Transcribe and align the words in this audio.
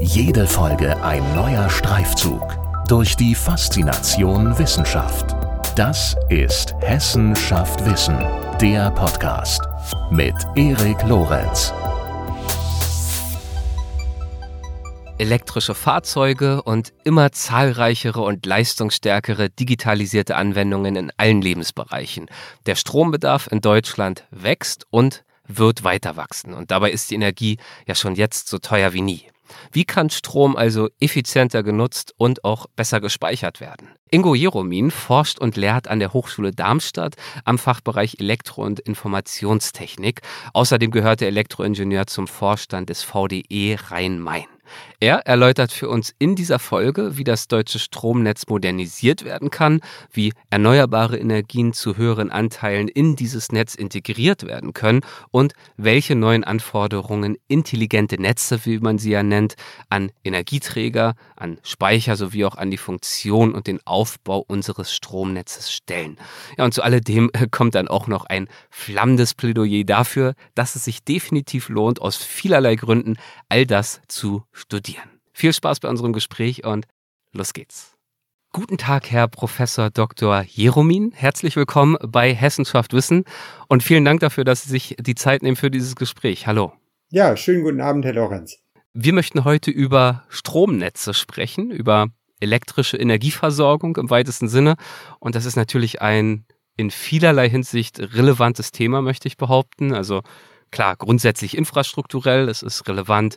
Jede 0.00 0.46
Folge 0.46 1.02
ein 1.02 1.22
neuer 1.34 1.68
Streifzug 1.68 2.56
durch 2.86 3.16
die 3.16 3.34
Faszination 3.34 4.56
Wissenschaft. 4.56 5.34
Das 5.74 6.14
ist 6.28 6.74
Hessen 6.80 7.34
schafft 7.34 7.84
Wissen, 7.84 8.16
der 8.60 8.92
Podcast 8.92 9.60
mit 10.10 10.34
Erik 10.54 11.02
Lorenz. 11.02 11.72
elektrische 15.18 15.74
Fahrzeuge 15.74 16.62
und 16.62 16.92
immer 17.02 17.32
zahlreichere 17.32 18.20
und 18.20 18.46
leistungsstärkere 18.46 19.50
digitalisierte 19.50 20.36
Anwendungen 20.36 20.94
in 20.94 21.12
allen 21.16 21.42
Lebensbereichen. 21.42 22.26
Der 22.66 22.76
Strombedarf 22.76 23.48
in 23.50 23.60
Deutschland 23.60 24.28
wächst 24.30 24.86
und 24.90 25.24
wird 25.48 25.82
weiter 25.82 26.16
wachsen. 26.16 26.54
Und 26.54 26.70
dabei 26.70 26.92
ist 26.92 27.10
die 27.10 27.16
Energie 27.16 27.58
ja 27.88 27.96
schon 27.96 28.14
jetzt 28.14 28.46
so 28.46 28.58
teuer 28.58 28.92
wie 28.92 29.00
nie. 29.00 29.24
Wie 29.72 29.84
kann 29.84 30.10
Strom 30.10 30.56
also 30.56 30.88
effizienter 31.00 31.62
genutzt 31.62 32.14
und 32.16 32.44
auch 32.44 32.66
besser 32.76 33.00
gespeichert 33.00 33.60
werden? 33.60 33.88
Ingo 34.10 34.34
Jeromin 34.34 34.90
forscht 34.90 35.38
und 35.38 35.56
lehrt 35.56 35.88
an 35.88 35.98
der 35.98 36.12
Hochschule 36.12 36.52
Darmstadt 36.52 37.14
am 37.44 37.58
Fachbereich 37.58 38.16
Elektro- 38.20 38.64
und 38.64 38.80
Informationstechnik. 38.80 40.22
Außerdem 40.54 40.90
gehört 40.90 41.20
der 41.20 41.28
Elektroingenieur 41.28 42.06
zum 42.06 42.26
Vorstand 42.26 42.88
des 42.88 43.02
VDE 43.02 43.76
Rhein-Main. 43.88 44.46
Er 45.00 45.28
erläutert 45.28 45.70
für 45.70 45.88
uns 45.88 46.12
in 46.18 46.34
dieser 46.34 46.58
Folge, 46.58 47.16
wie 47.16 47.22
das 47.22 47.46
deutsche 47.46 47.78
Stromnetz 47.78 48.48
modernisiert 48.48 49.24
werden 49.24 49.48
kann, 49.48 49.80
wie 50.10 50.32
erneuerbare 50.50 51.16
Energien 51.16 51.72
zu 51.72 51.96
höheren 51.96 52.32
Anteilen 52.32 52.88
in 52.88 53.14
dieses 53.14 53.52
Netz 53.52 53.76
integriert 53.76 54.44
werden 54.44 54.72
können 54.72 55.02
und 55.30 55.52
welche 55.76 56.16
neuen 56.16 56.42
Anforderungen 56.42 57.36
intelligente 57.46 58.20
Netze, 58.20 58.66
wie 58.66 58.80
man 58.80 58.98
sie 58.98 59.10
ja 59.10 59.22
nennt, 59.22 59.54
an 59.88 60.10
Energieträger, 60.24 61.14
an 61.36 61.60
Speicher 61.62 62.16
sowie 62.16 62.44
auch 62.44 62.56
an 62.56 62.72
die 62.72 62.76
Funktion 62.76 63.54
und 63.54 63.68
den 63.68 63.78
Aufbau 63.86 64.44
unseres 64.48 64.92
Stromnetzes 64.92 65.70
stellen. 65.70 66.18
Ja, 66.56 66.64
und 66.64 66.74
zu 66.74 66.82
alledem 66.82 67.30
kommt 67.52 67.76
dann 67.76 67.86
auch 67.86 68.08
noch 68.08 68.24
ein 68.24 68.48
flammendes 68.68 69.34
Plädoyer 69.34 69.84
dafür, 69.84 70.34
dass 70.56 70.74
es 70.74 70.84
sich 70.84 71.04
definitiv 71.04 71.68
lohnt, 71.68 72.02
aus 72.02 72.16
vielerlei 72.16 72.74
Gründen 72.74 73.16
all 73.48 73.64
das 73.64 74.00
zu 74.08 74.42
studieren. 74.50 74.87
Viel 75.38 75.52
Spaß 75.52 75.78
bei 75.78 75.88
unserem 75.88 76.12
Gespräch 76.12 76.64
und 76.64 76.88
los 77.32 77.52
geht's. 77.52 77.94
Guten 78.52 78.76
Tag, 78.76 79.08
Herr 79.12 79.28
Professor 79.28 79.88
Dr. 79.88 80.42
Jeromin. 80.42 81.12
Herzlich 81.14 81.54
willkommen 81.54 81.96
bei 82.02 82.34
Hessenschaft 82.34 82.92
Wissen 82.92 83.22
und 83.68 83.84
vielen 83.84 84.04
Dank 84.04 84.18
dafür, 84.18 84.42
dass 84.42 84.64
Sie 84.64 84.70
sich 84.70 84.96
die 84.98 85.14
Zeit 85.14 85.44
nehmen 85.44 85.54
für 85.54 85.70
dieses 85.70 85.94
Gespräch. 85.94 86.48
Hallo. 86.48 86.72
Ja, 87.10 87.36
schönen 87.36 87.62
guten 87.62 87.80
Abend, 87.80 88.04
Herr 88.04 88.14
Lorenz. 88.14 88.58
Wir 88.94 89.12
möchten 89.12 89.44
heute 89.44 89.70
über 89.70 90.24
Stromnetze 90.28 91.14
sprechen, 91.14 91.70
über 91.70 92.08
elektrische 92.40 92.96
Energieversorgung 92.96 93.96
im 93.96 94.10
weitesten 94.10 94.48
Sinne. 94.48 94.74
Und 95.20 95.36
das 95.36 95.44
ist 95.44 95.54
natürlich 95.54 96.02
ein 96.02 96.46
in 96.76 96.90
vielerlei 96.90 97.48
Hinsicht 97.48 98.00
relevantes 98.00 98.72
Thema, 98.72 99.02
möchte 99.02 99.28
ich 99.28 99.36
behaupten. 99.36 99.94
Also 99.94 100.22
klar, 100.70 100.96
grundsätzlich 100.96 101.56
infrastrukturell, 101.56 102.48
es 102.48 102.62
ist 102.62 102.88
relevant 102.88 103.36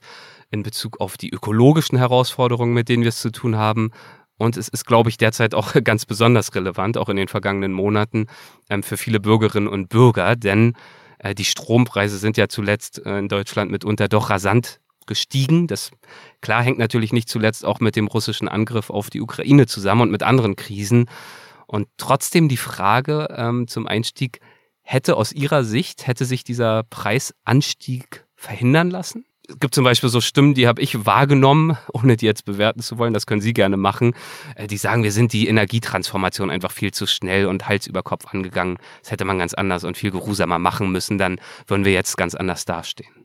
in 0.49 0.63
Bezug 0.63 0.99
auf 0.99 1.17
die 1.17 1.29
ökologischen 1.29 1.97
Herausforderungen, 1.97 2.73
mit 2.73 2.89
denen 2.89 3.03
wir 3.03 3.09
es 3.09 3.21
zu 3.21 3.31
tun 3.31 3.55
haben. 3.55 3.91
Und 4.37 4.57
es 4.57 4.67
ist, 4.67 4.85
glaube 4.85 5.09
ich, 5.09 5.17
derzeit 5.17 5.53
auch 5.53 5.73
ganz 5.83 6.05
besonders 6.05 6.53
relevant, 6.55 6.97
auch 6.97 7.09
in 7.09 7.17
den 7.17 7.27
vergangenen 7.27 7.73
Monaten, 7.73 8.27
ähm, 8.69 8.83
für 8.83 8.97
viele 8.97 9.19
Bürgerinnen 9.19 9.67
und 9.67 9.89
Bürger, 9.89 10.35
denn 10.35 10.73
äh, 11.19 11.35
die 11.35 11.45
Strompreise 11.45 12.17
sind 12.17 12.37
ja 12.37 12.47
zuletzt 12.47 13.05
äh, 13.05 13.19
in 13.19 13.27
Deutschland 13.27 13.71
mitunter 13.71 14.07
doch 14.07 14.29
rasant 14.29 14.81
gestiegen. 15.07 15.67
Das 15.67 15.91
klar 16.41 16.63
hängt 16.63 16.77
natürlich 16.77 17.13
nicht 17.13 17.29
zuletzt 17.29 17.65
auch 17.65 17.79
mit 17.79 17.95
dem 17.95 18.07
russischen 18.07 18.47
Angriff 18.47 18.89
auf 18.89 19.09
die 19.09 19.21
Ukraine 19.21 19.67
zusammen 19.67 20.01
und 20.01 20.11
mit 20.11 20.23
anderen 20.23 20.55
Krisen. 20.55 21.09
Und 21.67 21.87
trotzdem 21.97 22.49
die 22.49 22.57
Frage 22.57 23.27
ähm, 23.35 23.67
zum 23.67 23.87
Einstieg, 23.87 24.39
hätte 24.81 25.15
aus 25.15 25.31
Ihrer 25.31 25.63
Sicht, 25.63 26.07
hätte 26.07 26.25
sich 26.25 26.43
dieser 26.43 26.83
Preisanstieg 26.83 28.25
verhindern 28.35 28.89
lassen? 28.89 29.25
es 29.51 29.59
gibt 29.59 29.75
zum 29.75 29.83
Beispiel 29.83 30.09
so 30.09 30.21
Stimmen, 30.21 30.53
die 30.53 30.67
habe 30.67 30.81
ich 30.81 31.05
wahrgenommen, 31.05 31.77
ohne 31.93 32.17
die 32.17 32.25
jetzt 32.25 32.45
bewerten 32.45 32.81
zu 32.81 32.97
wollen, 32.97 33.13
das 33.13 33.25
können 33.25 33.41
Sie 33.41 33.53
gerne 33.53 33.77
machen, 33.77 34.13
äh, 34.55 34.67
die 34.67 34.77
sagen, 34.77 35.03
wir 35.03 35.11
sind 35.11 35.33
die 35.33 35.47
Energietransformation 35.47 36.49
einfach 36.49 36.71
viel 36.71 36.91
zu 36.91 37.05
schnell 37.05 37.45
und 37.45 37.67
Hals 37.67 37.87
über 37.87 38.03
Kopf 38.03 38.25
angegangen. 38.27 38.77
Das 39.01 39.11
hätte 39.11 39.25
man 39.25 39.39
ganz 39.39 39.53
anders 39.53 39.83
und 39.83 39.97
viel 39.97 40.11
geruhsamer 40.11 40.59
machen 40.59 40.91
müssen, 40.91 41.17
dann 41.17 41.39
würden 41.67 41.85
wir 41.85 41.93
jetzt 41.93 42.17
ganz 42.17 42.35
anders 42.35 42.65
dastehen. 42.65 43.20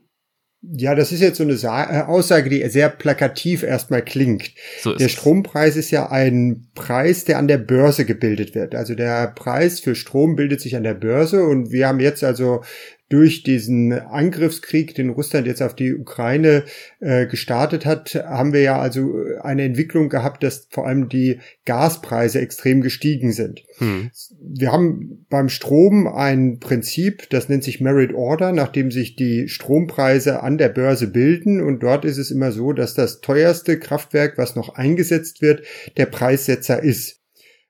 Ja, 0.75 0.95
das 0.95 1.11
ist 1.11 1.21
jetzt 1.21 1.37
so 1.37 1.43
eine 1.43 1.53
äh, 1.53 2.01
Aussage, 2.03 2.49
die 2.49 2.67
sehr 2.69 2.89
plakativ 2.89 3.63
erstmal 3.63 4.03
klingt. 4.03 4.51
So 4.81 4.95
der 4.95 5.07
Strompreis 5.07 5.77
ist 5.77 5.91
ja 5.91 6.11
ein 6.11 6.67
Preis, 6.75 7.23
der 7.23 7.37
an 7.37 7.47
der 7.47 7.57
Börse 7.57 8.05
gebildet 8.05 8.55
wird. 8.55 8.75
Also 8.75 8.95
der 8.95 9.27
Preis 9.27 9.79
für 9.79 9.95
Strom 9.95 10.35
bildet 10.35 10.59
sich 10.59 10.75
an 10.75 10.83
der 10.83 10.93
Börse 10.93 11.45
und 11.45 11.71
wir 11.71 11.87
haben 11.87 11.99
jetzt 11.99 12.23
also 12.23 12.63
durch 13.09 13.43
diesen 13.43 13.93
Angriffskrieg, 13.93 14.93
den 14.95 15.09
Russland 15.09 15.47
jetzt 15.47 15.61
auf 15.61 15.75
die 15.75 15.95
Ukraine 15.95 16.63
äh, 16.99 17.25
gestartet 17.25 17.85
hat, 17.85 18.15
haben 18.15 18.51
wir 18.51 18.61
ja 18.61 18.79
also 18.79 19.15
eine 19.41 19.63
Entwicklung 19.63 20.09
gehabt, 20.09 20.43
dass 20.43 20.67
vor 20.69 20.87
allem 20.87 21.07
die 21.07 21.39
Gaspreise 21.65 22.41
extrem 22.41 22.81
gestiegen 22.81 23.31
sind. 23.31 23.63
Hm. 23.77 24.11
Wir 24.41 24.71
haben 24.71 25.25
beim 25.29 25.47
Strom 25.47 26.07
ein 26.07 26.59
Prinzip, 26.59 27.29
das 27.29 27.47
nennt 27.47 27.63
sich 27.63 27.79
Merit 27.79 28.13
Order, 28.13 28.51
nachdem 28.51 28.91
sich 28.91 29.15
die 29.15 29.47
Strompreise 29.47 30.43
an 30.43 30.57
der 30.57 30.69
Börse 30.69 31.07
bilden 31.07 31.61
und 31.61 31.83
dort 31.83 32.03
ist 32.03 32.17
es 32.17 32.31
immer 32.31 32.51
so, 32.51 32.73
dass 32.73 32.93
das 32.93 33.21
teuerste 33.21 33.79
Kraftwerk, 33.79 34.37
was 34.37 34.55
noch 34.55 34.75
eingesetzt 34.75 35.41
wird, 35.41 35.63
der 35.95 36.07
Preissetzer 36.07 36.83
ist. 36.83 37.21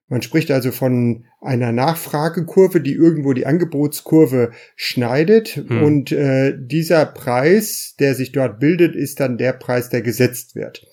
Man 0.10 0.22
spricht 0.22 0.52
also 0.52 0.72
von 0.72 1.26
einer 1.42 1.72
Nachfragekurve, 1.72 2.80
die 2.80 2.94
irgendwo 2.94 3.34
die 3.34 3.46
Angebotskurve 3.46 4.52
schneidet. 4.76 5.64
Hm. 5.68 5.84
Und 5.84 6.12
äh, 6.12 6.54
dieser 6.58 7.06
Preis, 7.06 7.96
der 8.00 8.16
sich 8.16 8.32
dort 8.32 8.60
bildet, 8.60 8.96
ist 8.96 9.20
dann 9.20 9.38
der 9.38 9.54
Preis, 9.54 9.90
der 9.90 10.02
gesetzt 10.02 10.56
wird. 10.56 10.88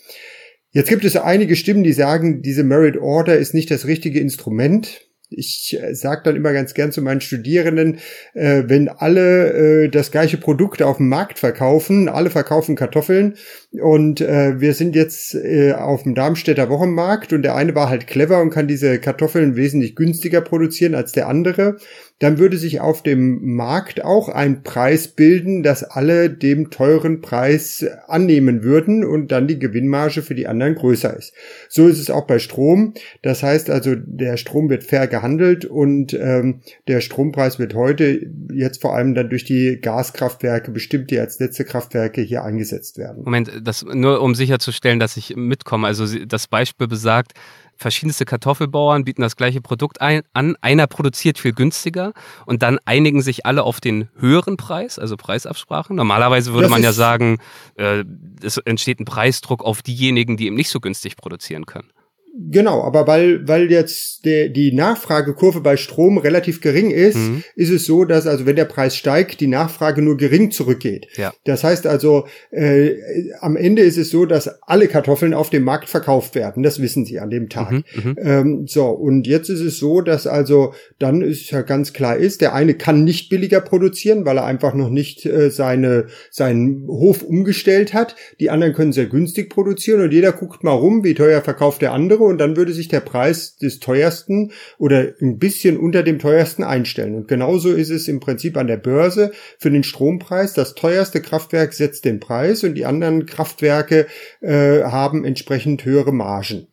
Jetzt 0.73 0.89
gibt 0.89 1.05
es 1.05 1.17
einige 1.17 1.55
Stimmen, 1.55 1.85
die 1.85 1.93
sagen, 1.93 2.43
diese 2.43 2.65
Merit 2.65 2.97
Order 2.97 3.37
ist 3.37 3.55
nicht 3.55 3.71
das 3.71 3.87
richtige 3.87 4.19
Instrument 4.19 5.05
ich 5.37 5.79
äh, 5.81 5.95
sage 5.95 6.23
dann 6.25 6.37
immer 6.37 6.53
ganz 6.53 6.75
gern 6.75 6.93
zu 6.93 7.03
meinen 7.03 7.21
Studierenden, 7.21 7.99
äh, 8.35 8.65
wenn 8.67 8.89
alle 8.89 9.85
äh, 9.85 9.89
das 9.89 10.11
gleiche 10.11 10.37
Produkt 10.37 10.83
auf 10.83 10.99
dem 10.99 11.09
Markt 11.09 11.39
verkaufen, 11.39 12.09
alle 12.09 12.31
verkaufen 12.31 12.77
Kartoffeln 12.77 13.37
und 13.81 14.21
äh, 14.21 14.61
wir 14.61 14.75
sind 14.75 14.95
jetzt 14.95 15.35
äh, 15.35 15.73
auf 15.73 16.05
dem 16.05 16.15
Darmstädter 16.15 16.69
Wochenmarkt 16.69 17.33
und 17.33 17.43
der 17.43 17.57
eine 17.57 17.75
war 17.75 17.89
halt 17.89 18.07
clever 18.07 18.41
und 18.41 18.51
kann 18.51 18.69
diese 18.69 18.99
Kartoffeln 18.99 19.57
wesentlich 19.57 19.97
günstiger 19.97 20.41
produzieren 20.41 20.95
als 20.95 21.13
der 21.13 21.29
andere, 21.29 21.77
dann 22.21 22.39
würde 22.39 22.57
sich 22.57 22.81
auf 22.81 23.03
dem 23.03 23.55
Markt 23.55 24.05
auch 24.05 24.29
ein 24.29 24.63
Preis 24.63 25.09
bilden, 25.09 25.63
dass 25.63 25.83
alle 25.83 26.31
dem 26.31 26.71
teuren 26.71 27.21
Preis 27.21 27.85
annehmen 28.07 28.63
würden 28.63 29.05
und 29.05 29.33
dann 29.33 29.49
die 29.49 29.59
Gewinnmarge 29.59 30.23
für 30.23 30.37
die 30.37 30.47
anderen 30.47 30.77
größer 30.77 31.17
ist. 31.17 31.35
So 31.69 31.89
ist 31.89 31.99
es 31.99 32.11
auch 32.11 32.27
bei 32.27 32.39
Strom. 32.39 32.95
Das 33.23 33.43
heißt 33.43 33.69
also, 33.69 33.95
der 33.97 34.37
Strom 34.37 34.71
wird 34.71 34.85
fair 34.85 35.09
gehandelt 35.09 35.65
und 35.65 36.15
ähm, 36.15 36.61
der 36.87 37.01
Strompreis 37.01 37.59
wird 37.59 37.75
heute 37.75 38.27
jetzt 38.53 38.81
vor 38.81 38.95
allem 38.95 39.15
dann 39.15 39.29
durch 39.29 39.45
die 39.45 39.81
Gaskraftwerke 39.81 40.71
bestimmt, 40.71 41.11
die 41.11 41.19
als 41.19 41.41
letzte 41.41 41.65
Kraftwerke 41.65 42.21
hier 42.21 42.45
eingesetzt 42.45 42.97
werden. 42.97 43.25
Moment, 43.25 43.51
das 43.65 43.83
nur 43.85 44.21
um 44.21 44.35
sicherzustellen, 44.35 45.01
dass 45.01 45.17
ich 45.17 45.35
mitkomme. 45.37 45.87
Also 45.87 46.07
das 46.25 46.47
Beispiel 46.47 46.87
besagt, 46.87 47.33
verschiedenste 47.77 48.25
Kartoffelbauern 48.25 49.05
bieten 49.05 49.23
das 49.23 49.37
gleiche 49.37 49.61
Produkt 49.61 50.01
ein, 50.01 50.23
an. 50.33 50.57
Einer 50.61 50.87
produziert 50.87 51.39
viel 51.39 51.53
günstiger 51.53 52.13
und 52.47 52.63
dann 52.63 52.79
einigen 52.85 53.23
sich 53.23 53.47
alle 53.47 53.65
auf 53.65 53.81
den 53.81 54.09
höheren 54.17 54.57
Preis, 54.57 54.99
also 54.99 55.17
Preisabsprachen. 55.17 55.97
Normalerweise 55.97 56.53
würde 56.53 56.65
das 56.65 56.71
man 56.71 56.83
ja 56.83 56.93
sagen, 56.93 57.39
äh, 57.77 58.05
es 58.43 58.59
entsteht 58.59 59.01
ein 59.01 59.05
Preisdruck 59.05 59.65
auf 59.65 59.83
diejenigen, 59.83 60.37
die 60.37 60.47
eben 60.47 60.57
nicht 60.57 60.71
so 60.71 60.81
günstig 60.81 61.17
produzieren 61.17 61.67
können. 61.67 61.89
Genau, 62.37 62.83
aber 62.83 63.07
weil, 63.07 63.47
weil 63.47 63.71
jetzt 63.71 64.25
der, 64.25 64.49
die 64.49 64.73
Nachfragekurve 64.73 65.61
bei 65.61 65.77
Strom 65.77 66.19
relativ 66.19 66.61
gering 66.61 66.91
ist, 66.91 67.17
mhm. 67.17 67.45
ist 67.55 67.71
es 67.71 67.85
so, 67.85 68.05
dass 68.05 68.27
also 68.27 68.45
wenn 68.45 68.57
der 68.57 68.65
Preis 68.65 68.97
steigt, 68.97 69.41
die 69.41 69.47
Nachfrage 69.47 70.03
nur 70.03 70.17
gering 70.17 70.51
zurückgeht. 70.51 71.07
Ja. 71.17 71.33
Das 71.45 71.63
heißt 71.63 71.87
also, 71.87 72.27
äh, 72.51 72.95
am 73.41 73.55
Ende 73.57 73.83
ist 73.83 73.99
es 73.99 74.11
so, 74.11 74.27
dass 74.27 74.49
alle 74.63 74.89
Kartoffeln 74.89 75.33
auf 75.33 75.51
dem 75.51 75.63
Markt 75.63 75.89
verkauft 75.89 76.35
werden. 76.35 76.65
Das 76.65 76.83
wissen 76.83 77.05
Sie 77.05 77.21
an 77.21 77.31
dem 77.31 77.49
Tag. 77.49 77.71
Mhm, 77.71 77.85
mhm. 77.95 78.17
ähm, 78.19 78.67
so, 78.67 78.87
und 78.87 79.29
jetzt 79.29 79.49
ist 79.49 79.61
es 79.61 79.79
so, 79.79 80.01
dass 80.01 80.27
also 80.27 80.75
dann 80.99 81.21
ist 81.21 81.53
ja 81.53 81.63
ganz 81.63 81.93
klar 81.93 82.17
ist, 82.17 82.41
der 82.41 82.53
eine 82.53 82.75
kann 82.75 83.05
nicht 83.05 83.29
billiger 83.29 83.61
produzieren, 83.61 84.27
weil 84.27 84.39
er 84.39 84.45
einfach 84.45 84.75
noch 84.75 84.91
nicht 84.91 85.25
äh, 85.25 85.51
seine, 85.51 86.07
seinen 86.33 86.89
Hof 86.89 87.23
umgestellt 87.23 87.95
hat. 87.95 88.17
Die 88.41 88.51
anderen 88.51 88.73
können 88.73 88.93
sehr 88.93 89.07
günstig 89.07 89.51
produzieren 89.51 90.01
und 90.01 90.13
jeder 90.13 90.33
guckt 90.33 90.65
mal 90.65 90.73
rum, 90.73 91.05
wie 91.05 91.15
teuer 91.15 91.41
verkauft 91.41 91.81
der 91.81 91.93
andere 91.93 92.24
wäre 92.25 92.31
und 92.31 92.39
dann 92.39 92.57
würde 92.57 92.73
sich 92.73 92.89
der 92.89 93.01
Preis 93.01 93.57
des 93.57 93.81
teuersten 93.81 94.53
oder 94.79 95.13
ein 95.21 95.39
bisschen 95.39 95.79
unter 95.79 96.03
dem 96.03 96.19
teuersten 96.19 96.65
einstellen. 96.65 97.15
Und 97.15 97.29
genauso 97.29 97.73
ist 97.73 97.91
es 97.91 98.09
im 98.09 98.21
Prinzip 98.21 98.57
an 98.57 98.67
der 98.67 98.77
Börse 98.77 99.33
für 99.59 99.71
den 99.71 99.85
Strompreis. 99.85 100.55
Das 100.55 100.75
teuerste 100.75 101.21
Kraftwerk 101.21 101.73
setzt 101.75 102.05
den 102.05 102.21
Preis 102.21 102.65
und 102.65 102.75
die 102.75 102.87
anderen 102.87 103.27
Kraftwerke 103.27 104.07
äh, 104.41 104.83
haben 104.83 105.25
entsprechend 105.25 105.85
höhere 105.85 106.13
Margen. 106.13 106.67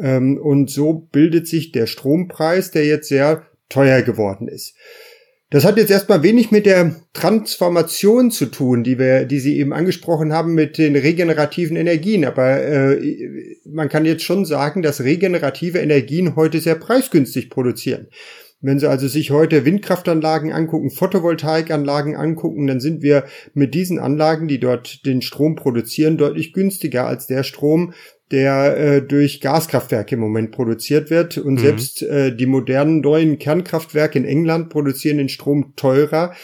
Ähm, 0.00 0.38
und 0.38 0.70
so 0.70 1.08
bildet 1.12 1.46
sich 1.46 1.72
der 1.72 1.86
Strompreis, 1.86 2.70
der 2.70 2.86
jetzt 2.86 3.08
sehr 3.08 3.46
teuer 3.68 4.02
geworden 4.02 4.48
ist. 4.48 4.74
Das 5.50 5.64
hat 5.64 5.78
jetzt 5.78 5.90
erstmal 5.90 6.22
wenig 6.22 6.50
mit 6.50 6.66
der 6.66 6.96
Transformation 7.14 8.30
zu 8.30 8.46
tun, 8.46 8.84
die 8.84 8.98
wir, 8.98 9.24
die 9.24 9.40
Sie 9.40 9.56
eben 9.56 9.72
angesprochen 9.72 10.30
haben 10.30 10.52
mit 10.52 10.76
den 10.76 10.94
regenerativen 10.94 11.76
Energien. 11.76 12.26
Aber 12.26 12.62
äh, 12.62 13.56
man 13.64 13.88
kann 13.88 14.04
jetzt 14.04 14.24
schon 14.24 14.44
sagen, 14.44 14.82
dass 14.82 15.00
regenerative 15.00 15.78
Energien 15.78 16.36
heute 16.36 16.60
sehr 16.60 16.74
preisgünstig 16.74 17.48
produzieren. 17.48 18.08
Wenn 18.60 18.78
Sie 18.78 18.90
also 18.90 19.08
sich 19.08 19.30
heute 19.30 19.64
Windkraftanlagen 19.64 20.52
angucken, 20.52 20.90
Photovoltaikanlagen 20.90 22.14
angucken, 22.14 22.66
dann 22.66 22.80
sind 22.80 23.02
wir 23.02 23.24
mit 23.54 23.72
diesen 23.72 23.98
Anlagen, 23.98 24.48
die 24.48 24.60
dort 24.60 25.06
den 25.06 25.22
Strom 25.22 25.54
produzieren, 25.54 26.18
deutlich 26.18 26.52
günstiger 26.52 27.06
als 27.06 27.26
der 27.26 27.42
Strom, 27.42 27.94
der 28.30 28.76
äh, 28.76 29.02
durch 29.02 29.40
Gaskraftwerke 29.40 30.14
im 30.14 30.20
Moment 30.20 30.52
produziert 30.52 31.10
wird. 31.10 31.38
Und 31.38 31.54
mhm. 31.54 31.58
selbst 31.58 32.02
äh, 32.02 32.34
die 32.34 32.46
modernen 32.46 33.00
neuen 33.00 33.38
Kernkraftwerke 33.38 34.18
in 34.18 34.24
England 34.24 34.68
produzieren 34.70 35.18
den 35.18 35.28
Strom 35.28 35.74
teurer 35.76 36.34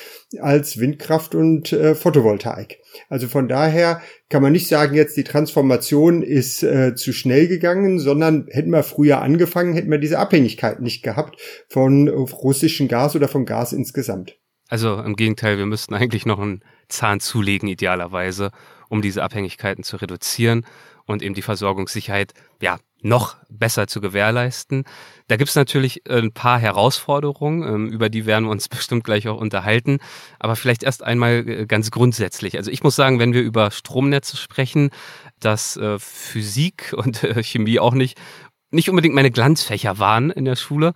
als 0.41 0.79
Windkraft 0.79 1.35
und 1.35 1.73
äh, 1.73 1.95
Photovoltaik. 1.95 2.79
Also 3.09 3.29
von 3.29 3.49
daher 3.49 4.01
kann 4.31 4.43
man 4.43 4.53
nicht 4.53 4.69
sagen, 4.69 4.95
jetzt 4.95 5.17
die 5.17 5.25
Transformation 5.25 6.23
ist 6.23 6.63
äh, 6.63 6.95
zu 6.95 7.13
schnell 7.13 7.49
gegangen, 7.49 7.99
sondern 7.99 8.47
hätten 8.51 8.71
wir 8.71 8.83
früher 8.83 9.21
angefangen, 9.21 9.75
hätten 9.75 9.91
wir 9.91 9.99
diese 9.99 10.19
Abhängigkeit 10.19 10.81
nicht 10.81 11.03
gehabt 11.03 11.41
von 11.69 12.09
russischem 12.09 12.89
Gas 12.89 13.15
oder 13.15 13.29
vom 13.29 13.45
Gas 13.45 13.73
insgesamt. 13.73 14.39
Also 14.69 14.99
im 14.99 15.15
Gegenteil, 15.15 15.59
wir 15.59 15.67
müssten 15.67 15.95
eigentlich 15.95 16.25
noch 16.25 16.41
einen 16.41 16.63
Zahn 16.89 17.21
zulegen, 17.21 17.69
idealerweise, 17.69 18.51
um 18.89 19.03
diese 19.03 19.23
Abhängigkeiten 19.23 19.85
zu 19.85 19.97
reduzieren 19.97 20.65
und 21.06 21.23
eben 21.23 21.35
die 21.35 21.43
Versorgungssicherheit 21.43 22.33
ja 22.61 22.79
noch 23.05 23.37
besser 23.51 23.87
zu 23.87 24.01
gewährleisten. 24.01 24.85
Da 25.29 25.37
gibt's 25.37 25.55
natürlich 25.55 26.09
ein 26.09 26.33
paar 26.33 26.59
Herausforderungen, 26.59 27.62
ähm, 27.62 27.89
über 27.89 28.09
die 28.09 28.25
werden 28.25 28.47
wir 28.47 28.51
uns 28.51 28.69
bestimmt 28.71 29.05
gleich 29.05 29.29
auch 29.29 29.39
unterhalten. 29.39 29.99
Aber 30.39 30.56
vielleicht 30.56 30.83
erst 30.83 31.03
einmal 31.03 31.47
äh, 31.47 31.67
ganz 31.67 31.91
grundsätzlich. 31.91 32.56
Also 32.56 32.71
ich 32.71 32.83
muss 32.83 32.97
sagen, 32.97 33.19
wenn 33.19 33.35
wir 33.35 33.43
über 33.43 33.71
Stromnetze 33.71 34.37
sprechen, 34.37 34.91
dass 35.39 35.77
äh, 35.77 35.99
Physik 35.99 36.95
und 36.97 37.23
äh, 37.23 37.43
Chemie 37.43 37.79
auch 37.79 37.95
nicht 37.95 38.19
nicht 38.71 38.91
unbedingt 38.91 39.15
meine 39.15 39.31
Glanzfächer 39.31 40.01
waren 40.01 40.31
in 40.31 40.45
der 40.45 40.56
Schule. 40.56 40.95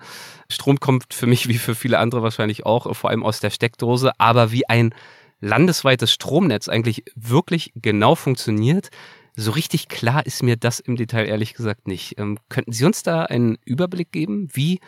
Strom 0.50 0.80
kommt 0.80 1.14
für 1.14 1.28
mich 1.28 1.46
wie 1.46 1.58
für 1.58 1.76
viele 1.76 2.00
andere 2.00 2.24
wahrscheinlich 2.24 2.66
auch 2.66 2.92
vor 2.96 3.10
allem 3.10 3.22
aus 3.22 3.38
der 3.38 3.50
Steckdose, 3.50 4.18
aber 4.18 4.50
wie 4.50 4.68
ein 4.68 4.92
landesweites 5.40 6.12
Stromnetz 6.12 6.68
eigentlich 6.68 7.04
wirklich 7.14 7.72
genau 7.76 8.16
funktioniert, 8.16 8.88
so 9.38 9.52
richtig 9.52 9.88
klar 9.88 10.26
ist 10.26 10.42
mir 10.42 10.56
das 10.56 10.80
im 10.80 10.96
Detail 10.96 11.26
ehrlich 11.26 11.54
gesagt 11.54 11.86
nicht. 11.86 12.18
Ähm, 12.18 12.38
könnten 12.48 12.72
Sie 12.72 12.84
uns 12.84 13.04
da 13.04 13.22
einen 13.22 13.56
Überblick 13.64 14.10
geben? 14.10 14.48
Wie, 14.52 14.80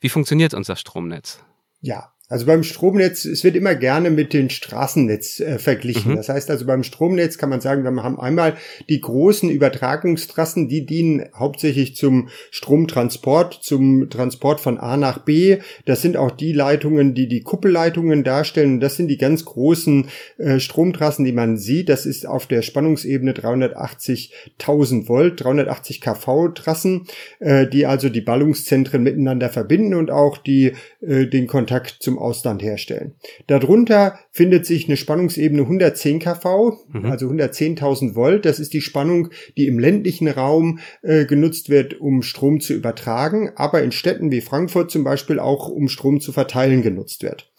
wie 0.00 0.08
funktioniert 0.08 0.54
unser 0.54 0.76
Stromnetz? 0.76 1.44
Ja, 1.80 2.12
also 2.30 2.44
beim 2.44 2.62
Stromnetz, 2.62 3.24
es 3.24 3.42
wird 3.42 3.56
immer 3.56 3.74
gerne 3.74 4.10
mit 4.10 4.34
dem 4.34 4.50
Straßennetz 4.50 5.40
äh, 5.40 5.58
verglichen. 5.58 6.12
Mhm. 6.12 6.16
Das 6.16 6.28
heißt 6.28 6.50
also 6.50 6.66
beim 6.66 6.82
Stromnetz 6.82 7.38
kann 7.38 7.48
man 7.48 7.62
sagen, 7.62 7.84
wir 7.84 8.02
haben 8.02 8.20
einmal 8.20 8.54
die 8.90 9.00
großen 9.00 9.48
Übertragungstrassen, 9.48 10.68
die 10.68 10.84
dienen 10.84 11.24
hauptsächlich 11.34 11.96
zum 11.96 12.28
Stromtransport, 12.50 13.54
zum 13.62 14.10
Transport 14.10 14.60
von 14.60 14.76
A 14.76 14.98
nach 14.98 15.20
B. 15.20 15.56
Das 15.86 16.02
sind 16.02 16.18
auch 16.18 16.30
die 16.30 16.52
Leitungen, 16.52 17.14
die 17.14 17.28
die 17.28 17.40
Kuppelleitungen 17.40 18.24
darstellen. 18.24 18.78
Das 18.78 18.96
sind 18.96 19.08
die 19.08 19.16
ganz 19.16 19.46
großen 19.46 20.08
äh, 20.36 20.60
Stromtrassen, 20.60 21.24
die 21.24 21.32
man 21.32 21.56
sieht. 21.56 21.88
Das 21.88 22.04
ist 22.04 22.26
auf 22.26 22.46
der 22.46 22.60
Spannungsebene 22.60 23.32
380.000 23.32 25.08
Volt, 25.08 25.42
380 25.42 26.02
kV 26.02 26.48
Trassen, 26.48 27.06
äh, 27.38 27.66
die 27.66 27.86
also 27.86 28.10
die 28.10 28.20
Ballungszentren 28.20 29.02
miteinander 29.02 29.48
verbinden 29.48 29.94
und 29.94 30.10
auch 30.10 30.36
die 30.36 30.74
äh, 31.00 31.24
den 31.24 31.46
Kontakt 31.46 31.96
zum 32.00 32.17
Ausland 32.18 32.62
herstellen. 32.62 33.14
Darunter 33.46 34.18
findet 34.30 34.66
sich 34.66 34.86
eine 34.86 34.96
Spannungsebene 34.96 35.62
110 35.62 36.18
kV, 36.18 36.78
mhm. 36.92 37.06
also 37.06 37.28
110.000 37.28 38.14
Volt. 38.14 38.44
Das 38.44 38.60
ist 38.60 38.72
die 38.72 38.80
Spannung, 38.80 39.30
die 39.56 39.66
im 39.66 39.78
ländlichen 39.78 40.28
Raum 40.28 40.80
äh, 41.02 41.24
genutzt 41.24 41.70
wird, 41.70 42.00
um 42.00 42.22
Strom 42.22 42.60
zu 42.60 42.74
übertragen, 42.74 43.52
aber 43.56 43.82
in 43.82 43.92
Städten 43.92 44.30
wie 44.30 44.40
Frankfurt 44.40 44.90
zum 44.90 45.04
Beispiel 45.04 45.38
auch, 45.38 45.68
um 45.68 45.88
Strom 45.88 46.20
zu 46.20 46.32
verteilen 46.32 46.82
genutzt 46.82 47.22
wird. 47.22 47.50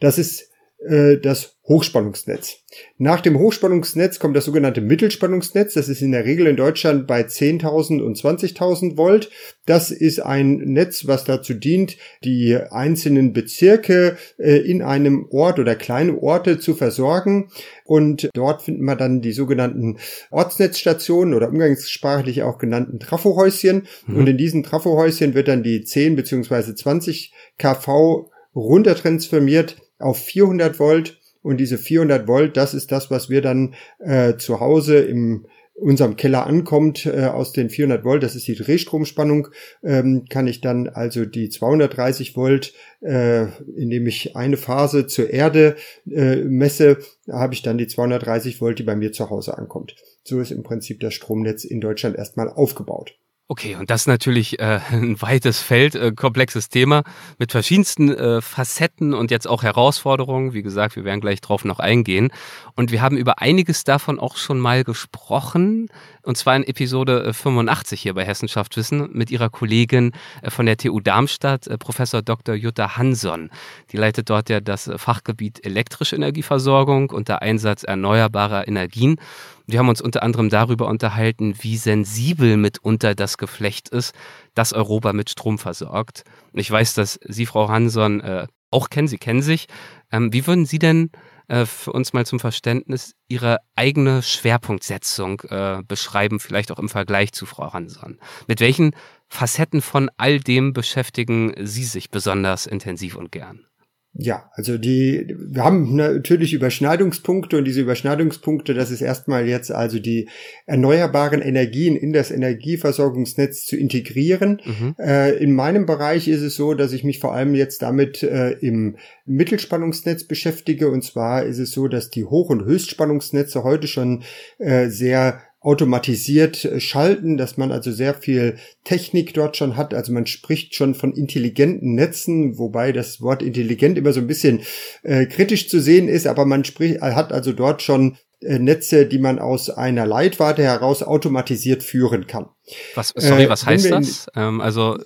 Das 0.00 0.18
ist 0.18 0.51
äh, 0.88 1.18
das 1.18 1.56
Hochspannungsnetz. 1.64 2.56
Nach 2.98 3.20
dem 3.20 3.38
Hochspannungsnetz 3.38 4.18
kommt 4.18 4.34
das 4.34 4.46
sogenannte 4.46 4.80
Mittelspannungsnetz. 4.80 5.74
Das 5.74 5.88
ist 5.88 6.02
in 6.02 6.10
der 6.10 6.24
Regel 6.24 6.48
in 6.48 6.56
Deutschland 6.56 7.06
bei 7.06 7.22
10.000 7.22 8.02
und 8.02 8.18
20.000 8.18 8.96
Volt. 8.96 9.30
Das 9.64 9.92
ist 9.92 10.18
ein 10.18 10.56
Netz, 10.56 11.06
was 11.06 11.22
dazu 11.22 11.54
dient, 11.54 11.96
die 12.24 12.56
einzelnen 12.56 13.32
Bezirke 13.32 14.16
äh, 14.38 14.56
in 14.56 14.82
einem 14.82 15.26
Ort 15.30 15.60
oder 15.60 15.76
kleine 15.76 16.20
Orte 16.20 16.58
zu 16.58 16.74
versorgen. 16.74 17.50
Und 17.84 18.28
dort 18.34 18.62
finden 18.62 18.84
wir 18.84 18.96
dann 18.96 19.20
die 19.20 19.32
sogenannten 19.32 19.98
Ortsnetzstationen 20.32 21.32
oder 21.32 21.48
umgangssprachlich 21.48 22.42
auch 22.42 22.58
genannten 22.58 22.98
Trafohäuschen. 22.98 23.86
Mhm. 24.06 24.16
Und 24.16 24.26
in 24.26 24.36
diesen 24.36 24.64
Trafohäuschen 24.64 25.34
wird 25.34 25.46
dann 25.46 25.62
die 25.62 25.84
10 25.84 26.16
bzw. 26.16 26.74
20 26.74 27.32
kV 27.56 28.30
runtertransformiert 28.54 29.76
auf 30.02 30.18
400 30.18 30.78
Volt 30.78 31.18
und 31.42 31.58
diese 31.58 31.78
400 31.78 32.28
Volt, 32.28 32.56
das 32.56 32.74
ist 32.74 32.92
das, 32.92 33.10
was 33.10 33.30
wir 33.30 33.42
dann 33.42 33.74
äh, 33.98 34.36
zu 34.36 34.60
Hause 34.60 34.98
im 34.98 35.46
unserem 35.74 36.16
Keller 36.16 36.46
ankommt 36.46 37.06
äh, 37.06 37.24
aus 37.24 37.52
den 37.52 37.70
400 37.70 38.04
Volt, 38.04 38.22
das 38.22 38.36
ist 38.36 38.46
die 38.46 38.54
Drehstromspannung, 38.54 39.48
ähm, 39.82 40.26
kann 40.28 40.46
ich 40.46 40.60
dann 40.60 40.88
also 40.88 41.24
die 41.24 41.48
230 41.48 42.36
Volt, 42.36 42.74
äh, 43.00 43.46
indem 43.76 44.06
ich 44.06 44.36
eine 44.36 44.56
Phase 44.56 45.06
zur 45.06 45.30
Erde 45.30 45.76
äh, 46.08 46.36
messe, 46.36 46.98
habe 47.30 47.54
ich 47.54 47.62
dann 47.62 47.78
die 47.78 47.88
230 47.88 48.60
Volt, 48.60 48.78
die 48.78 48.84
bei 48.84 48.96
mir 48.96 49.12
zu 49.12 49.30
Hause 49.30 49.56
ankommt. 49.58 49.96
So 50.24 50.40
ist 50.40 50.52
im 50.52 50.62
Prinzip 50.62 51.00
das 51.00 51.14
Stromnetz 51.14 51.64
in 51.64 51.80
Deutschland 51.80 52.16
erstmal 52.16 52.48
aufgebaut. 52.48 53.16
Okay, 53.52 53.76
und 53.76 53.90
das 53.90 54.02
ist 54.02 54.06
natürlich 54.06 54.60
äh, 54.60 54.80
ein 54.92 55.20
weites 55.20 55.60
Feld, 55.60 55.94
äh, 55.94 56.12
komplexes 56.12 56.70
Thema 56.70 57.02
mit 57.38 57.52
verschiedensten 57.52 58.08
äh, 58.08 58.40
Facetten 58.40 59.12
und 59.12 59.30
jetzt 59.30 59.46
auch 59.46 59.62
Herausforderungen. 59.62 60.54
Wie 60.54 60.62
gesagt, 60.62 60.96
wir 60.96 61.04
werden 61.04 61.20
gleich 61.20 61.42
drauf 61.42 61.66
noch 61.66 61.78
eingehen. 61.78 62.32
Und 62.76 62.92
wir 62.92 63.02
haben 63.02 63.18
über 63.18 63.42
einiges 63.42 63.84
davon 63.84 64.18
auch 64.18 64.38
schon 64.38 64.58
mal 64.58 64.84
gesprochen, 64.84 65.88
und 66.22 66.38
zwar 66.38 66.56
in 66.56 66.64
Episode 66.64 67.34
85 67.34 67.98
äh, 67.98 68.02
hier 68.02 68.14
bei 68.14 68.24
Hessenschaft 68.24 68.74
Wissen 68.78 69.10
mit 69.12 69.30
ihrer 69.30 69.50
Kollegin 69.50 70.12
äh, 70.40 70.48
von 70.48 70.64
der 70.64 70.78
TU 70.78 71.00
Darmstadt, 71.00 71.66
äh, 71.66 71.76
Professor 71.76 72.22
Dr. 72.22 72.54
Jutta 72.54 72.96
Hanson. 72.96 73.50
Die 73.90 73.98
leitet 73.98 74.30
dort 74.30 74.48
ja 74.48 74.60
das 74.60 74.90
Fachgebiet 74.96 75.62
elektrische 75.66 76.16
Energieversorgung 76.16 77.10
unter 77.10 77.42
Einsatz 77.42 77.82
erneuerbarer 77.82 78.66
Energien. 78.66 79.16
Wir 79.66 79.78
haben 79.78 79.88
uns 79.88 80.00
unter 80.00 80.22
anderem 80.22 80.48
darüber 80.48 80.88
unterhalten, 80.88 81.54
wie 81.60 81.76
sensibel 81.76 82.56
mitunter 82.56 83.14
das 83.14 83.38
Geflecht 83.38 83.88
ist, 83.88 84.14
das 84.54 84.72
Europa 84.72 85.12
mit 85.12 85.30
Strom 85.30 85.58
versorgt. 85.58 86.24
Ich 86.52 86.70
weiß, 86.70 86.94
dass 86.94 87.18
Sie, 87.26 87.46
Frau 87.46 87.68
Hanson, 87.68 88.20
äh, 88.20 88.46
auch 88.70 88.90
kennen, 88.90 89.08
Sie 89.08 89.18
kennen 89.18 89.42
sich. 89.42 89.66
Ähm, 90.10 90.32
wie 90.32 90.46
würden 90.46 90.66
Sie 90.66 90.78
denn 90.78 91.10
äh, 91.48 91.66
für 91.66 91.92
uns 91.92 92.12
mal 92.12 92.26
zum 92.26 92.40
Verständnis 92.40 93.14
Ihre 93.28 93.58
eigene 93.76 94.22
Schwerpunktsetzung 94.22 95.40
äh, 95.48 95.82
beschreiben, 95.86 96.40
vielleicht 96.40 96.72
auch 96.72 96.78
im 96.78 96.88
Vergleich 96.88 97.32
zu 97.32 97.46
Frau 97.46 97.72
Hanson? 97.72 98.18
Mit 98.48 98.60
welchen 98.60 98.94
Facetten 99.28 99.82
von 99.82 100.10
all 100.16 100.40
dem 100.40 100.72
beschäftigen 100.72 101.54
Sie 101.58 101.84
sich 101.84 102.10
besonders 102.10 102.66
intensiv 102.66 103.16
und 103.16 103.30
gern? 103.30 103.66
Ja, 104.14 104.50
also 104.52 104.76
die, 104.76 105.34
wir 105.38 105.64
haben 105.64 105.96
natürlich 105.96 106.52
Überschneidungspunkte 106.52 107.56
und 107.56 107.64
diese 107.64 107.80
Überschneidungspunkte, 107.80 108.74
das 108.74 108.90
ist 108.90 109.00
erstmal 109.00 109.48
jetzt 109.48 109.72
also 109.72 109.98
die 109.98 110.28
erneuerbaren 110.66 111.40
Energien 111.40 111.96
in 111.96 112.12
das 112.12 112.30
Energieversorgungsnetz 112.30 113.64
zu 113.64 113.74
integrieren. 113.74 114.60
Mhm. 114.64 114.94
Äh, 114.98 115.36
in 115.36 115.54
meinem 115.54 115.86
Bereich 115.86 116.28
ist 116.28 116.42
es 116.42 116.56
so, 116.56 116.74
dass 116.74 116.92
ich 116.92 117.04
mich 117.04 117.20
vor 117.20 117.32
allem 117.32 117.54
jetzt 117.54 117.80
damit 117.80 118.22
äh, 118.22 118.50
im 118.60 118.96
Mittelspannungsnetz 119.24 120.24
beschäftige 120.24 120.90
und 120.90 121.02
zwar 121.02 121.44
ist 121.44 121.58
es 121.58 121.72
so, 121.72 121.88
dass 121.88 122.10
die 122.10 122.26
Hoch- 122.26 122.50
und 122.50 122.66
Höchstspannungsnetze 122.66 123.64
heute 123.64 123.86
schon 123.86 124.24
äh, 124.58 124.88
sehr 124.88 125.40
automatisiert 125.62 126.64
äh, 126.64 126.80
schalten, 126.80 127.36
dass 127.36 127.56
man 127.56 127.72
also 127.72 127.92
sehr 127.92 128.14
viel 128.14 128.56
Technik 128.84 129.34
dort 129.34 129.56
schon 129.56 129.76
hat. 129.76 129.94
Also 129.94 130.12
man 130.12 130.26
spricht 130.26 130.74
schon 130.74 130.94
von 130.94 131.12
intelligenten 131.12 131.94
Netzen, 131.94 132.58
wobei 132.58 132.92
das 132.92 133.20
Wort 133.20 133.42
intelligent 133.42 133.98
immer 133.98 134.12
so 134.12 134.20
ein 134.20 134.26
bisschen 134.26 134.62
äh, 135.02 135.26
kritisch 135.26 135.68
zu 135.68 135.80
sehen 135.80 136.08
ist, 136.08 136.26
aber 136.26 136.44
man 136.44 136.64
spricht, 136.64 137.00
hat 137.00 137.32
also 137.32 137.52
dort 137.52 137.82
schon 137.82 138.16
äh, 138.40 138.58
Netze, 138.58 139.06
die 139.06 139.18
man 139.18 139.38
aus 139.38 139.70
einer 139.70 140.06
Leitwarte 140.06 140.62
heraus 140.62 141.02
automatisiert 141.02 141.82
führen 141.82 142.26
kann. 142.26 142.46
Was, 142.94 143.12
sorry, 143.16 143.48
was 143.48 143.66
heißt 143.66 143.90
das? 143.90 144.26
Ähm, 144.34 144.60
also 144.60 144.98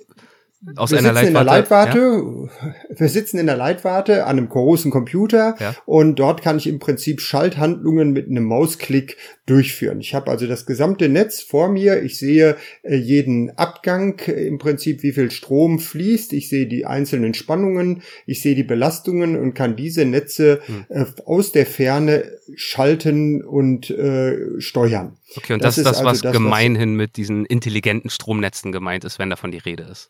aus 0.75 0.91
wir 0.91 0.97
einer 0.97 1.13
sitzen 1.13 1.33
Leitwarte, 1.33 1.33
in 1.33 1.33
der 1.33 1.43
Leitwarte, 1.43 2.79
ja? 2.89 2.99
wir 2.99 3.09
sitzen 3.09 3.37
in 3.37 3.45
der 3.45 3.57
Leitwarte 3.57 4.25
an 4.25 4.37
einem 4.37 4.49
großen 4.49 4.89
Computer 4.89 5.55
ja. 5.59 5.75
und 5.85 6.17
dort 6.17 6.41
kann 6.41 6.57
ich 6.57 6.65
im 6.65 6.79
Prinzip 6.79 7.21
Schalthandlungen 7.21 8.11
mit 8.11 8.27
einem 8.27 8.45
Mausklick 8.45 9.17
durchführen. 9.45 10.01
Ich 10.01 10.15
habe 10.15 10.31
also 10.31 10.47
das 10.47 10.65
gesamte 10.65 11.09
Netz 11.09 11.41
vor 11.41 11.69
mir. 11.69 12.01
Ich 12.01 12.17
sehe 12.17 12.57
äh, 12.81 12.95
jeden 12.95 13.55
Abgang, 13.57 14.19
äh, 14.27 14.47
im 14.47 14.57
Prinzip 14.57 15.03
wie 15.03 15.11
viel 15.11 15.29
Strom 15.29 15.79
fließt. 15.79 16.33
Ich 16.33 16.49
sehe 16.49 16.65
die 16.65 16.85
einzelnen 16.85 17.35
Spannungen, 17.35 18.01
ich 18.25 18.41
sehe 18.41 18.55
die 18.55 18.63
Belastungen 18.63 19.37
und 19.37 19.53
kann 19.53 19.75
diese 19.75 20.05
Netze 20.05 20.61
hm. 20.65 20.85
äh, 20.89 21.05
aus 21.25 21.51
der 21.51 21.67
Ferne 21.67 22.31
schalten 22.55 23.43
und 23.43 23.91
äh, 23.91 24.59
steuern. 24.59 25.17
Okay, 25.35 25.53
und 25.53 25.63
das, 25.63 25.75
das 25.75 25.77
ist 25.77 25.85
das, 25.85 25.97
also 25.97 26.09
was 26.09 26.21
das, 26.21 26.33
gemeinhin 26.33 26.93
was 26.93 26.97
mit 26.97 27.17
diesen 27.17 27.45
intelligenten 27.45 28.09
Stromnetzen 28.09 28.71
gemeint 28.71 29.05
ist, 29.05 29.19
wenn 29.19 29.29
davon 29.29 29.51
die 29.51 29.59
Rede 29.59 29.83
ist. 29.83 30.09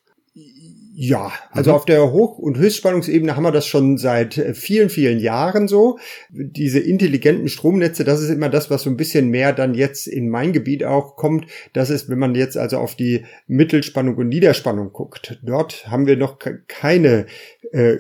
Ja, 1.00 1.32
also 1.52 1.70
mhm. 1.70 1.76
auf 1.76 1.86
der 1.86 2.12
Hoch- 2.12 2.40
und 2.40 2.58
Höchstspannungsebene 2.58 3.36
haben 3.36 3.44
wir 3.44 3.52
das 3.52 3.68
schon 3.68 4.00
seit 4.00 4.40
äh, 4.40 4.56
vielen, 4.56 4.90
vielen 4.90 5.20
Jahren 5.20 5.68
so. 5.68 6.00
Diese 6.32 6.80
intelligenten 6.80 7.50
Stromnetze, 7.50 8.04
das 8.04 8.20
ist 8.20 8.32
immer 8.32 8.50
das, 8.50 8.72
was 8.72 8.82
so 8.82 8.90
ein 8.90 8.98
bisschen 8.98 9.30
mehr 9.30 9.54
dann 9.54 9.76
jetzt 9.76 10.08
in 10.08 10.28
mein 10.28 10.54
Gebiet 10.54 10.84
auch 10.84 11.16
kommt. 11.16 11.46
Das 11.74 11.92
ist, 11.92 12.10
wenn 12.10 12.18
man 12.18 12.34
jetzt 12.34 12.58
also 12.58 12.80
auf 12.80 12.96
die 12.96 13.26
Mittelspannung 13.46 14.16
und 14.16 14.30
Niederspannung 14.30 14.92
guckt. 14.92 15.40
Dort 15.44 15.88
haben 15.88 16.08
wir 16.08 16.18
noch 16.18 16.40
keine 16.68 17.28
äh, 17.72 17.98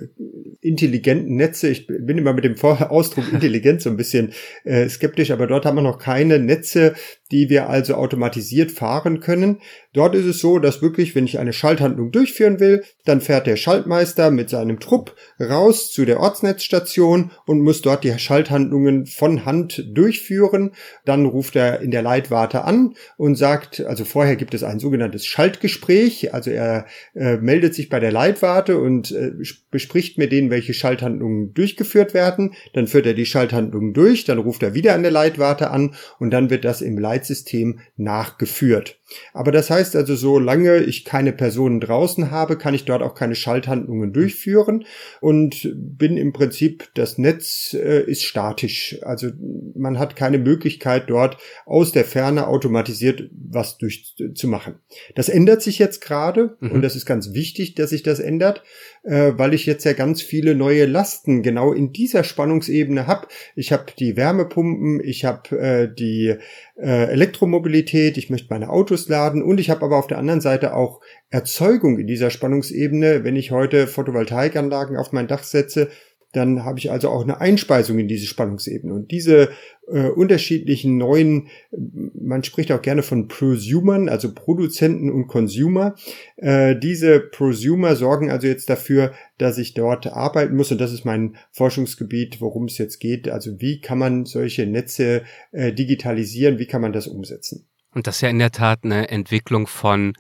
intelligenten 0.61 1.35
Netze. 1.35 1.69
Ich 1.69 1.85
bin 1.85 2.17
immer 2.17 2.33
mit 2.33 2.45
dem 2.45 2.59
Ausdruck 2.59 3.25
intelligent 3.31 3.81
so 3.81 3.91
ein 3.91 3.97
bisschen 3.97 4.33
äh, 4.63 4.89
skeptisch, 4.89 5.29
aber 5.29 5.45
dort 5.45 5.67
haben 5.67 5.75
wir 5.75 5.83
noch 5.83 5.99
keine 5.99 6.39
Netze, 6.39 6.95
die 7.31 7.49
wir 7.49 7.69
also 7.69 7.95
automatisiert 7.95 8.71
fahren 8.71 9.19
können. 9.19 9.59
Dort 9.93 10.15
ist 10.15 10.25
es 10.25 10.39
so, 10.39 10.59
dass 10.59 10.81
wirklich, 10.81 11.15
wenn 11.15 11.25
ich 11.25 11.39
eine 11.39 11.53
Schalthandlung 11.53 12.11
durchführen 12.11 12.59
will, 12.59 12.83
dann 13.05 13.21
fährt 13.21 13.47
der 13.47 13.55
Schaltmeister 13.55 14.29
mit 14.31 14.49
seinem 14.49 14.79
Trupp 14.79 15.15
raus 15.39 15.91
zu 15.91 16.05
der 16.05 16.19
Ortsnetzstation 16.19 17.31
und 17.45 17.61
muss 17.61 17.81
dort 17.81 18.03
die 18.03 18.17
Schalthandlungen 18.17 19.05
von 19.07 19.45
Hand 19.45 19.85
durchführen. 19.93 20.71
Dann 21.05 21.25
ruft 21.25 21.55
er 21.55 21.81
in 21.81 21.91
der 21.91 22.01
Leitwarte 22.01 22.63
an 22.63 22.93
und 23.17 23.35
sagt, 23.35 23.81
also 23.81 24.05
vorher 24.05 24.35
gibt 24.35 24.53
es 24.53 24.63
ein 24.63 24.79
sogenanntes 24.79 25.25
Schaltgespräch, 25.25 26.33
also 26.33 26.51
er 26.51 26.85
äh, 27.15 27.37
meldet 27.37 27.73
sich 27.73 27.89
bei 27.89 27.99
der 27.99 28.11
Leitwarte 28.11 28.77
und 28.79 29.11
äh, 29.11 29.31
bespricht 29.71 30.17
mit 30.17 30.31
denen, 30.31 30.49
welche 30.49 30.73
Schalthandlungen 30.73 31.53
durchgeführt 31.53 32.13
werden. 32.13 32.53
Dann 32.73 32.87
führt 32.87 33.05
er 33.05 33.13
die 33.13 33.25
Schalthandlungen 33.25 33.93
durch, 33.93 34.25
dann 34.25 34.37
ruft 34.37 34.63
er 34.63 34.73
wieder 34.73 34.93
an 34.93 35.01
der 35.01 35.11
Leitwarte 35.11 35.71
an 35.71 35.95
und 36.19 36.31
dann 36.31 36.49
wird 36.49 36.65
das 36.65 36.81
im 36.81 36.97
Leitsystem 37.17 37.79
nachgeführt. 37.95 38.99
Aber 39.33 39.51
das 39.51 39.69
heißt 39.69 39.95
also, 39.95 40.15
solange 40.15 40.77
ich 40.79 41.05
keine 41.05 41.31
Personen 41.31 41.79
draußen 41.79 42.31
habe, 42.31 42.57
kann 42.57 42.73
ich 42.73 42.85
dort 42.85 43.01
auch 43.01 43.15
keine 43.15 43.35
Schalthandlungen 43.35 44.13
durchführen 44.13 44.85
und 45.21 45.69
bin 45.75 46.17
im 46.17 46.33
Prinzip, 46.33 46.89
das 46.93 47.17
Netz 47.17 47.73
äh, 47.73 48.03
ist 48.03 48.23
statisch. 48.23 48.97
Also 49.01 49.29
man 49.75 49.99
hat 49.99 50.15
keine 50.15 50.37
Möglichkeit 50.37 51.09
dort 51.09 51.37
aus 51.65 51.91
der 51.91 52.05
Ferne 52.05 52.47
automatisiert 52.47 53.29
was 53.31 53.77
durchzumachen. 53.77 54.75
Das 55.15 55.29
ändert 55.29 55.61
sich 55.61 55.79
jetzt 55.79 56.01
gerade 56.01 56.57
mhm. 56.59 56.71
und 56.71 56.81
das 56.81 56.95
ist 56.95 57.05
ganz 57.05 57.33
wichtig, 57.33 57.75
dass 57.75 57.91
sich 57.91 58.03
das 58.03 58.19
ändert, 58.19 58.63
äh, 59.03 59.33
weil 59.35 59.53
ich 59.53 59.65
jetzt 59.65 59.85
ja 59.85 59.93
ganz 59.93 60.21
viele 60.21 60.55
neue 60.55 60.85
Lasten 60.85 61.43
genau 61.43 61.71
in 61.71 61.93
dieser 61.93 62.23
Spannungsebene 62.23 63.07
habe. 63.07 63.27
Ich 63.55 63.71
habe 63.71 63.85
die 63.97 64.17
Wärmepumpen, 64.17 65.01
ich 65.03 65.25
habe 65.25 65.57
äh, 65.57 65.93
die 65.93 66.35
äh, 66.75 67.05
Elektromobilität, 67.11 68.17
ich 68.17 68.29
möchte 68.29 68.47
meine 68.49 68.69
Autos 68.69 68.96
laden 69.07 69.43
und 69.43 69.59
ich 69.59 69.69
habe 69.69 69.85
aber 69.85 69.97
auf 69.97 70.07
der 70.07 70.17
anderen 70.17 70.41
Seite 70.41 70.75
auch 70.75 71.01
Erzeugung 71.29 71.99
in 71.99 72.07
dieser 72.07 72.29
Spannungsebene. 72.29 73.23
Wenn 73.23 73.35
ich 73.35 73.51
heute 73.51 73.87
Photovoltaikanlagen 73.87 74.97
auf 74.97 75.11
mein 75.11 75.27
Dach 75.27 75.43
setze, 75.43 75.89
dann 76.33 76.65
habe 76.65 76.77
ich 76.77 76.91
also 76.91 77.09
auch 77.09 77.23
eine 77.23 77.39
Einspeisung 77.39 77.99
in 77.99 78.07
diese 78.07 78.27
Spannungsebene. 78.27 78.93
Und 78.93 79.11
diese 79.11 79.49
äh, 79.87 80.09
unterschiedlichen 80.09 80.97
neuen, 80.97 81.47
man 81.71 82.43
spricht 82.43 82.71
auch 82.71 82.81
gerne 82.81 83.01
von 83.01 83.27
Prosumern, 83.27 84.09
also 84.09 84.33
Produzenten 84.33 85.09
und 85.09 85.27
Consumer. 85.27 85.95
Äh, 86.35 86.75
diese 86.77 87.19
Prosumer 87.19 87.95
sorgen 87.95 88.29
also 88.29 88.45
jetzt 88.45 88.69
dafür, 88.69 89.13
dass 89.37 89.57
ich 89.57 89.73
dort 89.73 90.07
arbeiten 90.07 90.55
muss. 90.55 90.71
Und 90.71 90.81
das 90.81 90.91
ist 90.91 91.05
mein 91.05 91.37
Forschungsgebiet, 91.51 92.41
worum 92.41 92.65
es 92.65 92.77
jetzt 92.77 92.99
geht. 92.99 93.29
Also 93.29 93.61
wie 93.61 93.79
kann 93.79 93.97
man 93.97 94.25
solche 94.25 94.67
Netze 94.67 95.23
äh, 95.51 95.71
digitalisieren? 95.71 96.59
Wie 96.59 96.67
kann 96.67 96.81
man 96.81 96.93
das 96.93 97.07
umsetzen? 97.07 97.65
Und 97.97 98.05
das 98.05 98.17
ist 98.17 98.21
ja 98.21 98.29
in 98.29 98.37
der 98.37 98.51
Tat 98.51 98.83
eine 98.83 99.09
Entwicklung 99.09 99.65
von 99.65 100.13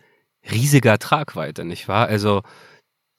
riesiger 0.49 0.97
Tragweite, 0.97 1.63
nicht 1.63 1.87
wahr? 1.87 2.07
Also 2.07 2.41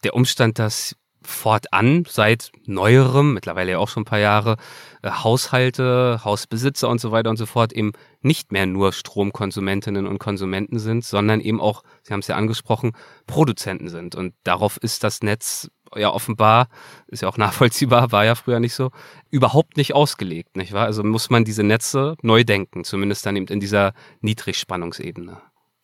der 0.02 0.16
Umstand, 0.16 0.58
dass 0.58 0.96
fortan 1.22 2.04
seit 2.08 2.50
neuerem, 2.66 3.34
mittlerweile 3.34 3.70
ja 3.70 3.78
auch 3.78 3.88
schon 3.88 4.00
ein 4.00 4.06
paar 4.06 4.18
Jahre, 4.18 4.56
äh, 5.02 5.10
Haushalte, 5.10 6.22
Hausbesitzer 6.24 6.88
und 6.88 7.00
so 7.00 7.12
weiter 7.12 7.30
und 7.30 7.36
so 7.36 7.46
fort 7.46 7.72
eben 7.72 7.92
nicht 8.20 8.50
mehr 8.50 8.66
nur 8.66 8.92
Stromkonsumentinnen 8.92 10.08
und 10.08 10.18
Konsumenten 10.18 10.80
sind, 10.80 11.04
sondern 11.04 11.40
eben 11.40 11.60
auch, 11.60 11.84
Sie 12.02 12.12
haben 12.12 12.18
es 12.18 12.26
ja 12.26 12.34
angesprochen, 12.34 12.96
Produzenten 13.28 13.88
sind. 13.88 14.16
Und 14.16 14.34
darauf 14.42 14.76
ist 14.78 15.04
das 15.04 15.22
Netz 15.22 15.70
ja 15.96 16.10
offenbar, 16.10 16.68
ist 17.08 17.22
ja 17.22 17.28
auch 17.28 17.36
nachvollziehbar, 17.38 18.12
war 18.12 18.24
ja 18.24 18.34
früher 18.34 18.60
nicht 18.60 18.74
so, 18.74 18.90
überhaupt 19.30 19.76
nicht 19.76 19.94
ausgelegt, 19.94 20.56
nicht 20.56 20.72
wahr? 20.72 20.86
Also 20.86 21.02
muss 21.04 21.30
man 21.30 21.44
diese 21.44 21.62
Netze 21.62 22.16
neu 22.22 22.44
denken, 22.44 22.84
zumindest 22.84 23.26
dann 23.26 23.36
eben 23.36 23.46
in 23.48 23.60
dieser 23.60 23.92
Niedrigspannungsebene. 24.20 25.40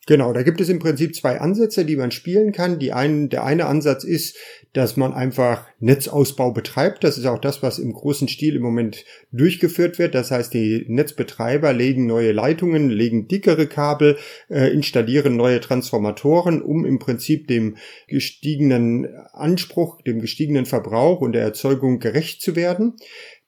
Genau, 0.07 0.33
da 0.33 0.43
gibt 0.43 0.61
es 0.61 0.69
im 0.69 0.77
Prinzip 0.77 1.15
zwei 1.15 1.39
Ansätze, 1.41 1.83
die 1.83 1.95
man 1.95 2.11
spielen 2.11 2.51
kann. 2.51 2.77
Die 2.77 2.93
einen, 2.93 3.29
der 3.29 3.43
eine 3.43 3.65
Ansatz 3.65 4.03
ist, 4.03 4.37
dass 4.73 4.97
man 4.97 5.13
einfach 5.13 5.65
Netzausbau 5.79 6.51
betreibt. 6.51 7.03
Das 7.03 7.17
ist 7.17 7.25
auch 7.25 7.39
das, 7.39 7.63
was 7.63 7.79
im 7.79 7.91
großen 7.91 8.27
Stil 8.27 8.57
im 8.57 8.61
Moment 8.61 9.03
durchgeführt 9.31 9.97
wird. 9.97 10.13
Das 10.13 10.29
heißt, 10.29 10.53
die 10.53 10.85
Netzbetreiber 10.87 11.73
legen 11.73 12.05
neue 12.05 12.33
Leitungen, 12.33 12.89
legen 12.89 13.27
dickere 13.27 13.65
Kabel, 13.65 14.17
äh, 14.47 14.71
installieren 14.71 15.37
neue 15.37 15.59
Transformatoren, 15.59 16.61
um 16.61 16.85
im 16.85 16.99
Prinzip 16.99 17.47
dem 17.47 17.77
gestiegenen 18.07 19.07
Anspruch, 19.33 20.01
dem 20.03 20.19
gestiegenen 20.19 20.67
Verbrauch 20.67 21.21
und 21.21 21.31
der 21.31 21.41
Erzeugung 21.41 21.97
gerecht 21.97 22.41
zu 22.43 22.55
werden. 22.55 22.93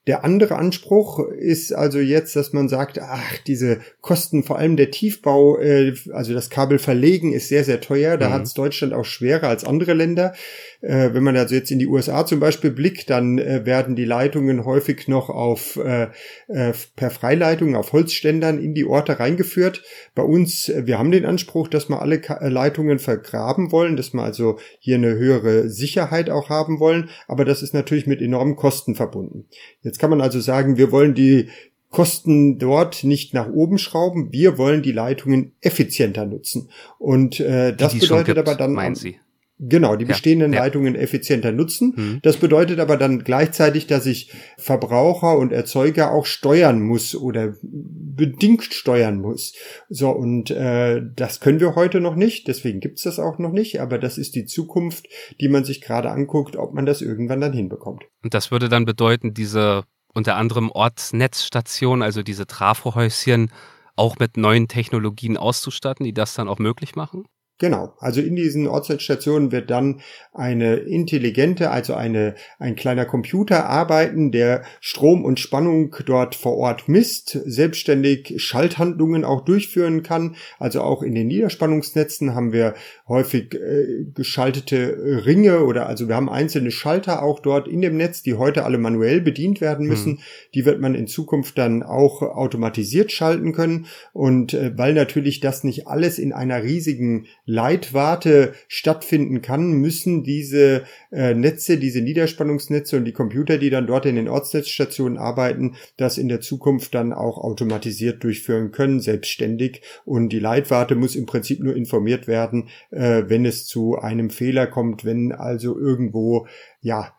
Der 0.06 0.24
andere 0.24 0.56
Anspruch 0.56 1.18
ist 1.18 1.74
also 1.74 1.98
jetzt, 1.98 2.34
dass 2.34 2.54
man 2.54 2.68
sagt, 2.68 2.98
ach, 2.98 3.38
diese 3.46 3.80
Kosten, 4.00 4.42
vor 4.42 4.58
allem 4.58 4.76
der 4.76 4.90
Tiefbau, 4.90 5.58
äh, 5.58 5.94
also 6.12 6.32
das 6.32 6.48
Kabel 6.48 6.78
verlegen 6.78 7.32
ist 7.34 7.48
sehr, 7.48 7.64
sehr 7.64 7.82
teuer. 7.82 8.16
Da 8.16 8.30
mhm. 8.30 8.32
hat 8.32 8.42
es 8.44 8.54
Deutschland 8.54 8.94
auch 8.94 9.04
schwerer 9.04 9.48
als 9.48 9.64
andere 9.64 9.92
Länder. 9.92 10.34
Äh, 10.80 11.12
wenn 11.12 11.24
man 11.24 11.36
also 11.36 11.54
jetzt 11.54 11.70
in 11.70 11.78
die 11.78 11.86
USA 11.86 12.24
zum 12.24 12.38
Beispiel 12.38 12.70
blickt, 12.70 13.10
dann 13.10 13.38
äh, 13.38 13.66
werden 13.66 13.96
die 13.96 14.04
Leitungen 14.04 14.64
häufig 14.64 15.08
noch 15.08 15.28
auf 15.28 15.76
äh, 15.76 16.08
äh 16.48 16.72
per 16.94 17.10
Freileitung 17.10 17.74
auf 17.74 17.92
Holzständern 17.92 18.62
in 18.62 18.74
die 18.74 18.84
Orte 18.84 19.18
reingeführt. 19.18 19.82
Bei 20.14 20.22
uns, 20.22 20.68
äh, 20.68 20.86
wir 20.86 20.98
haben 20.98 21.10
den 21.10 21.26
Anspruch, 21.26 21.68
dass 21.68 21.88
wir 21.88 22.00
alle 22.00 22.20
Ka 22.20 22.46
Leitungen 22.46 22.98
vergraben 22.98 23.72
wollen, 23.72 23.96
dass 23.96 24.12
wir 24.12 24.22
also 24.22 24.58
hier 24.78 24.96
eine 24.96 25.16
höhere 25.16 25.68
Sicherheit 25.68 26.30
auch 26.30 26.48
haben 26.48 26.78
wollen. 26.78 27.10
Aber 27.26 27.44
das 27.44 27.62
ist 27.62 27.74
natürlich 27.74 28.06
mit 28.06 28.22
enormen 28.22 28.54
Kosten 28.54 28.94
verbunden. 28.94 29.46
Jetzt 29.82 29.98
kann 29.98 30.10
man 30.10 30.20
also 30.20 30.40
sagen, 30.40 30.76
wir 30.76 30.92
wollen 30.92 31.14
die 31.14 31.48
Kosten 31.90 32.58
dort 32.58 33.02
nicht 33.02 33.32
nach 33.34 33.48
oben 33.48 33.78
schrauben. 33.78 34.30
Wir 34.30 34.58
wollen 34.58 34.82
die 34.82 34.92
Leitungen 34.92 35.52
effizienter 35.60 36.26
nutzen. 36.26 36.70
Und 36.98 37.40
äh, 37.40 37.74
das 37.74 37.98
bedeutet 37.98 38.26
gibt, 38.26 38.38
aber 38.38 38.54
dann. 38.54 38.74
Meinen 38.74 38.94
Sie? 38.94 39.18
Genau, 39.60 39.96
die 39.96 40.04
bestehenden 40.04 40.52
ja, 40.52 40.58
ja. 40.58 40.64
Leitungen 40.64 40.94
effizienter 40.94 41.50
nutzen. 41.50 41.94
Mhm. 41.96 42.18
Das 42.22 42.36
bedeutet 42.36 42.78
aber 42.78 42.96
dann 42.96 43.24
gleichzeitig, 43.24 43.88
dass 43.88 44.06
ich 44.06 44.32
Verbraucher 44.56 45.36
und 45.36 45.52
Erzeuger 45.52 46.12
auch 46.12 46.26
steuern 46.26 46.80
muss 46.80 47.16
oder 47.16 47.54
bedingt 47.62 48.64
steuern 48.64 49.20
muss. 49.20 49.54
So, 49.88 50.10
und 50.10 50.50
äh, 50.50 51.02
das 51.16 51.40
können 51.40 51.58
wir 51.58 51.74
heute 51.74 52.00
noch 52.00 52.14
nicht, 52.14 52.46
deswegen 52.46 52.78
gibt's 52.78 53.02
das 53.02 53.18
auch 53.18 53.38
noch 53.38 53.52
nicht, 53.52 53.80
aber 53.80 53.98
das 53.98 54.16
ist 54.16 54.36
die 54.36 54.44
Zukunft, 54.44 55.08
die 55.40 55.48
man 55.48 55.64
sich 55.64 55.80
gerade 55.80 56.10
anguckt, 56.10 56.56
ob 56.56 56.74
man 56.74 56.86
das 56.86 57.02
irgendwann 57.02 57.40
dann 57.40 57.52
hinbekommt. 57.52 58.04
Und 58.22 58.34
das 58.34 58.50
würde 58.50 58.68
dann 58.68 58.84
bedeuten, 58.84 59.34
diese 59.34 59.84
unter 60.14 60.36
anderem 60.36 60.70
Ortsnetzstation, 60.70 62.02
also 62.02 62.22
diese 62.22 62.46
Trafohäuschen, 62.46 63.50
auch 63.96 64.18
mit 64.18 64.36
neuen 64.36 64.68
Technologien 64.68 65.36
auszustatten, 65.36 66.04
die 66.04 66.14
das 66.14 66.34
dann 66.34 66.48
auch 66.48 66.58
möglich 66.58 66.94
machen? 66.94 67.24
Genau. 67.58 67.92
Also 67.98 68.20
in 68.20 68.36
diesen 68.36 68.68
Ortsnetzstationen 68.68 69.50
wird 69.50 69.68
dann 69.68 70.00
eine 70.32 70.76
intelligente, 70.76 71.72
also 71.72 71.94
eine, 71.94 72.36
ein 72.60 72.76
kleiner 72.76 73.04
Computer 73.04 73.66
arbeiten, 73.66 74.30
der 74.30 74.62
Strom 74.80 75.24
und 75.24 75.40
Spannung 75.40 75.94
dort 76.06 76.36
vor 76.36 76.56
Ort 76.56 76.88
misst, 76.88 77.30
selbstständig 77.44 78.34
Schalthandlungen 78.36 79.24
auch 79.24 79.44
durchführen 79.44 80.04
kann. 80.04 80.36
Also 80.60 80.82
auch 80.82 81.02
in 81.02 81.16
den 81.16 81.26
Niederspannungsnetzen 81.26 82.36
haben 82.36 82.52
wir 82.52 82.74
häufig 83.08 83.54
äh, 83.54 84.04
geschaltete 84.14 85.24
Ringe 85.26 85.64
oder 85.64 85.88
also 85.88 86.06
wir 86.06 86.14
haben 86.14 86.30
einzelne 86.30 86.70
Schalter 86.70 87.24
auch 87.24 87.40
dort 87.40 87.66
in 87.66 87.80
dem 87.80 87.96
Netz, 87.96 88.22
die 88.22 88.34
heute 88.34 88.64
alle 88.64 88.78
manuell 88.78 89.20
bedient 89.20 89.60
werden 89.60 89.88
müssen. 89.88 90.12
Mhm. 90.12 90.18
Die 90.54 90.64
wird 90.64 90.80
man 90.80 90.94
in 90.94 91.08
Zukunft 91.08 91.58
dann 91.58 91.82
auch 91.82 92.22
automatisiert 92.22 93.10
schalten 93.10 93.52
können. 93.52 93.86
Und 94.12 94.54
äh, 94.54 94.78
weil 94.78 94.94
natürlich 94.94 95.40
das 95.40 95.64
nicht 95.64 95.88
alles 95.88 96.20
in 96.20 96.32
einer 96.32 96.62
riesigen 96.62 97.26
Leitwarte 97.48 98.52
stattfinden 98.68 99.40
kann, 99.40 99.72
müssen 99.72 100.22
diese 100.22 100.82
äh, 101.10 101.32
Netze, 101.32 101.78
diese 101.78 102.02
Niederspannungsnetze 102.02 102.98
und 102.98 103.06
die 103.06 103.12
Computer, 103.12 103.56
die 103.56 103.70
dann 103.70 103.86
dort 103.86 104.04
in 104.04 104.16
den 104.16 104.28
Ortsnetzstationen 104.28 105.16
arbeiten, 105.16 105.74
das 105.96 106.18
in 106.18 106.28
der 106.28 106.42
Zukunft 106.42 106.94
dann 106.94 107.14
auch 107.14 107.38
automatisiert 107.38 108.22
durchführen 108.22 108.70
können, 108.70 109.00
selbstständig. 109.00 109.80
Und 110.04 110.28
die 110.28 110.40
Leitwarte 110.40 110.94
muss 110.94 111.16
im 111.16 111.24
Prinzip 111.24 111.60
nur 111.60 111.74
informiert 111.74 112.28
werden, 112.28 112.68
äh, 112.90 113.22
wenn 113.28 113.46
es 113.46 113.66
zu 113.66 113.96
einem 113.96 114.28
Fehler 114.28 114.66
kommt, 114.66 115.06
wenn 115.06 115.32
also 115.32 115.78
irgendwo 115.78 116.46
ja 116.82 117.14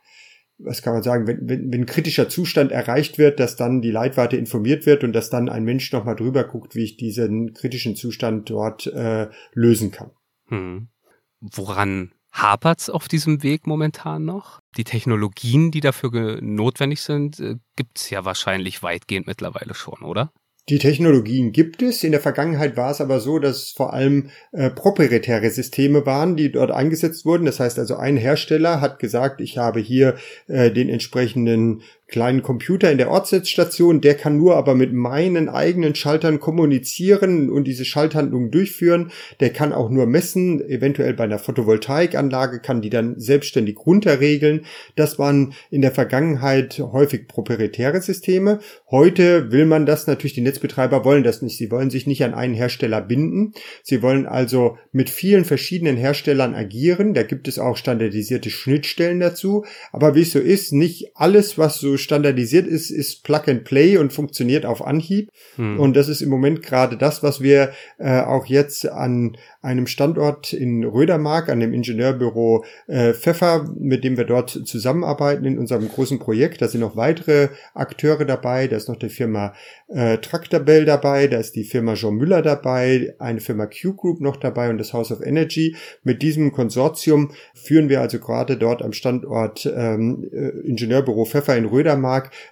was 0.59 0.81
kann 0.81 0.93
man 0.93 1.03
sagen, 1.03 1.25
wenn, 1.25 1.48
wenn, 1.48 1.71
wenn 1.71 1.86
kritischer 1.86 2.27
Zustand 2.27 2.74
erreicht 2.74 3.17
wird, 3.17 3.39
dass 3.39 3.55
dann 3.55 3.81
die 3.81 3.91
Leitwarte 3.91 4.36
informiert 4.36 4.86
wird 4.86 5.05
und 5.05 5.13
dass 5.13 5.29
dann 5.29 5.48
ein 5.48 5.63
Mensch 5.63 5.91
nochmal 5.93 6.17
drüber 6.17 6.43
guckt, 6.43 6.75
wie 6.75 6.83
ich 6.83 6.98
diesen 6.98 7.53
kritischen 7.53 7.95
Zustand 7.95 8.50
dort 8.50 8.86
äh, 8.88 9.27
lösen 9.53 9.91
kann. 9.91 10.12
Hm. 10.49 10.89
Woran 11.39 12.11
hapert's 12.31 12.89
auf 12.89 13.07
diesem 13.07 13.43
Weg 13.43 13.65
momentan 13.65 14.25
noch? 14.25 14.59
Die 14.77 14.83
Technologien, 14.83 15.71
die 15.71 15.79
dafür 15.79 16.39
notwendig 16.41 17.01
sind, 17.01 17.39
äh, 17.39 17.55
gibt's 17.75 18.09
ja 18.09 18.25
wahrscheinlich 18.25 18.83
weitgehend 18.83 19.27
mittlerweile 19.27 19.73
schon, 19.73 20.03
oder? 20.03 20.31
Die 20.69 20.77
Technologien 20.77 21.51
gibt 21.51 21.81
es. 21.81 22.03
In 22.03 22.11
der 22.11 22.21
Vergangenheit 22.21 22.77
war 22.77 22.91
es 22.91 23.01
aber 23.01 23.19
so, 23.19 23.39
dass 23.39 23.57
es 23.57 23.71
vor 23.71 23.91
allem 23.91 24.29
äh, 24.51 24.69
proprietäre 24.69 25.49
Systeme 25.49 26.05
waren, 26.05 26.35
die 26.35 26.51
dort 26.51 26.69
eingesetzt 26.69 27.25
wurden. 27.25 27.45
Das 27.45 27.59
heißt 27.59 27.79
also, 27.79 27.95
ein 27.95 28.17
Hersteller 28.17 28.79
hat 28.79 28.99
gesagt, 28.99 29.41
ich 29.41 29.57
habe 29.57 29.79
hier 29.79 30.15
äh, 30.47 30.69
den 30.69 30.87
entsprechenden 30.89 31.81
kleinen 32.09 32.41
Computer 32.41 32.91
in 32.91 32.97
der 32.97 33.11
Ortsnetzstation, 33.11 34.01
der 34.01 34.15
kann 34.15 34.37
nur 34.37 34.55
aber 34.57 34.75
mit 34.75 34.93
meinen 34.93 35.47
eigenen 35.47 35.95
Schaltern 35.95 36.39
kommunizieren 36.39 37.49
und 37.49 37.65
diese 37.65 37.85
Schalthandlungen 37.85 38.51
durchführen. 38.51 39.11
Der 39.39 39.51
kann 39.51 39.73
auch 39.73 39.89
nur 39.89 40.07
messen, 40.07 40.59
eventuell 40.67 41.13
bei 41.13 41.25
einer 41.25 41.39
Photovoltaikanlage 41.39 42.59
kann 42.59 42.81
die 42.81 42.89
dann 42.89 43.19
selbstständig 43.19 43.77
runterregeln. 43.85 44.65
Das 44.95 45.19
waren 45.19 45.53
in 45.69 45.81
der 45.81 45.91
Vergangenheit 45.91 46.79
häufig 46.79 47.27
proprietäre 47.27 48.01
Systeme. 48.01 48.59
Heute 48.89 49.51
will 49.51 49.65
man 49.65 49.85
das 49.85 50.07
natürlich, 50.07 50.33
die 50.33 50.41
Netzbetreiber 50.41 51.05
wollen 51.05 51.23
das 51.23 51.41
nicht. 51.41 51.57
Sie 51.57 51.69
wollen 51.69 51.91
sich 51.91 52.07
nicht 52.07 52.23
an 52.23 52.33
einen 52.33 52.55
Hersteller 52.55 53.01
binden. 53.01 53.53
Sie 53.83 54.01
wollen 54.01 54.25
also 54.25 54.77
mit 54.91 55.09
vielen 55.09 55.45
verschiedenen 55.45 55.97
Herstellern 55.97 56.55
agieren. 56.55 57.13
Da 57.13 57.23
gibt 57.23 57.47
es 57.47 57.59
auch 57.59 57.77
standardisierte 57.77 58.49
Schnittstellen 58.49 59.19
dazu. 59.19 59.65
Aber 59.91 60.15
wie 60.15 60.21
es 60.21 60.31
so 60.31 60.39
ist, 60.39 60.73
nicht 60.73 61.11
alles, 61.15 61.57
was 61.57 61.77
so 61.79 61.98
standardisiert 61.99 62.67
ist, 62.67 62.89
ist 62.89 63.23
Plug 63.23 63.43
and 63.47 63.63
Play 63.63 63.97
und 63.97 64.13
funktioniert 64.13 64.65
auf 64.65 64.85
Anhieb. 64.85 65.29
Hm. 65.55 65.79
Und 65.79 65.95
das 65.95 66.07
ist 66.07 66.21
im 66.21 66.29
Moment 66.29 66.63
gerade 66.63 66.97
das, 66.97 67.23
was 67.23 67.41
wir 67.41 67.71
äh, 67.97 68.21
auch 68.21 68.45
jetzt 68.45 68.89
an 68.89 69.37
einem 69.61 69.87
Standort 69.87 70.53
in 70.53 70.83
Rödermark, 70.83 71.49
an 71.49 71.59
dem 71.59 71.73
Ingenieurbüro 71.73 72.63
äh, 72.87 73.13
Pfeffer, 73.13 73.69
mit 73.77 74.03
dem 74.03 74.17
wir 74.17 74.25
dort 74.25 74.49
zusammenarbeiten 74.49 75.45
in 75.45 75.59
unserem 75.59 75.89
großen 75.89 76.19
Projekt. 76.19 76.61
Da 76.61 76.67
sind 76.67 76.81
noch 76.81 76.95
weitere 76.95 77.49
Akteure 77.73 78.25
dabei. 78.25 78.67
Da 78.67 78.77
ist 78.77 78.87
noch 78.87 78.95
die 78.95 79.09
Firma 79.09 79.53
äh, 79.89 80.17
Tractabel 80.19 80.85
dabei, 80.85 81.27
da 81.27 81.37
ist 81.37 81.55
die 81.55 81.63
Firma 81.63 81.95
Jean 81.95 82.15
Müller 82.15 82.41
dabei, 82.41 83.15
eine 83.19 83.39
Firma 83.39 83.65
Q 83.65 83.93
Group 83.95 84.21
noch 84.21 84.37
dabei 84.37 84.69
und 84.69 84.77
das 84.77 84.93
House 84.93 85.11
of 85.11 85.21
Energy. 85.21 85.75
Mit 86.03 86.21
diesem 86.21 86.51
Konsortium 86.51 87.31
führen 87.53 87.89
wir 87.89 88.01
also 88.01 88.19
gerade 88.19 88.57
dort 88.57 88.81
am 88.81 88.93
Standort 88.93 89.65
ähm, 89.65 90.29
äh, 90.31 90.67
Ingenieurbüro 90.67 91.25
Pfeffer 91.25 91.57
in 91.57 91.65
Rödermark, 91.65 91.88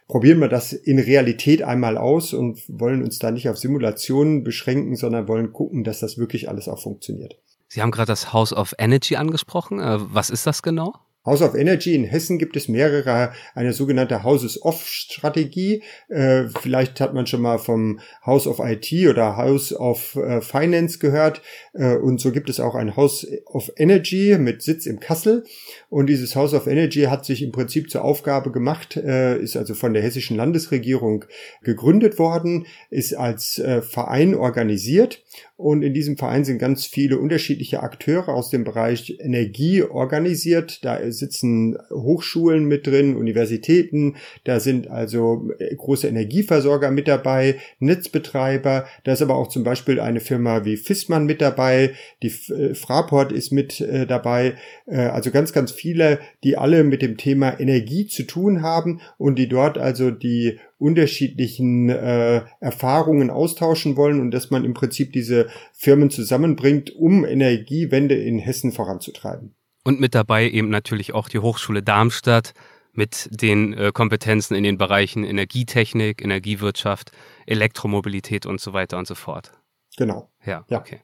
probieren 0.08 0.40
wir 0.40 0.50
das 0.50 0.74
in 0.74 1.00
Realität 1.00 1.64
einmal 1.64 1.98
aus 1.98 2.34
und 2.34 2.62
wollen 2.68 3.04
uns 3.04 3.20
da 3.20 3.32
nicht 3.32 3.50
auf 3.50 3.58
Simulationen 3.58 4.44
beschränken, 4.44 4.96
sondern 4.96 5.28
wollen 5.28 5.54
gucken, 5.54 5.84
dass 5.84 6.00
das 6.00 6.18
wirklich 6.18 6.50
alles 6.50 6.68
auch 6.68 6.80
funktioniert 6.80 6.98
funktioniert. 7.08 7.38
Sie 7.68 7.82
haben 7.82 7.92
gerade 7.92 8.08
das 8.08 8.34
House 8.34 8.54
of 8.54 8.74
Energy 8.78 9.16
angesprochen. 9.16 9.80
Äh, 9.80 9.98
was 10.00 10.30
ist 10.30 10.48
das 10.48 10.62
genau? 10.62 10.94
House 11.28 11.42
of 11.42 11.56
Energy 11.56 11.94
in 11.94 12.06
Hessen 12.06 12.40
gibt 12.40 12.56
es 12.56 12.70
mehrere, 12.70 13.34
eine 13.54 13.74
sogenannte 13.74 14.24
Houses 14.24 14.62
of 14.64 14.88
Strategie. 14.88 15.84
Äh, 16.08 16.46
vielleicht 16.62 17.02
hat 17.02 17.14
man 17.14 17.28
schon 17.28 17.42
mal 17.42 17.60
vom 17.60 18.00
House 18.26 18.48
of 18.48 18.60
IT 18.60 18.94
oder 19.10 19.36
House 19.36 19.74
of 19.74 20.16
äh, 20.16 20.40
Finance 20.40 21.00
gehört. 21.00 21.42
Äh, 21.74 21.98
und 21.98 22.22
so 22.22 22.32
gibt 22.32 22.50
es 22.50 22.62
auch 22.62 22.76
ein 22.76 22.96
House 22.96 23.28
of 23.46 23.70
Energy 23.76 24.38
mit 24.40 24.62
Sitz 24.62 24.86
im 24.86 25.02
Kassel. 25.02 25.44
Und 25.90 26.08
dieses 26.08 26.34
House 26.38 26.54
of 26.54 26.66
Energy 26.66 27.04
hat 27.04 27.26
sich 27.26 27.44
im 27.44 27.52
Prinzip 27.52 27.90
zur 27.92 28.06
Aufgabe 28.06 28.52
gemacht, 28.52 28.96
ist 28.96 29.58
also 29.58 29.74
von 29.74 29.94
der 29.94 30.04
hessischen 30.04 30.38
Landesregierung 30.38 31.26
gegründet 31.62 32.20
worden, 32.20 32.68
ist 32.90 33.14
als 33.14 33.62
Verein 33.82 34.36
organisiert. 34.36 35.24
Und 35.56 35.82
in 35.82 35.94
diesem 35.94 36.18
Verein 36.18 36.46
sind 36.46 36.60
ganz 36.60 36.86
viele 36.86 37.18
unterschiedliche 37.18 37.82
Akteure 37.82 38.30
aus 38.30 38.50
dem 38.50 38.64
Bereich 38.64 39.18
Energie 39.20 39.82
organisiert. 39.82 40.86
Da 40.86 41.00
sitzen 41.12 41.78
Hochschulen 41.90 42.66
mit 42.66 42.86
drin, 42.86 43.16
Universitäten, 43.16 44.16
da 44.44 44.60
sind 44.60 44.88
also 44.88 45.50
äh, 45.58 45.76
große 45.76 46.08
Energieversorger 46.08 46.92
mit 46.92 47.08
dabei, 47.08 47.56
Netzbetreiber, 47.80 48.86
da 49.04 49.14
ist 49.14 49.22
aber 49.22 49.36
auch 49.36 49.48
zum 49.48 49.64
Beispiel 49.64 50.00
eine 50.00 50.20
Firma 50.20 50.64
wie 50.64 50.78
Fissmann 50.78 51.26
mit 51.26 51.42
dabei, 51.42 51.94
die 52.22 52.32
äh, 52.54 52.76
Fraport 52.76 53.32
ist 53.32 53.52
mit 53.52 53.82
äh, 53.82 54.06
dabei, 54.06 54.56
also 54.88 55.32
ganz, 55.32 55.52
ganz 55.52 55.72
viele, 55.72 56.20
die 56.44 56.58
alle 56.58 56.84
mit 56.84 57.02
dem 57.02 57.18
Thema 57.18 57.60
Energie 57.60 58.08
zu 58.08 58.24
tun 58.24 58.62
haben 58.62 59.02
und 59.18 59.38
die 59.38 59.50
dort 59.50 59.78
also 59.78 60.12
die 60.12 60.60
unterschiedlichen 60.78 61.90
äh, 61.90 62.44
Erfahrungen 62.60 63.30
austauschen 63.30 63.98
wollen 63.98 64.22
und 64.22 64.32
dass 64.32 64.52
man 64.52 64.64
im 64.64 64.74
Prinzip 64.74 65.12
diese 65.12 65.48
Firmen 65.74 66.10
zusammenbringt, 66.10 66.96
um 66.96 67.26
Energiewende 67.26 68.16
in 68.16 68.38
Hessen 68.38 68.72
voranzutreiben. 68.72 69.56
Und 69.84 70.00
mit 70.00 70.14
dabei 70.14 70.50
eben 70.50 70.70
natürlich 70.70 71.14
auch 71.14 71.30
die 71.30 71.40
Hochschule 71.40 71.82
Darmstadt 71.82 72.54
mit 72.94 73.30
den 73.32 73.74
äh, 73.74 73.92
Kompetenzen 73.94 74.56
in 74.56 74.64
den 74.64 74.78
Bereichen 74.78 75.24
Energietechnik, 75.24 76.22
Energiewirtschaft, 76.22 77.12
Elektromobilität 77.46 78.46
und 78.46 78.60
so 78.60 78.74
weiter 78.74 78.98
und 78.98 79.08
so 79.08 79.16
fort. 79.16 79.54
Genau. 79.98 80.30
Ja, 80.46 80.66
ja. 80.70 80.80
okay. 80.80 81.02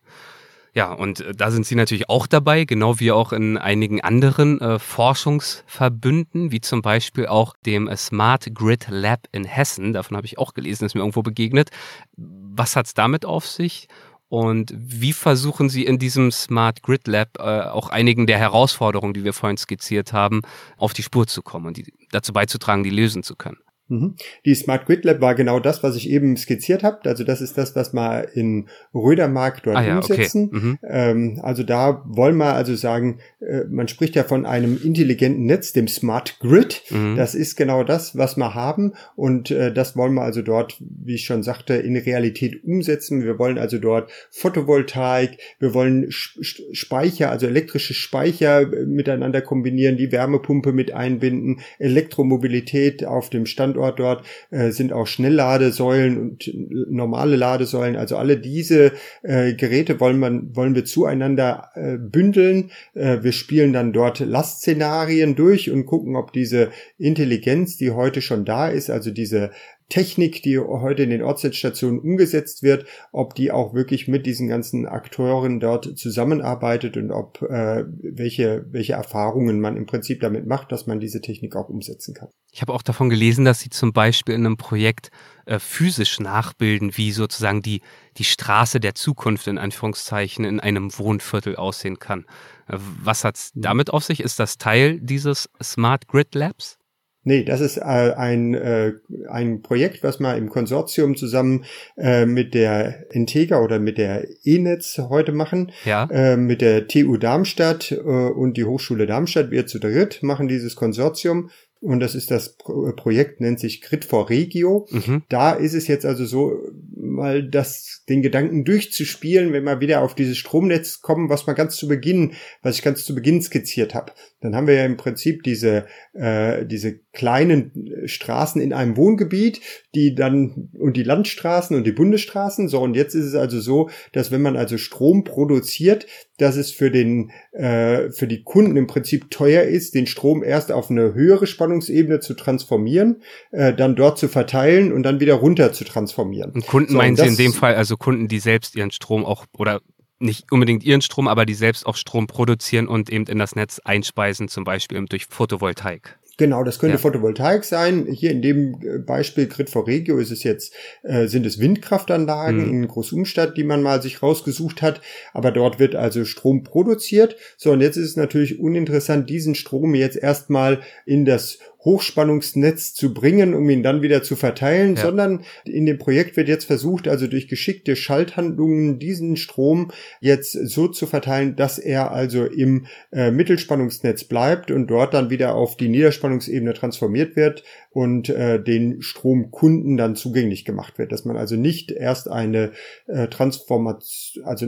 Ja, 0.75 0.91
und 0.91 1.19
äh, 1.19 1.33
da 1.33 1.51
sind 1.51 1.65
Sie 1.65 1.75
natürlich 1.75 2.09
auch 2.09 2.25
dabei, 2.25 2.65
genau 2.65 2.99
wie 2.99 3.11
auch 3.11 3.31
in 3.31 3.57
einigen 3.57 4.01
anderen 4.01 4.59
äh, 4.59 4.79
Forschungsverbünden, 4.79 6.51
wie 6.51 6.61
zum 6.61 6.81
Beispiel 6.81 7.27
auch 7.27 7.55
dem 7.65 7.95
Smart 7.95 8.53
Grid 8.55 8.87
Lab 8.89 9.27
in 9.31 9.45
Hessen. 9.45 9.93
Davon 9.93 10.17
habe 10.17 10.25
ich 10.25 10.39
auch 10.39 10.53
gelesen, 10.53 10.85
ist 10.85 10.95
mir 10.95 11.01
irgendwo 11.01 11.21
begegnet. 11.21 11.69
Was 12.17 12.75
hat's 12.75 12.95
damit 12.95 13.25
auf 13.25 13.45
sich? 13.45 13.87
Und 14.29 14.73
wie 14.75 15.13
versuchen 15.13 15.69
Sie 15.69 15.85
in 15.85 15.99
diesem 15.99 16.31
Smart 16.31 16.81
Grid 16.81 17.07
Lab 17.07 17.37
äh, 17.37 17.41
auch 17.41 17.89
einigen 17.89 18.25
der 18.25 18.39
Herausforderungen, 18.39 19.13
die 19.13 19.23
wir 19.23 19.33
vorhin 19.33 19.57
skizziert 19.57 20.11
haben, 20.11 20.41
auf 20.77 20.93
die 20.93 21.03
Spur 21.03 21.27
zu 21.27 21.43
kommen 21.43 21.67
und 21.67 21.77
die, 21.77 21.93
dazu 22.09 22.33
beizutragen, 22.33 22.83
die 22.83 22.89
lösen 22.89 23.21
zu 23.21 23.35
können? 23.35 23.62
Mhm. 23.89 24.15
Die 24.45 24.55
Smart 24.55 24.85
Grid 24.85 25.03
Lab 25.05 25.21
war 25.21 25.35
genau 25.35 25.59
das, 25.59 25.83
was 25.83 25.95
ich 25.95 26.09
eben 26.09 26.37
skizziert 26.37 26.83
habe. 26.83 26.99
Also 27.09 27.23
das 27.23 27.41
ist 27.41 27.57
das, 27.57 27.75
was 27.75 27.93
wir 27.93 28.27
in 28.33 28.67
Rödermark 28.93 29.63
dort 29.63 29.77
ah, 29.77 29.83
ja, 29.83 29.97
umsetzen. 29.97 30.47
Okay. 30.47 30.59
Mhm. 30.59 30.79
Ähm, 30.87 31.39
also 31.43 31.63
da 31.63 32.03
wollen 32.05 32.37
wir 32.37 32.53
also 32.53 32.75
sagen, 32.75 33.19
äh, 33.39 33.65
man 33.69 33.87
spricht 33.87 34.15
ja 34.15 34.23
von 34.23 34.45
einem 34.45 34.79
intelligenten 34.81 35.45
Netz, 35.45 35.73
dem 35.73 35.87
Smart 35.87 36.39
Grid. 36.39 36.83
Mhm. 36.89 37.15
Das 37.15 37.35
ist 37.35 37.55
genau 37.55 37.83
das, 37.83 38.17
was 38.17 38.37
wir 38.37 38.55
haben. 38.55 38.93
Und 39.15 39.51
äh, 39.51 39.73
das 39.73 39.97
wollen 39.97 40.13
wir 40.13 40.21
also 40.23 40.41
dort, 40.41 40.77
wie 40.79 41.15
ich 41.15 41.25
schon 41.25 41.43
sagte, 41.43 41.75
in 41.75 41.97
Realität 41.97 42.63
umsetzen. 42.63 43.23
Wir 43.23 43.37
wollen 43.37 43.57
also 43.57 43.79
dort 43.79 44.11
Photovoltaik, 44.31 45.37
wir 45.59 45.73
wollen 45.73 46.07
Speicher, 46.09 47.29
also 47.29 47.47
elektrische 47.47 47.93
Speicher 47.93 48.61
äh, 48.61 48.85
miteinander 48.85 49.41
kombinieren, 49.41 49.97
die 49.97 50.11
Wärmepumpe 50.11 50.71
mit 50.71 50.93
einbinden, 50.93 51.59
Elektromobilität 51.79 53.05
auf 53.05 53.29
dem 53.29 53.45
Stand 53.45 53.72
Standort 53.73 53.99
dort 53.99 54.25
äh, 54.51 54.71
sind 54.71 54.93
auch 54.93 55.07
Schnellladesäulen 55.07 56.17
und 56.19 56.51
normale 56.89 57.35
Ladesäulen. 57.35 57.95
Also 57.95 58.17
alle 58.17 58.37
diese 58.37 58.91
äh, 59.23 59.53
Geräte 59.53 59.99
wollen, 59.99 60.19
man, 60.19 60.55
wollen 60.55 60.75
wir 60.75 60.85
zueinander 60.85 61.69
äh, 61.75 61.97
bündeln. 61.97 62.71
Äh, 62.93 63.23
wir 63.23 63.31
spielen 63.31 63.73
dann 63.73 63.93
dort 63.93 64.19
Lastszenarien 64.19 65.35
durch 65.35 65.71
und 65.71 65.85
gucken, 65.85 66.15
ob 66.15 66.33
diese 66.33 66.69
Intelligenz, 66.97 67.77
die 67.77 67.91
heute 67.91 68.21
schon 68.21 68.45
da 68.45 68.67
ist, 68.67 68.89
also 68.89 69.11
diese 69.11 69.51
Technik, 69.93 70.41
die 70.41 70.57
heute 70.57 71.03
in 71.03 71.11
den 71.11 71.21
Ortsnetzstationen 71.21 71.99
umgesetzt 71.99 72.63
wird, 72.63 72.87
ob 73.11 73.35
die 73.35 73.51
auch 73.51 73.75
wirklich 73.75 74.07
mit 74.07 74.25
diesen 74.25 74.47
ganzen 74.47 74.87
Akteuren 74.87 75.59
dort 75.59 75.99
zusammenarbeitet 75.99 76.97
und 76.97 77.11
ob 77.11 77.43
äh, 77.43 77.83
welche, 78.01 78.65
welche 78.71 78.93
Erfahrungen 78.93 79.59
man 79.59 79.77
im 79.77 79.85
Prinzip 79.85 80.19
damit 80.21 80.47
macht, 80.47 80.71
dass 80.71 80.87
man 80.87 80.99
diese 80.99 81.21
Technik 81.21 81.55
auch 81.55 81.69
umsetzen 81.69 82.15
kann. 82.15 82.29
Ich 82.51 82.63
habe 82.63 82.73
auch 82.73 82.81
davon 82.81 83.11
gelesen, 83.11 83.45
dass 83.45 83.59
Sie 83.59 83.69
zum 83.69 83.93
Beispiel 83.93 84.33
in 84.33 84.47
einem 84.47 84.57
Projekt 84.57 85.11
äh, 85.45 85.59
physisch 85.59 86.19
nachbilden, 86.19 86.97
wie 86.97 87.11
sozusagen 87.11 87.61
die, 87.61 87.81
die 88.17 88.23
Straße 88.23 88.79
der 88.79 88.95
Zukunft 88.95 89.45
in 89.45 89.59
Anführungszeichen 89.59 90.43
in 90.43 90.59
einem 90.59 90.97
Wohnviertel 90.97 91.55
aussehen 91.55 91.99
kann. 91.99 92.25
Äh, 92.67 92.79
was 92.79 93.23
hat's 93.23 93.51
damit 93.53 93.93
auf 93.93 94.03
sich? 94.03 94.21
Ist 94.21 94.39
das 94.39 94.57
Teil 94.57 94.99
dieses 94.99 95.51
Smart 95.61 96.07
Grid 96.07 96.33
Labs? 96.33 96.79
Nee, 97.23 97.43
das 97.43 97.61
ist 97.61 97.77
äh, 97.77 97.81
ein, 97.81 98.53
äh, 98.53 98.93
ein 99.29 99.61
Projekt, 99.61 100.03
was 100.03 100.19
wir 100.19 100.35
im 100.35 100.49
Konsortium 100.49 101.15
zusammen 101.15 101.63
äh, 101.97 102.25
mit 102.25 102.53
der 102.53 103.11
Integra 103.11 103.61
oder 103.61 103.79
mit 103.79 103.97
der 103.97 104.27
E-Netz 104.43 104.97
heute 105.09 105.31
machen. 105.31 105.71
Ja. 105.85 106.09
Äh, 106.11 106.35
mit 106.35 106.61
der 106.61 106.87
TU 106.87 107.17
Darmstadt 107.17 107.91
äh, 107.91 107.95
und 107.95 108.57
die 108.57 108.65
Hochschule 108.65 109.05
Darmstadt. 109.05 109.51
Wir 109.51 109.67
zu 109.67 109.79
dritt 109.79 110.21
machen 110.21 110.47
dieses 110.47 110.75
Konsortium 110.75 111.49
und 111.83 111.99
das 111.99 112.15
ist 112.15 112.31
das 112.31 112.55
Projekt, 112.95 113.41
nennt 113.41 113.59
sich 113.59 113.81
Grid 113.81 114.05
for 114.05 114.29
Regio. 114.29 114.87
Mhm. 114.89 115.23
Da 115.27 115.51
ist 115.51 115.73
es 115.73 115.87
jetzt 115.87 116.05
also 116.05 116.25
so, 116.25 116.57
mal 116.95 117.43
das, 117.43 118.03
den 118.07 118.21
Gedanken 118.21 118.63
durchzuspielen, 118.63 119.51
wenn 119.51 119.65
wir 119.65 119.81
wieder 119.81 120.01
auf 120.01 120.15
dieses 120.15 120.37
Stromnetz 120.37 121.01
kommen, 121.01 121.29
was 121.29 121.45
wir 121.45 121.53
ganz 121.55 121.75
zu 121.75 121.89
Beginn, 121.89 122.35
was 122.61 122.77
ich 122.77 122.83
ganz 122.83 123.03
zu 123.03 123.13
Beginn 123.13 123.41
skizziert 123.41 123.93
habe. 123.93 124.13
Dann 124.43 124.55
haben 124.55 124.67
wir 124.67 124.75
ja 124.75 124.85
im 124.85 124.97
Prinzip 124.97 125.43
diese, 125.43 125.85
äh, 126.13 126.65
diese 126.65 126.99
kleinen 127.13 127.91
Straßen 128.05 128.61
in 128.61 128.73
einem 128.73 128.97
Wohngebiet, 128.97 129.61
die 129.95 130.15
dann, 130.15 130.69
und 130.77 130.97
die 130.97 131.03
Landstraßen 131.03 131.75
und 131.75 131.85
die 131.85 131.91
Bundesstraßen. 131.91 132.67
So, 132.67 132.81
und 132.81 132.95
jetzt 132.95 133.15
ist 133.15 133.25
es 133.25 133.35
also 133.35 133.59
so, 133.59 133.89
dass 134.11 134.31
wenn 134.31 134.41
man 134.41 134.57
also 134.57 134.77
Strom 134.77 135.23
produziert, 135.23 136.07
dass 136.37 136.57
es 136.57 136.71
für 136.71 136.91
den, 136.91 137.31
äh, 137.51 138.11
für 138.11 138.27
die 138.27 138.43
Kunden 138.43 138.75
im 138.75 138.87
Prinzip 138.87 139.31
teuer 139.31 139.63
ist, 139.63 139.95
den 139.95 140.07
Strom 140.07 140.43
erst 140.43 140.71
auf 140.71 140.89
eine 140.89 141.13
höhere 141.13 141.47
Spannungsebene 141.47 142.19
zu 142.19 142.33
transformieren, 142.33 143.21
äh, 143.51 143.73
dann 143.73 143.95
dort 143.95 144.17
zu 144.17 144.27
verteilen 144.27 144.91
und 144.91 145.03
dann 145.03 145.19
wieder 145.19 145.35
runter 145.35 145.71
zu 145.71 145.83
transformieren. 145.83 146.51
Und 146.51 146.67
Kunden 146.67 146.91
so, 146.91 146.97
meinen 146.97 147.15
Sie 147.15 147.27
in 147.27 147.37
dem 147.37 147.53
Fall 147.53 147.75
also 147.75 147.95
Kunden, 147.95 148.27
die 148.27 148.39
selbst 148.39 148.75
ihren 148.75 148.91
Strom 148.91 149.23
auch 149.25 149.45
oder 149.57 149.81
nicht 150.19 150.51
unbedingt 150.51 150.83
ihren 150.83 151.01
Strom, 151.01 151.27
aber 151.27 151.45
die 151.45 151.53
selbst 151.53 151.85
auch 151.85 151.95
Strom 151.95 152.27
produzieren 152.27 152.87
und 152.87 153.09
eben 153.09 153.25
in 153.25 153.39
das 153.39 153.55
Netz 153.55 153.79
einspeisen, 153.83 154.47
zum 154.47 154.63
Beispiel 154.63 155.03
durch 155.05 155.25
Photovoltaik. 155.25 156.17
Genau, 156.37 156.63
das 156.63 156.79
könnte 156.79 156.95
ja. 156.95 156.99
Photovoltaik 156.99 157.63
sein. 157.63 158.07
Hier 158.09 158.31
in 158.31 158.41
dem 158.41 158.79
äh, 158.81 158.97
Beispiel 158.97 159.45
Grid 159.45 159.69
for 159.69 159.85
Regio 159.85 160.17
ist 160.17 160.31
es 160.31 160.43
jetzt, 160.43 160.73
äh, 161.03 161.27
sind 161.27 161.45
es 161.45 161.59
Windkraftanlagen 161.59 162.65
mhm. 162.65 162.69
in 162.69 162.87
Großumstadt, 162.87 163.55
die 163.55 163.63
man 163.63 163.83
mal 163.83 164.01
sich 164.01 164.23
rausgesucht 164.23 164.81
hat. 164.81 165.01
Aber 165.33 165.51
dort 165.51 165.77
wird 165.77 165.95
also 165.95 166.25
Strom 166.25 166.63
produziert. 166.63 167.35
So, 167.55 167.71
und 167.71 167.81
jetzt 167.81 167.97
ist 167.97 168.09
es 168.09 168.15
natürlich 168.15 168.59
uninteressant, 168.59 169.29
diesen 169.29 169.53
Strom 169.53 169.93
jetzt 169.93 170.17
erstmal 170.17 170.81
in 171.05 171.25
das 171.25 171.59
Hochspannungsnetz 171.85 172.93
zu 172.93 173.13
bringen, 173.13 173.53
um 173.53 173.69
ihn 173.69 173.83
dann 173.83 174.01
wieder 174.01 174.23
zu 174.23 174.35
verteilen, 174.35 174.95
ja. 174.95 175.01
sondern 175.01 175.43
in 175.65 175.85
dem 175.85 175.97
Projekt 175.97 176.37
wird 176.37 176.47
jetzt 176.47 176.65
versucht, 176.65 177.07
also 177.07 177.27
durch 177.27 177.47
geschickte 177.47 177.95
Schalthandlungen 177.95 178.99
diesen 178.99 179.35
Strom 179.35 179.91
jetzt 180.21 180.53
so 180.53 180.87
zu 180.87 181.05
verteilen, 181.05 181.55
dass 181.55 181.79
er 181.79 182.11
also 182.11 182.45
im 182.45 182.87
äh, 183.11 183.31
Mittelspannungsnetz 183.31 184.23
bleibt 184.23 184.71
und 184.71 184.87
dort 184.87 185.13
dann 185.13 185.29
wieder 185.29 185.55
auf 185.55 185.75
die 185.75 185.89
Niederspannungsebene 185.89 186.73
transformiert 186.73 187.35
wird 187.35 187.63
und 187.91 188.29
äh, 188.29 188.61
den 188.61 189.01
Stromkunden 189.01 189.97
dann 189.97 190.15
zugänglich 190.15 190.65
gemacht 190.65 190.97
wird, 190.97 191.11
dass 191.11 191.25
man 191.25 191.37
also 191.37 191.55
nicht 191.55 191.91
erst 191.91 192.29
eine 192.29 192.71
äh, 193.07 193.27
Transformation, 193.27 194.45
also 194.45 194.67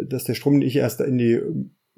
dass 0.00 0.24
der 0.24 0.34
Strom 0.34 0.58
nicht 0.58 0.76
erst 0.76 1.00
in 1.00 1.18
die 1.18 1.40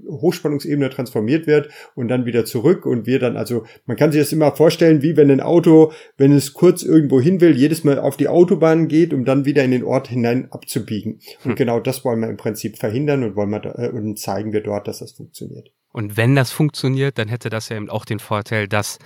Hochspannungsebene 0.05 0.91
transformiert 0.91 1.47
wird 1.47 1.71
und 1.95 2.09
dann 2.09 2.27
wieder 2.27 2.45
zurück 2.45 2.87
und 2.87 3.07
wir 3.07 3.19
dann 3.19 3.37
also, 3.37 3.65
man 3.87 3.97
kann 3.97 4.13
sich 4.13 4.21
das 4.21 4.33
immer 4.33 4.55
vorstellen, 4.55 5.03
wie 5.03 5.17
wenn 5.17 5.31
ein 5.31 5.41
Auto, 5.41 5.93
wenn 6.17 6.33
es 6.33 6.53
kurz 6.53 6.83
irgendwo 6.83 7.21
hin 7.21 7.41
will, 7.41 7.57
jedes 7.57 7.85
Mal 7.85 7.99
auf 7.99 8.17
die 8.17 8.29
Autobahn 8.29 8.89
geht, 8.89 9.15
um 9.15 9.25
dann 9.25 9.45
wieder 9.45 9.65
in 9.65 9.71
den 9.71 9.85
Ort 9.85 10.09
hinein 10.09 10.53
abzubiegen. 10.53 11.21
Und 11.45 11.51
hm. 11.51 11.55
genau 11.57 11.81
das 11.81 12.05
wollen 12.05 12.21
wir 12.21 12.29
im 12.29 12.37
Prinzip 12.37 12.77
verhindern 12.77 13.25
und 13.25 13.37
wollen 13.37 13.51
wir 13.51 13.79
äh, 13.79 13.89
und 13.89 14.19
zeigen 14.19 14.53
wir 14.53 14.63
dort, 14.63 14.87
dass 14.89 14.99
das 14.99 15.13
funktioniert. 15.13 15.71
Und 15.93 16.17
wenn 16.17 16.35
das 16.37 16.51
funktioniert, 16.51 17.17
dann 17.19 17.29
hätte 17.29 17.49
das 17.49 17.71
ja 17.71 17.77
eben 17.77 17.89
auch 17.89 18.05
den 18.05 18.19
Vorteil, 18.19 18.69
dass 18.69 18.99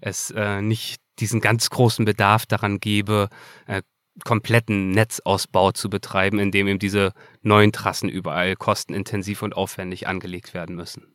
es 0.00 0.32
äh, 0.34 0.62
nicht 0.62 1.00
diesen 1.18 1.40
ganz 1.40 1.68
großen 1.70 2.04
Bedarf 2.04 2.46
daran 2.46 2.78
gäbe, 2.80 3.28
äh, 3.66 3.82
kompletten 4.24 4.90
Netzausbau 4.90 5.72
zu 5.72 5.90
betreiben, 5.90 6.38
in 6.38 6.50
dem 6.50 6.68
eben 6.68 6.78
diese 6.78 7.12
neuen 7.42 7.72
Trassen 7.72 8.08
überall 8.08 8.56
kostenintensiv 8.56 9.42
und 9.42 9.56
aufwendig 9.56 10.06
angelegt 10.06 10.54
werden 10.54 10.76
müssen. 10.76 11.06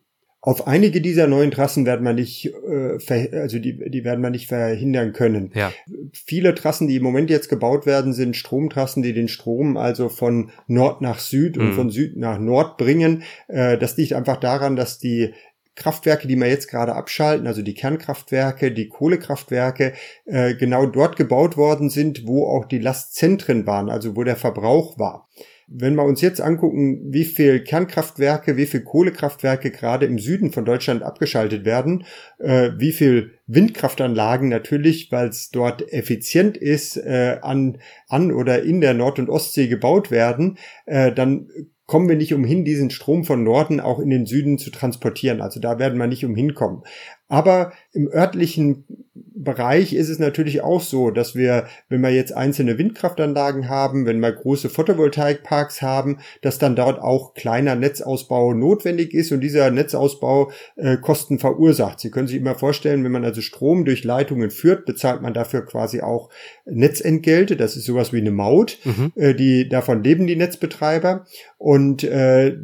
Auf 0.46 0.66
einige 0.66 1.00
dieser 1.00 1.26
neuen 1.26 1.50
Trassen 1.50 1.86
werden 1.86 2.04
man 2.04 2.16
nicht, 2.16 2.52
äh, 2.68 2.98
also 3.38 3.58
die, 3.58 3.90
die 3.90 4.04
werden 4.04 4.20
man 4.20 4.32
nicht 4.32 4.46
verhindern 4.46 5.14
können. 5.14 5.50
Ja. 5.54 5.72
Viele 6.12 6.54
Trassen, 6.54 6.86
die 6.86 6.96
im 6.96 7.02
Moment 7.02 7.30
jetzt 7.30 7.48
gebaut 7.48 7.86
werden, 7.86 8.12
sind 8.12 8.36
Stromtrassen, 8.36 9.02
die 9.02 9.14
den 9.14 9.28
Strom 9.28 9.78
also 9.78 10.10
von 10.10 10.50
Nord 10.66 11.00
nach 11.00 11.18
Süd 11.18 11.56
mhm. 11.56 11.62
und 11.62 11.72
von 11.72 11.90
Süd 11.90 12.18
nach 12.18 12.38
Nord 12.38 12.76
bringen. 12.76 13.22
Äh, 13.48 13.78
das 13.78 13.96
liegt 13.96 14.12
einfach 14.12 14.36
daran, 14.36 14.76
dass 14.76 14.98
die 14.98 15.32
Kraftwerke, 15.76 16.28
die 16.28 16.36
wir 16.36 16.46
jetzt 16.46 16.68
gerade 16.68 16.94
abschalten, 16.94 17.46
also 17.46 17.62
die 17.62 17.74
Kernkraftwerke, 17.74 18.72
die 18.72 18.88
Kohlekraftwerke, 18.88 19.94
äh, 20.24 20.54
genau 20.54 20.86
dort 20.86 21.16
gebaut 21.16 21.56
worden 21.56 21.90
sind, 21.90 22.26
wo 22.26 22.46
auch 22.46 22.64
die 22.64 22.78
Lastzentren 22.78 23.66
waren, 23.66 23.90
also 23.90 24.16
wo 24.16 24.22
der 24.22 24.36
Verbrauch 24.36 24.98
war. 24.98 25.28
Wenn 25.66 25.94
wir 25.94 26.04
uns 26.04 26.20
jetzt 26.20 26.42
angucken, 26.42 27.12
wie 27.12 27.24
viel 27.24 27.64
Kernkraftwerke, 27.64 28.58
wie 28.58 28.66
viel 28.66 28.82
Kohlekraftwerke 28.82 29.70
gerade 29.70 30.04
im 30.04 30.18
Süden 30.18 30.52
von 30.52 30.66
Deutschland 30.66 31.02
abgeschaltet 31.02 31.64
werden, 31.64 32.04
äh, 32.38 32.72
wie 32.76 32.92
viel 32.92 33.38
Windkraftanlagen 33.46 34.50
natürlich, 34.50 35.10
weil 35.10 35.28
es 35.28 35.50
dort 35.50 35.90
effizient 35.90 36.58
ist, 36.58 36.98
äh, 36.98 37.38
an, 37.40 37.78
an 38.08 38.30
oder 38.30 38.62
in 38.62 38.82
der 38.82 38.92
Nord- 38.92 39.18
und 39.18 39.30
Ostsee 39.30 39.66
gebaut 39.66 40.10
werden, 40.10 40.58
äh, 40.84 41.12
dann 41.12 41.48
kommen 41.86 42.08
wir 42.08 42.16
nicht 42.16 42.32
umhin, 42.32 42.64
diesen 42.64 42.90
Strom 42.90 43.24
von 43.24 43.44
Norden 43.44 43.80
auch 43.80 43.98
in 43.98 44.10
den 44.10 44.26
Süden 44.26 44.58
zu 44.58 44.70
transportieren. 44.70 45.40
Also 45.40 45.60
da 45.60 45.78
werden 45.78 45.98
wir 45.98 46.06
nicht 46.06 46.24
umhin 46.24 46.54
kommen. 46.54 46.82
Aber 47.28 47.72
im 47.92 48.08
örtlichen 48.08 48.84
Bereich 49.14 49.92
ist 49.92 50.08
es 50.08 50.18
natürlich 50.18 50.62
auch 50.62 50.80
so, 50.80 51.10
dass 51.10 51.34
wir, 51.34 51.66
wenn 51.88 52.00
wir 52.00 52.10
jetzt 52.10 52.32
einzelne 52.36 52.78
Windkraftanlagen 52.78 53.68
haben, 53.68 54.06
wenn 54.06 54.20
wir 54.20 54.30
große 54.30 54.68
Photovoltaikparks 54.68 55.82
haben, 55.82 56.18
dass 56.42 56.58
dann 56.58 56.76
dort 56.76 57.00
auch 57.00 57.34
kleiner 57.34 57.74
Netzausbau 57.74 58.54
notwendig 58.54 59.12
ist 59.12 59.32
und 59.32 59.40
dieser 59.40 59.70
Netzausbau 59.70 60.52
äh, 60.76 60.96
Kosten 60.98 61.38
verursacht. 61.38 62.00
Sie 62.00 62.10
können 62.10 62.28
sich 62.28 62.36
immer 62.36 62.54
vorstellen, 62.54 63.02
wenn 63.04 63.12
man 63.12 63.24
also 63.24 63.40
Strom 63.40 63.84
durch 63.84 64.04
Leitungen 64.04 64.50
führt, 64.50 64.86
bezahlt 64.86 65.22
man 65.22 65.34
dafür 65.34 65.64
quasi 65.64 66.00
auch 66.00 66.30
Netzentgelte. 66.64 67.56
Das 67.56 67.76
ist 67.76 67.86
sowas 67.86 68.12
wie 68.12 68.20
eine 68.20 68.30
Maut. 68.30 68.78
Mhm. 68.84 69.12
Äh, 69.16 69.34
die 69.34 69.68
davon 69.68 70.04
leben 70.04 70.26
die 70.26 70.36
Netzbetreiber 70.36 71.26
und 71.58 72.04
äh, 72.04 72.56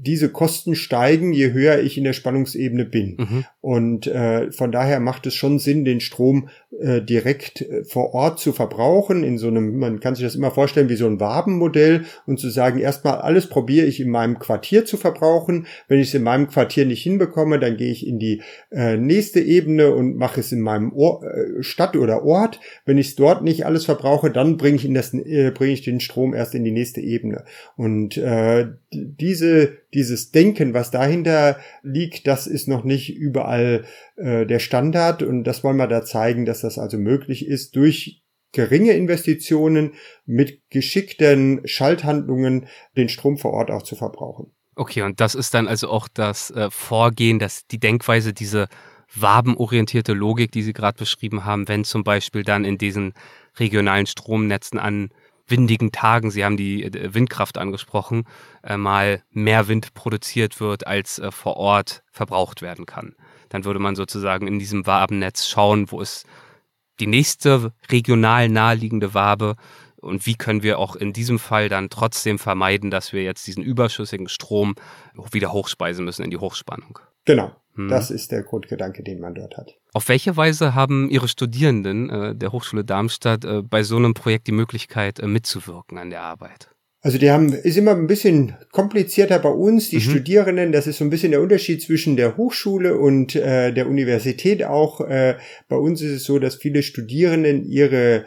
diese 0.00 0.30
Kosten 0.30 0.74
steigen, 0.74 1.32
je 1.32 1.52
höher 1.52 1.80
ich 1.80 1.98
in 1.98 2.04
der 2.04 2.12
Spannungsebene 2.12 2.84
bin. 2.84 3.16
Mhm. 3.18 3.44
Und 3.68 4.06
äh, 4.06 4.50
von 4.50 4.72
daher 4.72 4.98
macht 4.98 5.26
es 5.26 5.34
schon 5.34 5.58
Sinn, 5.58 5.84
den 5.84 6.00
Strom 6.00 6.48
äh, 6.80 7.02
direkt 7.02 7.60
äh, 7.60 7.84
vor 7.84 8.14
Ort 8.14 8.40
zu 8.40 8.54
verbrauchen. 8.54 9.22
In 9.24 9.36
so 9.36 9.48
einem, 9.48 9.78
man 9.78 10.00
kann 10.00 10.14
sich 10.14 10.24
das 10.24 10.36
immer 10.36 10.50
vorstellen 10.50 10.88
wie 10.88 10.96
so 10.96 11.06
ein 11.06 11.20
Wabenmodell 11.20 12.06
und 12.24 12.40
zu 12.40 12.48
sagen, 12.48 12.78
erstmal 12.78 13.18
alles 13.18 13.46
probiere 13.46 13.84
ich 13.84 14.00
in 14.00 14.08
meinem 14.08 14.38
Quartier 14.38 14.86
zu 14.86 14.96
verbrauchen. 14.96 15.66
Wenn 15.86 16.00
ich 16.00 16.08
es 16.08 16.14
in 16.14 16.22
meinem 16.22 16.48
Quartier 16.48 16.86
nicht 16.86 17.02
hinbekomme, 17.02 17.58
dann 17.58 17.76
gehe 17.76 17.92
ich 17.92 18.06
in 18.06 18.18
die 18.18 18.40
äh, 18.70 18.96
nächste 18.96 19.40
Ebene 19.40 19.94
und 19.94 20.16
mache 20.16 20.40
es 20.40 20.50
in 20.50 20.62
meinem 20.62 20.90
Or 20.94 21.22
äh, 21.24 21.62
Stadt 21.62 21.94
oder 21.94 22.24
Ort. 22.24 22.60
Wenn 22.86 22.96
ich 22.96 23.08
es 23.08 23.16
dort 23.16 23.44
nicht 23.44 23.66
alles 23.66 23.84
verbrauche, 23.84 24.30
dann 24.30 24.56
bringe 24.56 24.76
ich 24.76 24.86
in 24.86 24.94
das, 24.94 25.12
äh, 25.12 25.50
bringe 25.50 25.74
ich 25.74 25.82
den 25.82 26.00
Strom 26.00 26.32
erst 26.32 26.54
in 26.54 26.64
die 26.64 26.72
nächste 26.72 27.02
Ebene. 27.02 27.44
Und 27.76 28.16
äh, 28.16 28.68
diese 28.90 29.76
dieses 29.94 30.32
Denken, 30.32 30.74
was 30.74 30.90
dahinter 30.90 31.58
liegt, 31.82 32.26
das 32.26 32.46
ist 32.46 32.68
noch 32.68 32.84
nicht 32.84 33.16
überall 33.16 33.57
äh, 33.58 34.46
der 34.46 34.58
Standard 34.58 35.22
und 35.22 35.44
das 35.44 35.64
wollen 35.64 35.76
wir 35.76 35.86
da 35.86 36.04
zeigen, 36.04 36.44
dass 36.46 36.60
das 36.60 36.78
also 36.78 36.98
möglich 36.98 37.46
ist 37.46 37.76
durch 37.76 38.22
geringe 38.52 38.92
Investitionen 38.92 39.94
mit 40.24 40.62
geschickten 40.70 41.60
Schalthandlungen 41.66 42.66
den 42.96 43.08
Strom 43.08 43.36
vor 43.36 43.52
Ort 43.52 43.70
auch 43.70 43.82
zu 43.82 43.94
verbrauchen. 43.94 44.52
Okay, 44.74 45.02
und 45.02 45.20
das 45.20 45.34
ist 45.34 45.54
dann 45.54 45.68
also 45.68 45.90
auch 45.90 46.08
das 46.08 46.50
äh, 46.50 46.70
Vorgehen, 46.70 47.38
dass 47.38 47.66
die 47.66 47.80
Denkweise, 47.80 48.32
diese 48.32 48.68
wabenorientierte 49.14 50.12
Logik, 50.12 50.52
die 50.52 50.62
Sie 50.62 50.72
gerade 50.72 50.98
beschrieben 50.98 51.44
haben, 51.44 51.66
wenn 51.66 51.84
zum 51.84 52.04
Beispiel 52.04 52.44
dann 52.44 52.64
in 52.64 52.78
diesen 52.78 53.14
regionalen 53.58 54.06
Stromnetzen 54.06 54.78
an 54.78 55.10
windigen 55.48 55.92
Tagen, 55.92 56.30
Sie 56.30 56.44
haben 56.44 56.56
die 56.56 56.84
äh, 56.84 57.14
Windkraft 57.14 57.58
angesprochen, 57.58 58.24
äh, 58.62 58.76
mal 58.76 59.22
mehr 59.30 59.66
Wind 59.68 59.94
produziert 59.94 60.60
wird, 60.60 60.86
als 60.86 61.18
äh, 61.18 61.32
vor 61.32 61.56
Ort 61.56 62.02
verbraucht 62.12 62.62
werden 62.62 62.86
kann. 62.86 63.14
Dann 63.48 63.64
würde 63.64 63.78
man 63.78 63.96
sozusagen 63.96 64.46
in 64.46 64.58
diesem 64.58 64.86
Wabennetz 64.86 65.46
schauen, 65.46 65.90
wo 65.90 66.00
es 66.00 66.24
die 67.00 67.06
nächste 67.06 67.72
regional 67.90 68.48
naheliegende 68.48 69.14
Wabe 69.14 69.56
und 70.00 70.26
wie 70.26 70.34
können 70.34 70.62
wir 70.62 70.78
auch 70.78 70.96
in 70.96 71.12
diesem 71.12 71.38
Fall 71.38 71.68
dann 71.68 71.90
trotzdem 71.90 72.38
vermeiden, 72.38 72.90
dass 72.90 73.12
wir 73.12 73.22
jetzt 73.22 73.46
diesen 73.46 73.62
überschüssigen 73.62 74.28
Strom 74.28 74.74
wieder 75.32 75.52
hochspeisen 75.52 76.04
müssen 76.04 76.22
in 76.22 76.30
die 76.30 76.36
Hochspannung. 76.36 76.98
Genau. 77.24 77.52
Hm. 77.74 77.88
Das 77.88 78.10
ist 78.10 78.32
der 78.32 78.42
Grundgedanke, 78.42 79.02
den 79.02 79.20
man 79.20 79.34
dort 79.34 79.56
hat. 79.56 79.76
Auf 79.92 80.08
welche 80.08 80.36
Weise 80.36 80.74
haben 80.74 81.08
Ihre 81.10 81.28
Studierenden 81.28 82.10
äh, 82.10 82.34
der 82.34 82.52
Hochschule 82.52 82.84
Darmstadt 82.84 83.44
äh, 83.44 83.62
bei 83.62 83.82
so 83.82 83.96
einem 83.96 84.14
Projekt 84.14 84.46
die 84.46 84.52
Möglichkeit, 84.52 85.20
äh, 85.20 85.26
mitzuwirken 85.26 85.98
an 85.98 86.10
der 86.10 86.22
Arbeit? 86.22 86.70
Also 87.00 87.16
die 87.18 87.30
haben, 87.30 87.52
ist 87.52 87.76
immer 87.76 87.92
ein 87.92 88.08
bisschen 88.08 88.56
komplizierter 88.72 89.38
bei 89.38 89.50
uns, 89.50 89.88
die 89.88 89.96
mhm. 89.96 90.00
Studierenden, 90.00 90.72
das 90.72 90.88
ist 90.88 90.98
so 90.98 91.04
ein 91.04 91.10
bisschen 91.10 91.30
der 91.30 91.40
Unterschied 91.40 91.80
zwischen 91.80 92.16
der 92.16 92.36
Hochschule 92.36 92.98
und 92.98 93.36
äh, 93.36 93.72
der 93.72 93.88
Universität 93.88 94.64
auch. 94.64 95.00
Äh, 95.00 95.36
bei 95.68 95.76
uns 95.76 96.02
ist 96.02 96.10
es 96.10 96.24
so, 96.24 96.40
dass 96.40 96.56
viele 96.56 96.82
Studierenden 96.82 97.64
ihre 97.64 98.24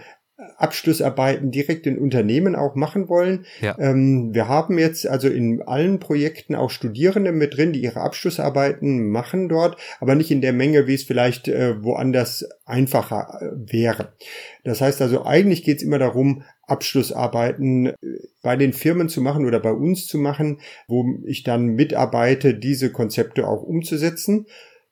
Abschlussarbeiten 0.57 1.51
direkt 1.51 1.85
in 1.85 1.97
Unternehmen 1.97 2.55
auch 2.55 2.75
machen 2.75 3.09
wollen. 3.09 3.45
Ja. 3.61 3.77
Ähm, 3.77 4.33
wir 4.33 4.47
haben 4.47 4.79
jetzt 4.79 5.07
also 5.07 5.27
in 5.27 5.61
allen 5.61 5.99
Projekten 5.99 6.55
auch 6.55 6.69
Studierende 6.69 7.31
mit 7.31 7.55
drin, 7.55 7.73
die 7.73 7.81
ihre 7.81 8.01
Abschlussarbeiten 8.01 9.09
machen 9.09 9.49
dort, 9.49 9.77
aber 9.99 10.15
nicht 10.15 10.31
in 10.31 10.41
der 10.41 10.53
Menge, 10.53 10.87
wie 10.87 10.95
es 10.95 11.03
vielleicht 11.03 11.47
äh, 11.47 11.83
woanders 11.83 12.47
einfacher 12.65 13.39
äh, 13.41 13.71
wäre. 13.71 14.13
Das 14.63 14.81
heißt 14.81 15.01
also, 15.01 15.25
eigentlich 15.25 15.63
geht 15.63 15.77
es 15.77 15.83
immer 15.83 15.99
darum, 15.99 16.43
Abschlussarbeiten 16.65 17.87
äh, 17.87 17.95
bei 18.41 18.55
den 18.55 18.73
Firmen 18.73 19.09
zu 19.09 19.21
machen 19.21 19.45
oder 19.45 19.59
bei 19.59 19.71
uns 19.71 20.07
zu 20.07 20.17
machen, 20.17 20.59
wo 20.87 21.05
ich 21.25 21.43
dann 21.43 21.67
mitarbeite, 21.67 22.55
diese 22.55 22.91
Konzepte 22.91 23.47
auch 23.47 23.61
umzusetzen. 23.61 24.47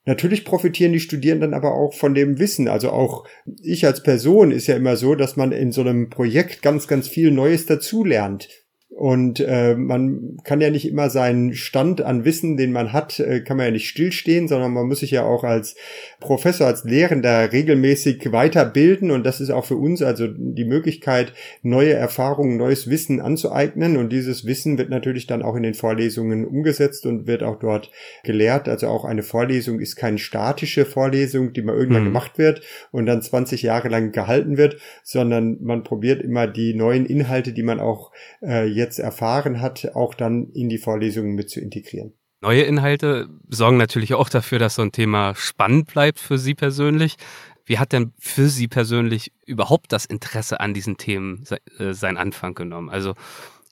Natürlich 0.10 0.44
profitieren 0.44 0.92
die 0.92 1.00
Studierenden 1.00 1.54
aber 1.54 1.76
auch 1.76 1.94
von 1.94 2.16
dem 2.16 2.40
Wissen. 2.40 2.68
Also 2.68 2.90
auch 2.90 3.28
ich 3.62 3.86
als 3.86 4.02
Person 4.02 4.50
ist 4.50 4.66
ja 4.66 4.76
immer 4.76 4.96
so, 4.96 5.14
dass 5.14 5.36
man 5.36 5.52
in 5.52 5.72
so 5.72 5.82
einem 5.82 6.10
Projekt 6.10 6.64
ganz, 6.64 6.88
ganz 6.88 7.08
viel 7.08 7.30
Neues 7.30 7.68
dazulernt. 7.68 8.50
Und 8.92 9.40
äh, 9.40 9.76
man 9.76 10.40
kann 10.44 10.62
ja 10.62 10.72
nicht 10.72 10.88
immer 10.88 11.12
seinen 11.12 11.54
Stand 11.54 12.02
an 12.02 12.26
Wissen, 12.26 12.58
den 12.58 12.72
man 12.72 12.92
hat, 12.92 13.20
äh, 13.20 13.42
kann 13.42 13.56
man 13.56 13.68
ja 13.68 13.72
nicht 13.72 13.88
stillstehen, 13.88 14.48
sondern 14.48 14.74
man 14.74 14.88
muss 14.88 15.02
sich 15.02 15.12
ja 15.12 15.24
auch 15.24 15.44
als 15.44 15.76
Professor, 16.20 16.66
als 16.66 16.84
Lehrender 16.86 17.52
regelmäßig 17.52 18.32
weiterbilden. 18.32 19.12
Und 19.12 19.28
das 19.28 19.42
ist 19.42 19.52
auch 19.52 19.66
für 19.66 19.76
uns 19.76 20.02
also 20.02 20.28
die 20.28 20.66
Möglichkeit, 20.66 21.34
neue 21.62 21.94
Erfahrungen, 21.94 22.58
neues 22.58 22.90
Wissen 22.90 23.22
anzueignen. 23.22 23.96
Und 23.96 24.12
dieses 24.12 24.48
Wissen 24.48 24.80
wird 24.80 24.90
natürlich 24.90 25.28
dann 25.28 25.44
auch 25.44 25.56
in 25.56 25.64
den 25.64 25.76
Vorlesungen 25.76 26.44
umgesetzt 26.44 27.06
und 27.06 27.28
wird 27.28 27.44
auch 27.44 27.60
dort 27.60 27.92
gelehrt. 28.24 28.68
Also 28.68 28.88
auch 28.88 29.06
eine 29.06 29.22
Vorlesung 29.22 29.80
ist 29.80 29.98
keine 29.98 30.18
statische 30.18 30.86
Vorlesung, 30.86 31.54
die 31.54 31.62
mal 31.62 31.76
irgendwann 31.76 32.02
mhm. 32.02 32.08
gemacht 32.08 32.40
wird 32.40 32.62
und 32.92 33.06
dann 33.06 33.22
20 33.22 33.62
Jahre 33.62 33.88
lang 33.88 34.12
gehalten 34.12 34.58
wird, 34.58 34.78
sondern 35.04 35.58
man 35.62 35.84
probiert 35.84 36.24
immer 36.24 36.48
die 36.48 36.74
neuen 36.74 37.06
Inhalte, 37.06 37.54
die 37.54 37.64
man 37.64 37.80
auch 37.80 38.12
äh, 38.42 38.79
jetzt 38.80 38.98
erfahren 38.98 39.62
hat, 39.62 39.92
auch 39.94 40.16
dann 40.16 40.50
in 40.54 40.70
die 40.70 40.80
Vorlesungen 40.80 41.36
mit 41.36 41.52
zu 41.52 41.60
integrieren. 41.60 42.14
Neue 42.42 42.64
Inhalte 42.64 43.28
sorgen 43.50 43.78
natürlich 43.78 44.14
auch 44.14 44.30
dafür, 44.30 44.60
dass 44.60 44.76
so 44.76 44.82
ein 44.82 44.92
Thema 44.92 45.36
spannend 45.36 45.88
bleibt 45.88 46.20
für 46.20 46.38
Sie 46.38 46.56
persönlich. 46.56 47.18
Wie 47.66 47.78
hat 47.78 47.92
denn 47.92 48.14
für 48.18 48.48
Sie 48.48 48.68
persönlich 48.68 49.32
überhaupt 49.46 49.92
das 49.92 50.06
Interesse 50.06 50.60
an 50.60 50.74
diesen 50.74 50.98
Themen 50.98 51.44
äh, 51.78 51.94
seinen 51.94 52.18
Anfang 52.18 52.56
genommen? 52.56 52.90
Also 52.90 53.14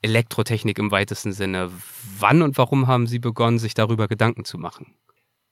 Elektrotechnik 0.02 0.78
im 0.80 0.91
weitesten 0.91 1.32
Sinne. 1.32 1.72
Wann 2.20 2.41
und 2.41 2.58
warum 2.58 2.88
haben 2.88 3.08
Sie 3.08 3.20
begonnen, 3.20 3.58
sich 3.58 3.74
darüber 3.74 4.08
Gedanken 4.08 4.46
zu 4.46 4.58
machen? 4.58 4.93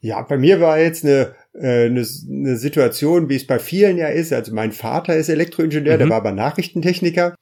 Ja, 0.01 0.21
bei 0.21 0.37
mir 0.37 0.61
war 0.61 0.77
jetzt 0.77 1.03
eine, 1.03 1.33
äh, 1.53 1.85
eine, 1.85 2.05
eine 2.29 2.57
Situation, 2.57 3.29
wie 3.29 3.35
es 3.35 3.47
bei 3.47 3.57
vielen 3.57 3.97
ja 3.97 4.07
ist. 4.09 4.33
Also 4.33 4.53
mein 4.53 4.71
Vater 4.71 5.15
ist 5.15 5.29
Elektroingenieur, 5.29 5.95
mhm. 5.95 5.99
der 5.99 6.09
war 6.09 6.17
aber 6.17 6.31
Nachrichtentechniker. 6.31 7.33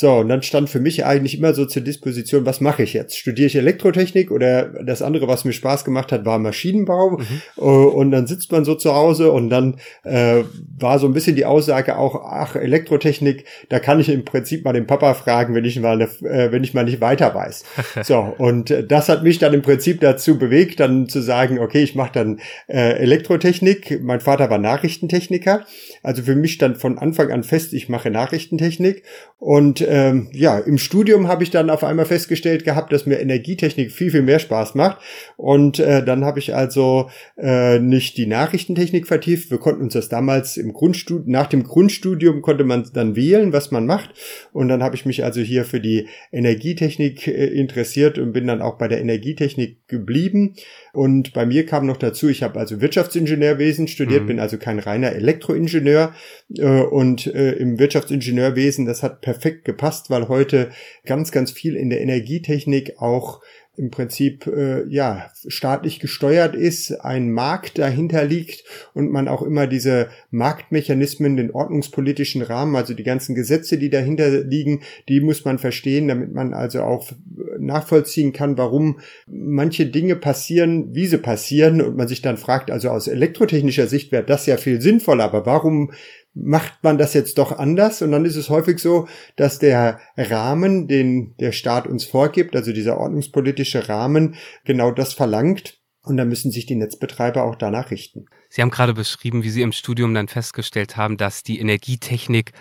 So, 0.00 0.18
und 0.18 0.28
dann 0.28 0.42
stand 0.42 0.70
für 0.70 0.78
mich 0.78 1.04
eigentlich 1.04 1.36
immer 1.36 1.54
so 1.54 1.66
zur 1.66 1.82
Disposition, 1.82 2.46
was 2.46 2.60
mache 2.60 2.84
ich 2.84 2.92
jetzt? 2.92 3.18
Studiere 3.18 3.48
ich 3.48 3.56
Elektrotechnik 3.56 4.30
oder 4.30 4.66
das 4.84 5.02
andere, 5.02 5.26
was 5.26 5.44
mir 5.44 5.52
Spaß 5.52 5.84
gemacht 5.84 6.12
hat, 6.12 6.24
war 6.24 6.38
Maschinenbau. 6.38 7.18
Mhm. 7.18 7.26
Äh, 7.56 7.62
und 7.62 8.12
dann 8.12 8.28
sitzt 8.28 8.52
man 8.52 8.64
so 8.64 8.76
zu 8.76 8.94
Hause 8.94 9.32
und 9.32 9.50
dann 9.50 9.80
äh, 10.04 10.44
war 10.78 11.00
so 11.00 11.08
ein 11.08 11.14
bisschen 11.14 11.34
die 11.34 11.46
Aussage 11.46 11.98
auch, 11.98 12.14
ach, 12.14 12.54
Elektrotechnik, 12.54 13.44
da 13.70 13.80
kann 13.80 13.98
ich 13.98 14.08
im 14.08 14.24
Prinzip 14.24 14.64
mal 14.64 14.72
den 14.72 14.86
Papa 14.86 15.14
fragen, 15.14 15.56
wenn 15.56 15.64
ich 15.64 15.80
mal, 15.80 16.00
äh, 16.00 16.52
wenn 16.52 16.62
ich 16.62 16.74
mal 16.74 16.84
nicht 16.84 17.00
weiter 17.00 17.34
weiß. 17.34 17.64
so, 18.04 18.32
und 18.38 18.72
das 18.86 19.08
hat 19.08 19.24
mich 19.24 19.40
dann 19.40 19.52
im 19.52 19.62
Prinzip 19.62 20.00
dazu 20.00 20.38
bewegt, 20.38 20.78
dann 20.78 21.08
zu 21.08 21.20
sagen, 21.20 21.58
okay, 21.58 21.82
ich 21.82 21.96
mache 21.96 22.12
dann 22.12 22.38
äh, 22.68 23.00
Elektrotechnik. 23.00 24.00
Mein 24.00 24.20
Vater 24.20 24.48
war 24.48 24.58
Nachrichtentechniker. 24.58 25.66
Also 26.04 26.22
für 26.22 26.36
mich 26.36 26.52
stand 26.52 26.78
von 26.78 26.98
Anfang 26.98 27.32
an 27.32 27.42
fest, 27.42 27.72
ich 27.72 27.88
mache 27.88 28.12
Nachrichtentechnik. 28.12 29.02
Und 29.40 29.87
ähm, 29.88 30.28
ja, 30.32 30.58
im 30.58 30.78
Studium 30.78 31.28
habe 31.28 31.42
ich 31.42 31.50
dann 31.50 31.70
auf 31.70 31.82
einmal 31.82 32.06
festgestellt 32.06 32.64
gehabt, 32.64 32.92
dass 32.92 33.06
mir 33.06 33.18
Energietechnik 33.20 33.90
viel, 33.90 34.10
viel 34.10 34.22
mehr 34.22 34.38
Spaß 34.38 34.74
macht. 34.74 34.98
Und 35.36 35.78
äh, 35.78 36.04
dann 36.04 36.24
habe 36.24 36.38
ich 36.38 36.54
also 36.54 37.10
äh, 37.36 37.78
nicht 37.78 38.16
die 38.16 38.26
Nachrichtentechnik 38.26 39.06
vertieft. 39.06 39.50
Wir 39.50 39.58
konnten 39.58 39.82
uns 39.82 39.94
das 39.94 40.08
damals 40.08 40.56
im 40.56 40.72
Grundstudium, 40.72 41.30
nach 41.30 41.46
dem 41.46 41.64
Grundstudium 41.64 42.42
konnte 42.42 42.64
man 42.64 42.88
dann 42.92 43.16
wählen, 43.16 43.52
was 43.52 43.70
man 43.70 43.86
macht. 43.86 44.10
Und 44.52 44.68
dann 44.68 44.82
habe 44.82 44.94
ich 44.94 45.06
mich 45.06 45.24
also 45.24 45.40
hier 45.40 45.64
für 45.64 45.80
die 45.80 46.08
Energietechnik 46.32 47.26
äh, 47.26 47.46
interessiert 47.46 48.18
und 48.18 48.32
bin 48.32 48.46
dann 48.46 48.62
auch 48.62 48.78
bei 48.78 48.88
der 48.88 49.00
Energietechnik 49.00 49.88
geblieben. 49.88 50.54
Und 50.98 51.32
bei 51.32 51.46
mir 51.46 51.64
kam 51.64 51.86
noch 51.86 51.96
dazu, 51.96 52.26
ich 52.26 52.42
habe 52.42 52.58
also 52.58 52.80
Wirtschaftsingenieurwesen 52.80 53.86
studiert, 53.86 54.24
mhm. 54.24 54.26
bin 54.26 54.40
also 54.40 54.58
kein 54.58 54.80
reiner 54.80 55.12
Elektroingenieur. 55.12 56.12
Äh, 56.56 56.80
und 56.82 57.28
äh, 57.28 57.52
im 57.52 57.78
Wirtschaftsingenieurwesen, 57.78 58.84
das 58.84 59.04
hat 59.04 59.20
perfekt 59.20 59.64
gepasst, 59.64 60.10
weil 60.10 60.26
heute 60.26 60.70
ganz, 61.06 61.30
ganz 61.30 61.52
viel 61.52 61.76
in 61.76 61.88
der 61.88 62.00
Energietechnik 62.00 62.94
auch 62.98 63.40
im 63.78 63.90
Prinzip 63.90 64.46
äh, 64.46 64.86
ja 64.88 65.30
staatlich 65.46 66.00
gesteuert 66.00 66.54
ist, 66.54 66.92
ein 66.92 67.30
Markt 67.30 67.78
dahinter 67.78 68.24
liegt 68.24 68.64
und 68.94 69.10
man 69.10 69.28
auch 69.28 69.42
immer 69.42 69.66
diese 69.66 70.08
Marktmechanismen, 70.30 71.36
den 71.36 71.52
ordnungspolitischen 71.52 72.42
Rahmen, 72.42 72.76
also 72.76 72.94
die 72.94 73.04
ganzen 73.04 73.34
Gesetze, 73.34 73.78
die 73.78 73.90
dahinter 73.90 74.42
liegen, 74.42 74.82
die 75.08 75.20
muss 75.20 75.44
man 75.44 75.58
verstehen, 75.58 76.08
damit 76.08 76.32
man 76.32 76.54
also 76.54 76.82
auch 76.82 77.10
nachvollziehen 77.58 78.32
kann, 78.32 78.58
warum 78.58 79.00
manche 79.26 79.86
Dinge 79.86 80.16
passieren, 80.16 80.94
wie 80.94 81.06
sie 81.06 81.18
passieren 81.18 81.80
und 81.80 81.96
man 81.96 82.08
sich 82.08 82.22
dann 82.22 82.36
fragt, 82.36 82.70
also 82.70 82.90
aus 82.90 83.06
elektrotechnischer 83.06 83.86
Sicht 83.86 84.12
wäre 84.12 84.24
das 84.24 84.46
ja 84.46 84.56
viel 84.56 84.80
sinnvoller, 84.80 85.24
aber 85.24 85.46
warum 85.46 85.92
macht 86.34 86.82
man 86.82 86.98
das 86.98 87.14
jetzt 87.14 87.38
doch 87.38 87.52
anders 87.52 88.02
und 88.02 88.12
dann 88.12 88.24
ist 88.24 88.36
es 88.36 88.48
häufig 88.48 88.78
so, 88.78 89.08
dass 89.36 89.58
der 89.58 90.00
Rahmen, 90.16 90.86
den 90.86 91.34
der 91.38 91.52
Staat 91.52 91.86
uns 91.86 92.04
vorgibt, 92.04 92.54
also 92.54 92.72
dieser 92.72 92.98
ordnungspolitische 92.98 93.88
Rahmen, 93.88 94.36
genau 94.64 94.90
das 94.90 95.14
verlangt 95.14 95.78
und 96.02 96.16
da 96.16 96.24
müssen 96.24 96.50
sich 96.50 96.66
die 96.66 96.76
Netzbetreiber 96.76 97.44
auch 97.44 97.56
danach 97.56 97.90
richten. 97.90 98.26
Sie 98.48 98.62
haben 98.62 98.70
gerade 98.70 98.94
beschrieben, 98.94 99.42
wie 99.42 99.50
Sie 99.50 99.62
im 99.62 99.72
Studium 99.72 100.14
dann 100.14 100.28
festgestellt 100.28 100.96
haben, 100.96 101.16
dass 101.16 101.42
die 101.42 101.58
Energietechnik 101.58 102.52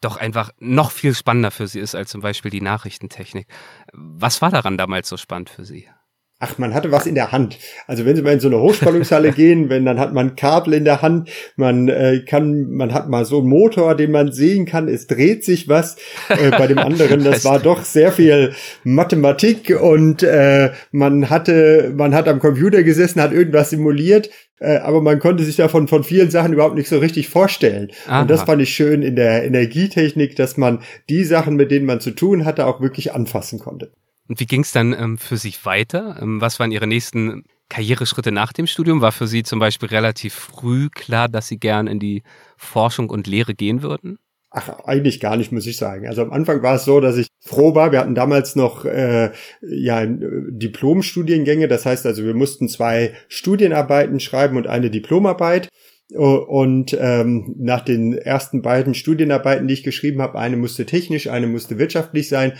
doch 0.00 0.16
einfach 0.16 0.50
noch 0.58 0.90
viel 0.90 1.14
spannender 1.14 1.50
für 1.50 1.66
Sie 1.66 1.80
ist 1.80 1.94
als 1.94 2.10
zum 2.10 2.20
Beispiel 2.20 2.50
die 2.50 2.60
Nachrichtentechnik. 2.60 3.46
Was 3.92 4.42
war 4.42 4.50
daran 4.50 4.76
damals 4.76 5.08
so 5.08 5.16
spannend 5.16 5.50
für 5.50 5.64
Sie? 5.64 5.88
Ach, 6.38 6.58
man 6.58 6.74
hatte 6.74 6.92
was 6.92 7.06
in 7.06 7.14
der 7.14 7.32
Hand. 7.32 7.58
Also 7.86 8.04
wenn 8.04 8.14
Sie 8.14 8.20
mal 8.20 8.34
in 8.34 8.40
so 8.40 8.48
eine 8.48 8.60
Hochspannungshalle 8.60 9.32
gehen, 9.36 9.70
wenn 9.70 9.86
dann 9.86 9.98
hat 9.98 10.12
man 10.12 10.36
Kabel 10.36 10.74
in 10.74 10.84
der 10.84 11.00
Hand, 11.00 11.30
man 11.56 11.88
äh, 11.88 12.20
kann, 12.28 12.70
man 12.72 12.92
hat 12.92 13.08
mal 13.08 13.24
so 13.24 13.38
einen 13.38 13.48
Motor, 13.48 13.94
den 13.94 14.10
man 14.10 14.32
sehen 14.32 14.66
kann, 14.66 14.86
es 14.86 15.06
dreht 15.06 15.44
sich 15.44 15.66
was. 15.66 15.96
Äh, 16.28 16.50
bei 16.50 16.66
dem 16.66 16.78
anderen, 16.78 17.24
das 17.24 17.44
war 17.46 17.58
doch 17.58 17.84
sehr 17.84 18.12
viel 18.12 18.52
Mathematik 18.84 19.80
und 19.80 20.22
äh, 20.22 20.72
man 20.92 21.30
hatte, 21.30 21.94
man 21.96 22.14
hat 22.14 22.28
am 22.28 22.38
Computer 22.38 22.82
gesessen, 22.82 23.22
hat 23.22 23.32
irgendwas 23.32 23.70
simuliert, 23.70 24.28
äh, 24.60 24.76
aber 24.76 25.00
man 25.00 25.20
konnte 25.20 25.42
sich 25.42 25.56
davon 25.56 25.88
von 25.88 26.04
vielen 26.04 26.30
Sachen 26.30 26.52
überhaupt 26.52 26.76
nicht 26.76 26.90
so 26.90 26.98
richtig 26.98 27.30
vorstellen. 27.30 27.92
Aha. 28.06 28.20
Und 28.22 28.30
das 28.30 28.42
fand 28.42 28.60
ich 28.60 28.74
schön 28.74 29.00
in 29.00 29.16
der 29.16 29.44
Energietechnik, 29.44 30.36
dass 30.36 30.58
man 30.58 30.80
die 31.08 31.24
Sachen, 31.24 31.56
mit 31.56 31.70
denen 31.70 31.86
man 31.86 32.00
zu 32.00 32.10
tun 32.10 32.44
hatte, 32.44 32.66
auch 32.66 32.82
wirklich 32.82 33.14
anfassen 33.14 33.58
konnte. 33.58 33.90
Und 34.28 34.40
wie 34.40 34.46
ging 34.46 34.62
es 34.62 34.72
dann 34.72 34.92
ähm, 34.92 35.18
für 35.18 35.36
sich 35.36 35.64
weiter? 35.64 36.18
Ähm, 36.20 36.40
was 36.40 36.58
waren 36.58 36.72
Ihre 36.72 36.86
nächsten 36.86 37.44
Karriereschritte 37.68 38.32
nach 38.32 38.52
dem 38.52 38.66
Studium? 38.66 39.00
War 39.00 39.12
für 39.12 39.26
Sie 39.26 39.42
zum 39.42 39.58
Beispiel 39.58 39.88
relativ 39.88 40.34
früh 40.34 40.88
klar, 40.88 41.28
dass 41.28 41.48
Sie 41.48 41.58
gern 41.58 41.86
in 41.86 41.98
die 41.98 42.22
Forschung 42.56 43.10
und 43.10 43.26
Lehre 43.26 43.54
gehen 43.54 43.82
würden? 43.82 44.18
Ach, 44.50 44.70
eigentlich 44.84 45.20
gar 45.20 45.36
nicht, 45.36 45.52
muss 45.52 45.66
ich 45.66 45.76
sagen. 45.76 46.06
Also 46.06 46.22
am 46.22 46.32
Anfang 46.32 46.62
war 46.62 46.76
es 46.76 46.84
so, 46.84 47.00
dass 47.00 47.18
ich 47.18 47.26
froh 47.40 47.74
war. 47.74 47.92
Wir 47.92 47.98
hatten 47.98 48.14
damals 48.14 48.56
noch 48.56 48.84
äh, 48.84 49.32
ja 49.60 50.06
Diplomstudiengänge. 50.06 51.68
Das 51.68 51.84
heißt 51.84 52.06
also, 52.06 52.24
wir 52.24 52.34
mussten 52.34 52.68
zwei 52.68 53.12
Studienarbeiten 53.28 54.18
schreiben 54.18 54.56
und 54.56 54.66
eine 54.66 54.90
Diplomarbeit. 54.90 55.68
Und 56.14 56.96
ähm, 56.98 57.54
nach 57.58 57.80
den 57.80 58.16
ersten 58.16 58.62
beiden 58.62 58.94
Studienarbeiten, 58.94 59.66
die 59.66 59.74
ich 59.74 59.82
geschrieben 59.82 60.22
habe, 60.22 60.38
eine 60.38 60.56
musste 60.56 60.86
technisch, 60.86 61.28
eine 61.28 61.48
musste 61.48 61.78
wirtschaftlich 61.78 62.28
sein, 62.28 62.52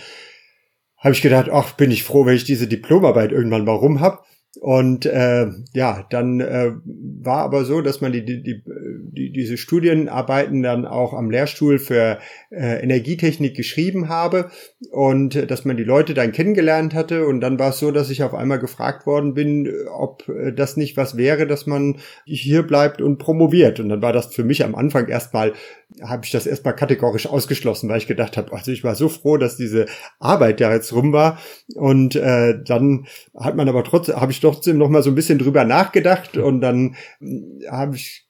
habe 0.97 1.13
ich 1.13 1.21
gedacht, 1.21 1.49
ach, 1.51 1.73
bin 1.73 1.91
ich 1.91 2.03
froh, 2.03 2.25
wenn 2.25 2.35
ich 2.35 2.43
diese 2.43 2.67
Diplomarbeit 2.67 3.31
irgendwann 3.31 3.65
mal 3.65 3.75
rum 3.75 4.01
hab. 4.01 4.25
Und 4.59 5.05
äh, 5.05 5.47
ja, 5.73 6.05
dann 6.09 6.39
äh, 6.39 6.71
war 6.83 7.43
aber 7.43 7.63
so, 7.63 7.81
dass 7.81 8.01
man 8.01 8.11
die, 8.11 8.25
die, 8.25 8.41
die, 8.41 8.63
die, 9.11 9.31
diese 9.31 9.57
Studienarbeiten 9.57 10.63
dann 10.63 10.85
auch 10.85 11.13
am 11.13 11.29
Lehrstuhl 11.29 11.79
für 11.79 12.19
äh, 12.49 12.81
Energietechnik 12.81 13.55
geschrieben 13.55 14.09
habe 14.09 14.49
und 14.91 15.35
äh, 15.35 15.47
dass 15.47 15.65
man 15.65 15.77
die 15.77 15.83
Leute 15.83 16.13
dann 16.13 16.31
kennengelernt 16.31 16.93
hatte. 16.93 17.27
Und 17.27 17.41
dann 17.41 17.59
war 17.59 17.69
es 17.69 17.79
so, 17.79 17.91
dass 17.91 18.09
ich 18.09 18.23
auf 18.23 18.33
einmal 18.33 18.59
gefragt 18.59 19.05
worden 19.05 19.33
bin, 19.33 19.71
ob 19.95 20.27
äh, 20.27 20.53
das 20.53 20.77
nicht 20.77 20.97
was 20.97 21.17
wäre, 21.17 21.45
dass 21.45 21.67
man 21.67 21.97
hier 22.25 22.63
bleibt 22.63 23.01
und 23.01 23.19
promoviert. 23.19 23.79
Und 23.79 23.89
dann 23.89 24.01
war 24.01 24.13
das 24.13 24.33
für 24.33 24.43
mich 24.43 24.63
am 24.63 24.75
Anfang 24.75 25.07
erstmal 25.07 25.53
habe 26.01 26.25
ich 26.25 26.31
das 26.31 26.45
erstmal 26.45 26.75
kategorisch 26.75 27.27
ausgeschlossen, 27.27 27.89
weil 27.89 27.97
ich 27.97 28.07
gedacht 28.07 28.37
habe, 28.37 28.51
also 28.51 28.71
ich 28.71 28.83
war 28.83 28.95
so 28.95 29.09
froh, 29.09 29.37
dass 29.37 29.55
diese 29.55 29.85
Arbeit 30.19 30.59
da 30.59 30.73
jetzt 30.73 30.93
rum 30.93 31.13
war. 31.13 31.39
Und 31.75 32.15
äh, 32.15 32.61
dann 32.63 33.07
hat 33.35 33.55
man 33.55 33.69
aber 33.69 33.83
trotzdem, 33.83 34.17
habe 34.17 34.31
ich 34.31 34.39
trotzdem 34.39 34.77
noch 34.77 34.89
mal 34.89 35.01
so 35.01 35.09
ein 35.09 35.15
bisschen 35.15 35.39
drüber 35.39 35.63
nachgedacht 35.63 36.37
und 36.37 36.61
dann 36.61 36.95
hm, 37.19 37.61
habe 37.69 37.95
ich, 37.95 38.27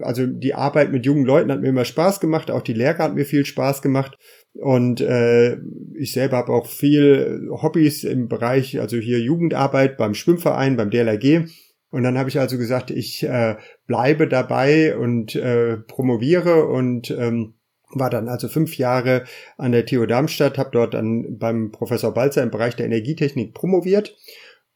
also 0.00 0.26
die 0.26 0.54
Arbeit 0.54 0.92
mit 0.92 1.06
jungen 1.06 1.24
Leuten 1.24 1.50
hat 1.50 1.60
mir 1.60 1.68
immer 1.68 1.84
Spaß 1.84 2.20
gemacht, 2.20 2.50
auch 2.50 2.62
die 2.62 2.74
Lehre 2.74 2.98
hat 2.98 3.14
mir 3.14 3.24
viel 3.24 3.44
Spaß 3.44 3.82
gemacht. 3.82 4.18
Und 4.54 5.00
äh, 5.00 5.58
ich 5.94 6.12
selber 6.12 6.38
habe 6.38 6.52
auch 6.52 6.66
viel 6.66 7.50
Hobbys 7.50 8.04
im 8.04 8.28
Bereich, 8.28 8.80
also 8.80 8.96
hier 8.96 9.20
Jugendarbeit 9.20 9.96
beim 9.96 10.14
Schwimmverein, 10.14 10.76
beim 10.76 10.90
DLRG 10.90 11.46
und 11.96 12.02
dann 12.02 12.18
habe 12.18 12.28
ich 12.28 12.38
also 12.38 12.58
gesagt, 12.58 12.90
ich 12.90 13.22
äh, 13.22 13.56
bleibe 13.86 14.28
dabei 14.28 14.98
und 14.98 15.34
äh, 15.34 15.78
promoviere 15.78 16.66
und 16.66 17.10
ähm, 17.10 17.54
war 17.88 18.10
dann 18.10 18.28
also 18.28 18.48
fünf 18.48 18.76
Jahre 18.76 19.24
an 19.56 19.72
der 19.72 19.86
TU 19.86 20.04
Darmstadt, 20.04 20.58
habe 20.58 20.68
dort 20.72 20.92
dann 20.92 21.38
beim 21.38 21.72
Professor 21.72 22.12
Balzer 22.12 22.42
im 22.42 22.50
Bereich 22.50 22.76
der 22.76 22.84
Energietechnik 22.84 23.54
promoviert. 23.54 24.14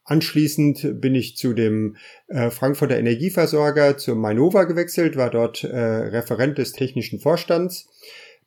Anschließend 0.02 0.98
bin 1.02 1.14
ich 1.14 1.36
zu 1.36 1.52
dem 1.52 1.96
äh, 2.28 2.48
Frankfurter 2.48 2.96
Energieversorger, 2.96 3.98
zur 3.98 4.16
Mainova 4.16 4.64
gewechselt, 4.64 5.18
war 5.18 5.28
dort 5.28 5.62
äh, 5.62 5.76
Referent 5.76 6.56
des 6.56 6.72
technischen 6.72 7.20
Vorstands. 7.20 7.86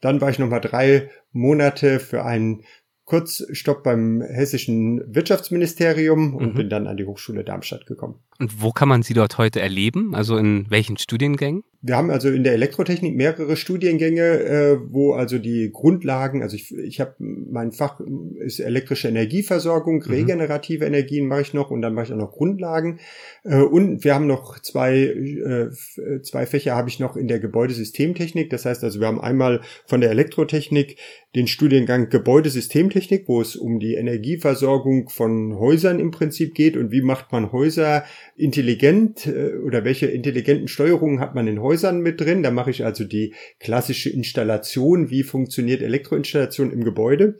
Dann 0.01 0.19
war 0.19 0.31
ich 0.31 0.39
nochmal 0.39 0.61
drei 0.61 1.11
Monate 1.31 1.99
für 1.99 2.25
einen 2.25 2.63
Kurzstopp 3.05 3.83
beim 3.83 4.21
hessischen 4.21 5.03
Wirtschaftsministerium 5.13 6.35
und 6.35 6.53
mhm. 6.53 6.53
bin 6.55 6.69
dann 6.69 6.87
an 6.87 6.97
die 6.97 7.05
Hochschule 7.05 7.43
Darmstadt 7.43 7.85
gekommen. 7.85 8.15
Und 8.39 8.61
wo 8.61 8.71
kann 8.71 8.87
man 8.87 9.03
Sie 9.03 9.13
dort 9.13 9.37
heute 9.37 9.59
erleben? 9.59 10.15
Also 10.15 10.37
in 10.37 10.65
welchen 10.69 10.97
Studiengängen? 10.97 11.63
Wir 11.85 11.97
haben 11.97 12.11
also 12.11 12.29
in 12.29 12.45
der 12.45 12.53
Elektrotechnik 12.53 13.13
mehrere 13.13 13.57
Studiengänge, 13.57 14.21
äh, 14.21 14.77
wo 14.87 15.11
also 15.11 15.37
die 15.37 15.69
Grundlagen, 15.69 16.41
also 16.41 16.55
ich, 16.55 16.73
ich 16.73 17.01
habe 17.01 17.15
mein 17.19 17.73
Fach 17.73 17.99
ist 18.39 18.61
elektrische 18.61 19.09
Energieversorgung, 19.09 19.97
mhm. 19.97 20.13
regenerative 20.13 20.85
Energien 20.85 21.27
mache 21.27 21.41
ich 21.41 21.53
noch 21.53 21.71
und 21.71 21.81
dann 21.81 21.93
mache 21.93 22.05
ich 22.05 22.13
auch 22.13 22.17
noch 22.17 22.31
Grundlagen. 22.31 22.99
Äh, 23.43 23.57
und 23.57 24.05
wir 24.05 24.15
haben 24.15 24.27
noch 24.27 24.59
zwei, 24.59 24.95
äh, 24.95 26.21
zwei 26.21 26.45
Fächer 26.45 26.73
habe 26.73 26.87
ich 26.87 27.01
noch 27.01 27.17
in 27.17 27.27
der 27.27 27.39
Gebäudesystemtechnik. 27.39 28.49
Das 28.49 28.63
heißt 28.63 28.81
also, 28.85 29.01
wir 29.01 29.07
haben 29.07 29.19
einmal 29.19 29.59
von 29.85 29.99
der 29.99 30.11
Elektrotechnik 30.11 30.95
den 31.35 31.47
Studiengang 31.47 32.09
Gebäudesystemtechnik, 32.09 33.27
wo 33.27 33.41
es 33.41 33.57
um 33.57 33.81
die 33.81 33.95
Energieversorgung 33.95 35.09
von 35.09 35.59
Häusern 35.59 35.99
im 35.99 36.11
Prinzip 36.11 36.53
geht 36.53 36.77
und 36.77 36.91
wie 36.91 37.01
macht 37.01 37.33
man 37.33 37.51
Häuser 37.51 38.05
intelligent 38.37 39.27
äh, 39.27 39.57
oder 39.57 39.83
welche 39.83 40.05
intelligenten 40.05 40.69
Steuerungen 40.69 41.19
hat 41.19 41.35
man 41.35 41.47
in 41.47 41.61
Häusern 41.61 41.72
mit 42.01 42.21
drin. 42.21 42.43
Da 42.43 42.51
mache 42.51 42.71
ich 42.71 42.85
also 42.85 43.03
die 43.03 43.33
klassische 43.59 44.09
Installation, 44.09 45.09
wie 45.09 45.23
funktioniert 45.23 45.81
Elektroinstallation 45.81 46.71
im 46.71 46.83
Gebäude. 46.83 47.37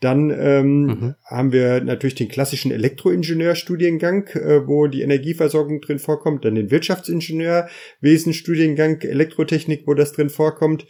Dann 0.00 0.30
ähm, 0.30 0.82
mhm. 0.82 1.14
haben 1.24 1.52
wir 1.52 1.80
natürlich 1.82 2.14
den 2.14 2.28
klassischen 2.28 2.72
Elektroingenieurstudiengang, 2.72 4.28
äh, 4.28 4.66
wo 4.66 4.86
die 4.86 5.02
Energieversorgung 5.02 5.82
drin 5.82 5.98
vorkommt. 5.98 6.46
Dann 6.46 6.54
den 6.54 6.70
Wirtschaftsingenieurwesenstudiengang 6.70 9.02
Elektrotechnik, 9.02 9.82
wo 9.86 9.92
das 9.92 10.12
drin 10.12 10.30
vorkommt. 10.30 10.86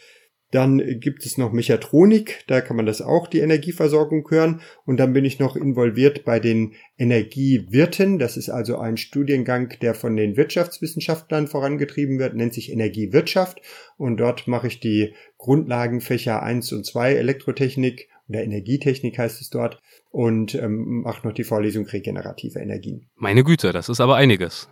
Dann 0.50 0.98
gibt 0.98 1.24
es 1.24 1.38
noch 1.38 1.52
Mechatronik, 1.52 2.42
da 2.48 2.60
kann 2.60 2.76
man 2.76 2.86
das 2.86 3.00
auch, 3.00 3.28
die 3.28 3.38
Energieversorgung 3.38 4.28
hören. 4.28 4.60
Und 4.84 4.98
dann 4.98 5.12
bin 5.12 5.24
ich 5.24 5.38
noch 5.38 5.54
involviert 5.54 6.24
bei 6.24 6.40
den 6.40 6.74
Energiewirten. 6.98 8.18
Das 8.18 8.36
ist 8.36 8.48
also 8.48 8.78
ein 8.78 8.96
Studiengang, 8.96 9.74
der 9.80 9.94
von 9.94 10.16
den 10.16 10.36
Wirtschaftswissenschaftlern 10.36 11.46
vorangetrieben 11.46 12.18
wird, 12.18 12.34
nennt 12.34 12.54
sich 12.54 12.72
Energiewirtschaft. 12.72 13.60
Und 13.96 14.16
dort 14.16 14.48
mache 14.48 14.66
ich 14.66 14.80
die 14.80 15.14
Grundlagenfächer 15.38 16.42
1 16.42 16.72
und 16.72 16.84
2 16.84 17.14
Elektrotechnik 17.14 18.08
oder 18.30 18.44
Energietechnik 18.44 19.18
heißt 19.18 19.40
es 19.40 19.50
dort 19.50 19.80
und 20.10 20.54
ähm, 20.54 21.02
mache 21.02 21.26
noch 21.26 21.34
die 21.34 21.44
Vorlesung 21.44 21.86
regenerative 21.86 22.60
Energien. 22.60 23.08
Meine 23.16 23.42
Güte, 23.42 23.72
das 23.72 23.88
ist 23.88 24.00
aber 24.00 24.16
einiges. 24.16 24.68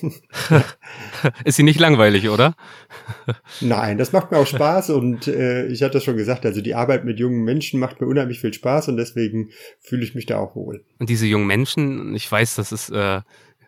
ist 1.44 1.56
sie 1.56 1.62
nicht 1.62 1.80
langweilig, 1.80 2.28
oder? 2.28 2.54
Nein, 3.60 3.98
das 3.98 4.12
macht 4.12 4.30
mir 4.30 4.38
auch 4.38 4.46
Spaß 4.46 4.90
und 4.90 5.28
äh, 5.28 5.66
ich 5.66 5.82
hatte 5.82 5.94
das 5.94 6.04
schon 6.04 6.16
gesagt, 6.16 6.46
also 6.46 6.60
die 6.60 6.74
Arbeit 6.74 7.04
mit 7.04 7.18
jungen 7.18 7.44
Menschen 7.44 7.78
macht 7.78 8.00
mir 8.00 8.06
unheimlich 8.06 8.40
viel 8.40 8.52
Spaß 8.52 8.88
und 8.88 8.96
deswegen 8.96 9.50
fühle 9.80 10.04
ich 10.04 10.14
mich 10.14 10.26
da 10.26 10.38
auch 10.38 10.56
wohl. 10.56 10.84
Und 10.98 11.08
diese 11.08 11.26
jungen 11.26 11.46
Menschen, 11.46 12.14
ich 12.14 12.30
weiß, 12.30 12.56
das 12.56 12.72
ist 12.72 12.90
äh, 12.90 13.20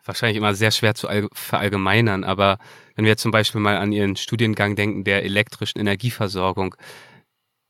wahrscheinlich 0.04 0.37
immer 0.37 0.54
sehr 0.54 0.70
schwer 0.70 0.94
zu 0.94 1.08
verallgemeinern, 1.32 2.24
aber 2.24 2.58
wenn 2.94 3.04
wir 3.04 3.16
zum 3.16 3.30
Beispiel 3.30 3.60
mal 3.60 3.76
an 3.76 3.92
Ihren 3.92 4.16
Studiengang 4.16 4.76
denken, 4.76 5.04
der 5.04 5.24
elektrischen 5.24 5.78
Energieversorgung, 5.78 6.74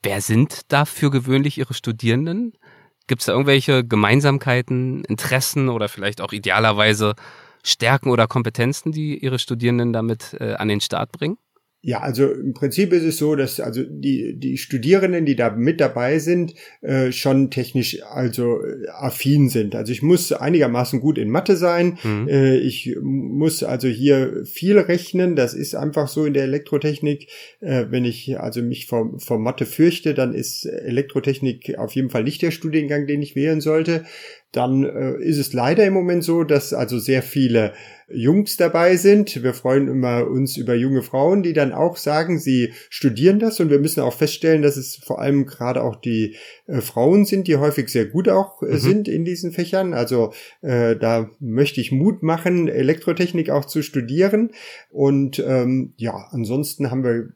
wer 0.02 0.20
sind 0.20 0.72
da 0.72 0.84
für 0.84 1.10
gewöhnlich 1.10 1.58
Ihre 1.58 1.74
Studierenden? 1.74 2.52
Gibt 3.06 3.20
es 3.22 3.26
da 3.26 3.32
irgendwelche 3.32 3.84
Gemeinsamkeiten, 3.84 5.04
Interessen 5.04 5.68
oder 5.68 5.88
vielleicht 5.88 6.20
auch 6.20 6.32
idealerweise 6.32 7.14
Stärken 7.64 8.10
oder 8.10 8.26
Kompetenzen, 8.26 8.92
die 8.92 9.18
Ihre 9.18 9.38
Studierenden 9.38 9.92
damit 9.92 10.36
äh, 10.38 10.54
an 10.54 10.68
den 10.68 10.80
Start 10.80 11.10
bringen? 11.12 11.38
Ja, 11.86 12.00
also 12.00 12.32
im 12.32 12.54
Prinzip 12.54 12.94
ist 12.94 13.02
es 13.02 13.18
so, 13.18 13.36
dass 13.36 13.60
also 13.60 13.82
die 13.86 14.38
die 14.38 14.56
Studierenden, 14.56 15.26
die 15.26 15.36
da 15.36 15.50
mit 15.50 15.82
dabei 15.82 16.18
sind, 16.18 16.54
äh, 16.80 17.12
schon 17.12 17.50
technisch 17.50 18.02
also 18.02 18.64
äh, 18.64 18.88
affin 18.88 19.50
sind. 19.50 19.74
Also 19.74 19.92
ich 19.92 20.00
muss 20.00 20.32
einigermaßen 20.32 21.00
gut 21.00 21.18
in 21.18 21.28
Mathe 21.28 21.58
sein. 21.58 21.98
Mhm. 22.02 22.26
Äh, 22.26 22.56
ich 22.56 22.96
muss 23.02 23.62
also 23.62 23.86
hier 23.86 24.46
viel 24.46 24.78
rechnen. 24.78 25.36
Das 25.36 25.52
ist 25.52 25.74
einfach 25.74 26.08
so 26.08 26.24
in 26.24 26.32
der 26.32 26.44
Elektrotechnik. 26.44 27.28
Äh, 27.60 27.84
wenn 27.90 28.06
ich 28.06 28.40
also 28.40 28.62
mich 28.62 28.86
vor, 28.86 29.18
vor 29.18 29.38
Mathe 29.38 29.66
fürchte, 29.66 30.14
dann 30.14 30.32
ist 30.32 30.64
Elektrotechnik 30.64 31.76
auf 31.76 31.94
jeden 31.94 32.08
Fall 32.08 32.24
nicht 32.24 32.40
der 32.40 32.50
Studiengang, 32.50 33.06
den 33.06 33.20
ich 33.20 33.36
wählen 33.36 33.60
sollte 33.60 34.04
dann 34.56 34.84
äh, 34.84 35.16
ist 35.22 35.38
es 35.38 35.52
leider 35.52 35.84
im 35.84 35.94
Moment 35.94 36.24
so, 36.24 36.44
dass 36.44 36.72
also 36.72 36.98
sehr 36.98 37.22
viele 37.22 37.72
Jungs 38.08 38.56
dabei 38.56 38.96
sind. 38.96 39.42
Wir 39.42 39.54
freuen 39.54 39.88
immer 39.88 40.26
uns 40.26 40.56
über 40.56 40.74
junge 40.74 41.02
Frauen, 41.02 41.42
die 41.42 41.52
dann 41.52 41.72
auch 41.72 41.96
sagen, 41.96 42.38
sie 42.38 42.72
studieren 42.90 43.38
das 43.38 43.60
und 43.60 43.70
wir 43.70 43.78
müssen 43.78 44.00
auch 44.00 44.12
feststellen, 44.12 44.62
dass 44.62 44.76
es 44.76 44.96
vor 44.96 45.20
allem 45.20 45.46
gerade 45.46 45.82
auch 45.82 45.96
die 45.96 46.36
äh, 46.66 46.80
Frauen 46.80 47.24
sind, 47.24 47.46
die 47.46 47.56
häufig 47.56 47.88
sehr 47.88 48.06
gut 48.06 48.28
auch 48.28 48.62
äh, 48.62 48.66
mhm. 48.66 48.78
sind 48.78 49.08
in 49.08 49.24
diesen 49.24 49.52
Fächern. 49.52 49.92
Also 49.92 50.32
äh, 50.62 50.96
da 50.96 51.30
möchte 51.40 51.80
ich 51.80 51.92
Mut 51.92 52.22
machen, 52.22 52.68
Elektrotechnik 52.68 53.50
auch 53.50 53.64
zu 53.66 53.82
studieren. 53.82 54.50
Und 54.90 55.42
ähm, 55.46 55.92
ja, 55.96 56.28
ansonsten 56.30 56.90
haben 56.90 57.04
wir 57.04 57.28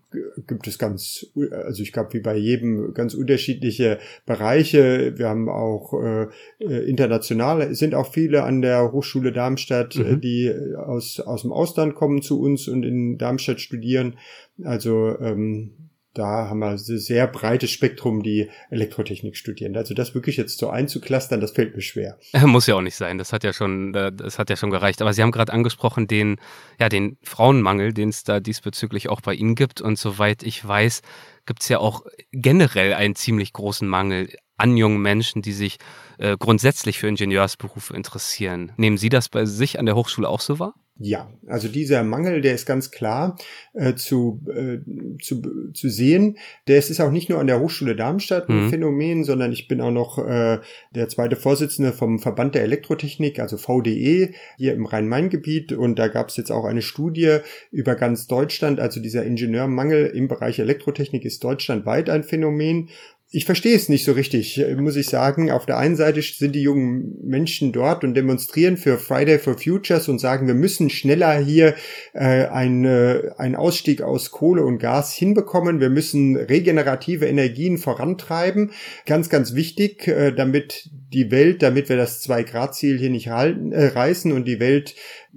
gibt 0.46 0.66
es 0.66 0.78
ganz, 0.78 1.26
also 1.50 1.82
ich 1.82 1.92
glaube, 1.92 2.14
wie 2.14 2.20
bei 2.20 2.34
jedem 2.34 2.94
ganz 2.94 3.12
unterschiedliche 3.12 3.98
Bereiche. 4.24 5.18
Wir 5.18 5.28
haben 5.28 5.50
auch 5.50 5.92
äh, 6.02 6.28
äh 6.60 6.88
international, 6.88 7.74
sind 7.74 7.94
auch 7.94 8.10
viele 8.10 8.44
an 8.44 8.62
der 8.62 8.92
Hochschule 8.92 9.32
Darmstadt, 9.32 9.96
mhm. 9.96 10.20
die 10.22 10.50
aus, 10.76 11.20
aus 11.20 11.42
dem 11.42 11.52
Ausland 11.52 11.94
kommen 11.94 12.22
zu 12.22 12.40
uns 12.40 12.68
und 12.68 12.84
in 12.84 13.18
Darmstadt 13.18 13.60
studieren. 13.60 14.16
Also 14.64 15.18
ähm, 15.20 15.87
da 16.14 16.48
haben 16.48 16.58
wir 16.60 16.70
ein 16.70 16.78
sehr 16.78 17.26
breites 17.26 17.70
Spektrum, 17.70 18.22
die 18.22 18.50
Elektrotechnik 18.70 19.36
studieren. 19.36 19.76
Also 19.76 19.94
das 19.94 20.14
wirklich 20.14 20.36
jetzt 20.36 20.58
so 20.58 20.68
einzuklustern, 20.70 21.40
das 21.40 21.52
fällt 21.52 21.76
mir 21.76 21.82
schwer. 21.82 22.18
Muss 22.44 22.66
ja 22.66 22.74
auch 22.74 22.80
nicht 22.80 22.96
sein. 22.96 23.18
Das 23.18 23.32
hat 23.32 23.44
ja 23.44 23.52
schon, 23.52 23.92
das 23.92 24.38
hat 24.38 24.50
ja 24.50 24.56
schon 24.56 24.70
gereicht. 24.70 25.00
Aber 25.02 25.12
Sie 25.12 25.22
haben 25.22 25.30
gerade 25.30 25.52
angesprochen 25.52 26.06
den, 26.06 26.36
ja, 26.80 26.88
den 26.88 27.18
Frauenmangel, 27.22 27.92
den 27.92 28.08
es 28.08 28.24
da 28.24 28.40
diesbezüglich 28.40 29.08
auch 29.08 29.20
bei 29.20 29.34
Ihnen 29.34 29.54
gibt. 29.54 29.80
Und 29.80 29.98
soweit 29.98 30.42
ich 30.42 30.66
weiß, 30.66 31.02
gibt 31.46 31.62
es 31.62 31.68
ja 31.68 31.78
auch 31.78 32.04
generell 32.32 32.94
einen 32.94 33.14
ziemlich 33.14 33.52
großen 33.52 33.86
Mangel 33.86 34.28
an 34.56 34.76
jungen 34.76 35.00
Menschen, 35.00 35.40
die 35.40 35.52
sich 35.52 35.78
äh, 36.18 36.36
grundsätzlich 36.36 36.98
für 36.98 37.08
Ingenieursberufe 37.08 37.94
interessieren. 37.94 38.72
Nehmen 38.76 38.98
Sie 38.98 39.08
das 39.08 39.28
bei 39.28 39.44
sich 39.44 39.78
an 39.78 39.86
der 39.86 39.94
Hochschule 39.94 40.28
auch 40.28 40.40
so 40.40 40.58
wahr? 40.58 40.74
Ja, 41.00 41.30
also 41.46 41.68
dieser 41.68 42.02
Mangel, 42.02 42.40
der 42.40 42.54
ist 42.54 42.66
ganz 42.66 42.90
klar 42.90 43.38
äh, 43.72 43.94
zu, 43.94 44.40
äh, 44.48 44.78
zu, 45.22 45.70
zu 45.72 45.88
sehen. 45.88 46.38
Der 46.66 46.78
ist 46.78 47.00
auch 47.00 47.12
nicht 47.12 47.28
nur 47.28 47.38
an 47.38 47.46
der 47.46 47.60
Hochschule 47.60 47.94
Darmstadt 47.94 48.48
ein 48.48 48.64
mhm. 48.64 48.70
Phänomen, 48.70 49.22
sondern 49.22 49.52
ich 49.52 49.68
bin 49.68 49.80
auch 49.80 49.92
noch 49.92 50.18
äh, 50.18 50.58
der 50.92 51.08
zweite 51.08 51.36
Vorsitzende 51.36 51.92
vom 51.92 52.18
Verband 52.18 52.56
der 52.56 52.62
Elektrotechnik, 52.62 53.38
also 53.38 53.58
VDE, 53.58 54.34
hier 54.56 54.74
im 54.74 54.86
Rhein-Main-Gebiet. 54.86 55.72
Und 55.72 56.00
da 56.00 56.08
gab 56.08 56.30
es 56.30 56.36
jetzt 56.36 56.50
auch 56.50 56.64
eine 56.64 56.82
Studie 56.82 57.38
über 57.70 57.94
ganz 57.94 58.26
Deutschland. 58.26 58.80
Also 58.80 59.00
dieser 59.00 59.24
Ingenieurmangel 59.24 60.06
im 60.06 60.26
Bereich 60.26 60.58
Elektrotechnik 60.58 61.24
ist 61.24 61.44
deutschlandweit 61.44 62.10
ein 62.10 62.24
Phänomen. 62.24 62.88
Ich 63.30 63.44
verstehe 63.44 63.76
es 63.76 63.90
nicht 63.90 64.06
so 64.06 64.12
richtig, 64.12 64.64
muss 64.78 64.96
ich 64.96 65.08
sagen. 65.08 65.50
Auf 65.50 65.66
der 65.66 65.76
einen 65.76 65.96
Seite 65.96 66.22
sind 66.22 66.54
die 66.54 66.62
jungen 66.62 67.18
Menschen 67.22 67.72
dort 67.72 68.02
und 68.02 68.14
demonstrieren 68.14 68.78
für 68.78 68.96
Friday 68.96 69.38
for 69.38 69.58
Futures 69.58 70.08
und 70.08 70.18
sagen, 70.18 70.46
wir 70.46 70.54
müssen 70.54 70.88
schneller 70.88 71.38
hier 71.38 71.74
äh, 72.14 72.46
einen 72.46 73.54
Ausstieg 73.54 74.00
aus 74.00 74.30
Kohle 74.30 74.64
und 74.64 74.78
Gas 74.78 75.12
hinbekommen. 75.12 75.78
Wir 75.78 75.90
müssen 75.90 76.36
regenerative 76.36 77.26
Energien 77.26 77.76
vorantreiben. 77.76 78.70
Ganz, 79.04 79.28
ganz 79.28 79.54
wichtig, 79.54 80.08
äh, 80.08 80.32
damit 80.32 80.88
die 81.12 81.30
Welt, 81.30 81.62
damit 81.62 81.90
wir 81.90 81.98
das 81.98 82.22
Zwei-Grad-Ziel 82.22 82.98
hier 82.98 83.10
nicht 83.10 83.28
halten, 83.28 83.72
äh, 83.72 83.88
reißen 83.88 84.32
und 84.32 84.46
die 84.46 84.58
Welt 84.58 84.94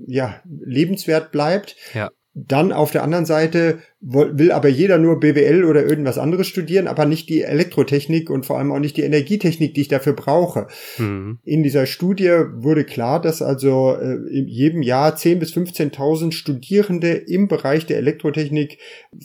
ja 0.08 0.42
lebenswert 0.46 1.34
bleibt. 1.34 1.76
Ja. 1.94 2.10
Dann 2.34 2.72
auf 2.72 2.92
der 2.92 3.04
anderen 3.04 3.26
Seite 3.26 3.80
will 4.02 4.52
aber 4.52 4.68
jeder 4.68 4.98
nur 4.98 5.20
BWL 5.20 5.64
oder 5.64 5.86
irgendwas 5.86 6.18
anderes 6.18 6.48
studieren, 6.48 6.88
aber 6.88 7.06
nicht 7.06 7.30
die 7.30 7.44
Elektrotechnik 7.44 8.32
und 8.32 8.48
vor 8.48 8.58
allem 8.58 8.72
auch 8.72 8.80
nicht 8.80 8.98
die 8.98 9.04
Energietechnik, 9.04 9.76
die 9.76 9.82
ich 9.82 9.88
dafür 9.90 10.14
brauche. 10.14 10.68
Mhm. 10.98 11.38
In 11.44 11.62
dieser 11.62 11.86
Studie 11.86 12.32
wurde 12.54 12.84
klar, 12.84 13.22
dass 13.22 13.44
also 13.44 13.96
äh, 13.96 14.16
in 14.36 14.48
jedem 14.48 14.82
Jahr 14.82 15.16
10.000 15.16 15.36
bis 15.36 15.54
15.000 15.54 16.32
Studierende 16.32 17.10
im 17.12 17.48
Bereich 17.48 17.86
der 17.86 17.98
Elektrotechnik 17.98 18.80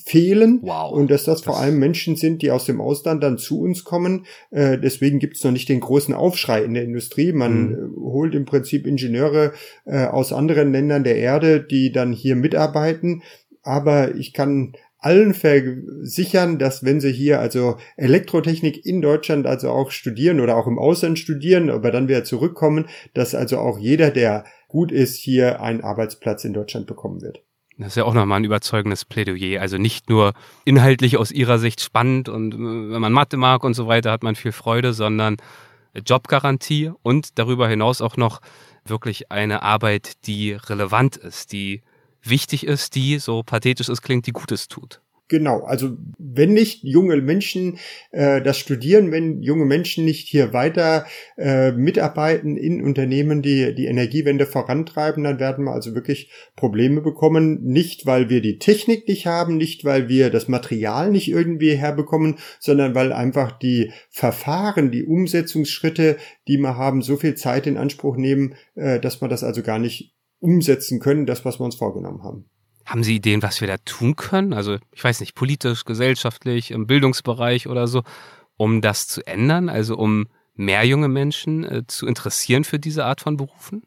fehlen 0.05 0.61
wow. 0.63 0.93
und 0.93 1.11
dass 1.11 1.25
das, 1.25 1.37
das, 1.37 1.45
vor 1.45 1.59
allem 1.59 1.79
Menschen 1.79 2.17
sind, 2.17 2.43
die 2.43 2.51
aus 2.51 2.67
dem 2.67 2.83
Ausland 2.83 3.23
dann 3.23 3.39
zu 3.39 3.61
uns 3.61 3.83
kommen. 3.83 4.27
Äh, 4.51 4.79
deswegen 4.79 5.21
gibt 5.21 5.37
es 5.37 5.45
noch 5.45 5.53
nicht 5.53 5.71
den 5.71 5.81
großen 5.81 6.13
Aufschrei 6.13 6.63
in 6.63 6.75
der 6.75 6.85
Industrie. 6.85 7.33
Man 7.33 7.69
mhm. 7.69 7.73
Äh, 7.73 8.01
holt 8.01 8.35
im 8.35 8.45
Prinzip 8.45 8.87
Ingenieure 8.87 9.53
aus 9.85 10.33
anderen 10.33 10.73
Ländern 10.73 11.05
der 11.05 11.17
Erde, 11.17 11.61
die 11.61 11.93
dann 11.93 12.13
hier 12.13 12.35
mitarbeiten 12.35 13.23
aber 13.67 14.15
ich 14.15 14.33
kann 14.33 14.75
allen 14.99 15.35
versichern, 15.35 16.59
dass 16.59 16.85
wenn 16.85 17.01
sie 17.01 17.13
hier 17.13 17.39
also 17.41 17.77
Elektrotechnik 17.97 18.85
in 18.85 19.03
Deutschland 19.03 19.47
also 19.47 19.71
auch 19.71 19.91
studieren 19.91 20.41
oder 20.41 20.57
auch 20.57 20.67
im 20.67 20.79
Ausland 20.79 21.19
studieren, 21.19 21.71
aber 21.71 21.91
dann 21.91 22.09
wieder 22.09 22.25
zurückkommen, 22.25 22.87
dass 23.15 23.35
also 23.35 23.59
auch 23.59 23.79
jeder, 23.79 24.11
der 24.11 24.45
gut 24.69 24.91
ist, 24.91 25.17
hier 25.17 25.61
einen 25.61 25.83
Arbeitsplatz 25.83 26.45
in 26.45 26.55
Deutschland 26.55 26.87
bekommen 26.87 27.23
wird. 27.23 27.43
Das 27.79 27.89
ist 27.89 27.97
ja 27.97 28.05
auch 28.05 28.15
nochmal 28.15 28.41
ein 28.41 28.45
überzeugendes 28.45 29.05
Plädoyer. 29.05 29.61
Also 29.61 29.77
nicht 29.77 30.09
nur 30.09 30.33
inhaltlich 30.65 31.19
aus 31.19 31.31
Ihrer 31.31 31.59
Sicht 31.59 31.83
spannend 31.83 32.29
und 32.29 32.55
äh, 32.55 32.59
wenn 32.59 33.01
man 33.01 33.13
Mathe 33.13 33.37
mag 33.37 33.65
und 33.65 33.75
so 33.75 33.87
weiter, 33.87 34.11
hat 34.11 34.23
man 34.23 34.35
viel 34.35 34.53
Freude, 34.53 34.93
sondern 34.93 35.37
Jobgarantie 35.95 36.91
und 37.03 37.39
darüber 37.39 37.69
hinaus 37.69 38.01
auch 38.01 38.17
noch 38.17 38.41
wirklich 38.85 39.31
eine 39.31 39.63
Arbeit, 39.63 40.27
die 40.27 40.53
relevant 40.53 41.17
ist, 41.17 41.53
die 41.53 41.83
wichtig 42.29 42.67
ist, 42.67 42.95
die, 42.95 43.19
so 43.19 43.43
pathetisch 43.43 43.89
es 43.89 44.03
klingt, 44.03 44.27
die 44.27 44.33
Gutes 44.33 44.69
tut. 44.69 45.01
Genau, 45.29 45.63
also 45.63 45.97
wenn 46.19 46.53
nicht 46.53 46.85
junge 46.85 47.17
Menschen 47.17 47.79
äh, 48.13 48.41
das 48.41 48.59
studieren, 48.59 49.11
wenn 49.11 49.43
junge 49.43 49.65
Menschen 49.65 50.05
nicht 50.05 50.29
hier 50.29 50.53
weiter 50.53 51.05
äh, 51.37 51.73
mitarbeiten 51.73 52.57
in 52.57 52.81
Unternehmen, 52.81 53.43
die 53.43 53.75
die 53.75 53.87
Energiewende 53.87 54.47
vorantreiben, 54.47 55.25
dann 55.25 55.41
werden 55.41 55.65
wir 55.65 55.73
also 55.73 55.97
wirklich 55.97 56.31
Probleme 56.55 57.01
bekommen. 57.01 57.61
Nicht, 57.65 58.07
weil 58.07 58.31
wir 58.31 58.41
die 58.41 58.61
Technik 58.61 59.09
nicht 59.09 59.27
haben, 59.27 59.57
nicht, 59.57 59.85
weil 59.85 60.09
wir 60.09 60.31
das 60.31 60.47
Material 60.47 61.11
nicht 61.11 61.29
irgendwie 61.29 61.75
herbekommen, 61.75 62.37
sondern 62.61 62.95
weil 62.95 63.13
einfach 63.13 63.51
die 63.51 63.91
Verfahren, 64.11 64.93
die 64.93 65.05
Umsetzungsschritte, 65.05 66.19
die 66.47 66.59
wir 66.59 66.77
haben, 66.77 67.03
so 67.03 67.17
viel 67.17 67.35
Zeit 67.35 67.67
in 67.67 67.79
Anspruch 67.79 68.17
nehmen, 68.17 68.55
äh, 68.77 69.01
dass 69.01 69.21
man 69.21 69.29
das 69.29 69.43
also 69.43 69.65
gar 69.65 69.81
nicht 69.81 70.16
umsetzen 70.41 71.01
können, 71.01 71.27
das, 71.27 71.45
was 71.45 71.59
wir 71.61 71.65
uns 71.65 71.77
vorgenommen 71.77 72.23
haben. 72.23 72.49
Haben 72.85 73.03
Sie 73.03 73.17
Ideen, 73.17 73.43
was 73.43 73.61
wir 73.61 73.69
da 73.69 73.79
tun 73.79 74.15
können? 74.15 74.53
Also, 74.53 74.79
ich 74.93 75.03
weiß 75.03 75.21
nicht, 75.21 75.35
politisch, 75.35 75.85
gesellschaftlich, 75.85 76.71
im 76.71 76.87
Bildungsbereich 76.87 77.67
oder 77.67 77.89
so, 77.89 78.03
um 78.57 78.81
das 78.81 79.09
zu 79.09 79.27
ändern? 79.27 79.69
Also, 79.69 79.97
um 79.97 80.29
mehr 80.55 80.85
junge 80.85 81.09
Menschen 81.09 81.65
äh, 81.65 81.87
zu 81.87 82.07
interessieren 82.07 82.65
für 82.65 82.79
diese 82.79 83.05
Art 83.05 83.21
von 83.21 83.37
Berufen? 83.37 83.83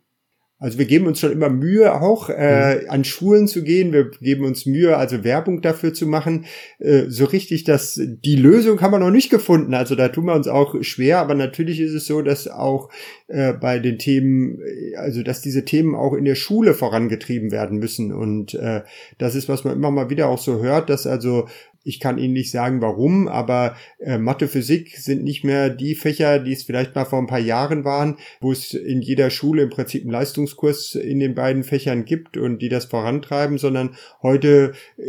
Also 0.59 0.77
wir 0.77 0.85
geben 0.85 1.07
uns 1.07 1.21
schon 1.21 1.31
immer 1.31 1.49
Mühe 1.49 2.01
auch, 2.01 2.29
äh, 2.29 2.81
mhm. 2.81 2.89
an 2.89 3.03
Schulen 3.05 3.47
zu 3.47 3.63
gehen. 3.63 3.93
Wir 3.93 4.11
geben 4.11 4.43
uns 4.43 4.65
Mühe, 4.65 4.97
also 4.97 5.23
Werbung 5.23 5.61
dafür 5.61 5.93
zu 5.93 6.05
machen. 6.05 6.45
Äh, 6.79 7.05
so 7.07 7.23
richtig, 7.23 7.63
dass 7.63 7.99
die 7.99 8.35
Lösung 8.35 8.81
haben 8.81 8.91
wir 8.91 8.99
noch 8.99 9.09
nicht 9.09 9.29
gefunden. 9.29 9.73
Also 9.73 9.95
da 9.95 10.09
tun 10.09 10.25
wir 10.25 10.35
uns 10.35 10.49
auch 10.49 10.75
schwer. 10.83 11.19
Aber 11.19 11.33
natürlich 11.33 11.79
ist 11.79 11.93
es 11.93 12.05
so, 12.05 12.21
dass 12.21 12.49
auch 12.49 12.89
äh, 13.27 13.53
bei 13.53 13.79
den 13.79 13.97
Themen, 13.97 14.59
also 14.97 15.23
dass 15.23 15.41
diese 15.41 15.63
Themen 15.63 15.95
auch 15.95 16.13
in 16.13 16.25
der 16.25 16.35
Schule 16.35 16.73
vorangetrieben 16.73 17.51
werden 17.51 17.79
müssen. 17.79 18.11
Und 18.11 18.53
äh, 18.55 18.81
das 19.17 19.35
ist, 19.35 19.47
was 19.47 19.63
man 19.63 19.75
immer 19.75 19.91
mal 19.91 20.09
wieder 20.09 20.27
auch 20.27 20.39
so 20.39 20.61
hört, 20.61 20.89
dass 20.89 21.07
also 21.07 21.47
ich 21.89 21.99
kann 21.99 22.19
Ihnen 22.19 22.33
nicht 22.33 22.51
sagen, 22.51 22.81
warum, 22.81 23.27
aber 23.27 23.75
äh, 23.97 24.19
Mathe, 24.19 24.47
Physik 24.47 24.95
sind 24.97 25.23
nicht 25.23 25.43
mehr 25.43 25.71
die 25.71 25.95
Fächer, 25.95 26.37
die 26.37 26.53
es 26.53 26.61
vielleicht 26.61 26.93
mal 26.93 27.05
vor 27.05 27.17
ein 27.17 27.25
paar 27.25 27.39
Jahren 27.39 27.83
waren, 27.83 28.17
wo 28.41 28.51
es 28.51 28.75
in 28.75 29.01
jeder 29.01 29.31
Schule 29.31 29.63
im 29.63 29.71
Prinzip 29.71 30.03
einen 30.03 30.11
Leistungskurs 30.11 30.93
in 30.93 31.19
den 31.19 31.33
beiden 31.33 31.63
Fächern 31.63 32.05
gibt 32.05 32.37
und 32.37 32.61
die 32.61 32.69
das 32.69 32.85
vorantreiben, 32.85 33.57
sondern 33.57 33.95
heute 34.21 34.73
äh, 34.97 35.03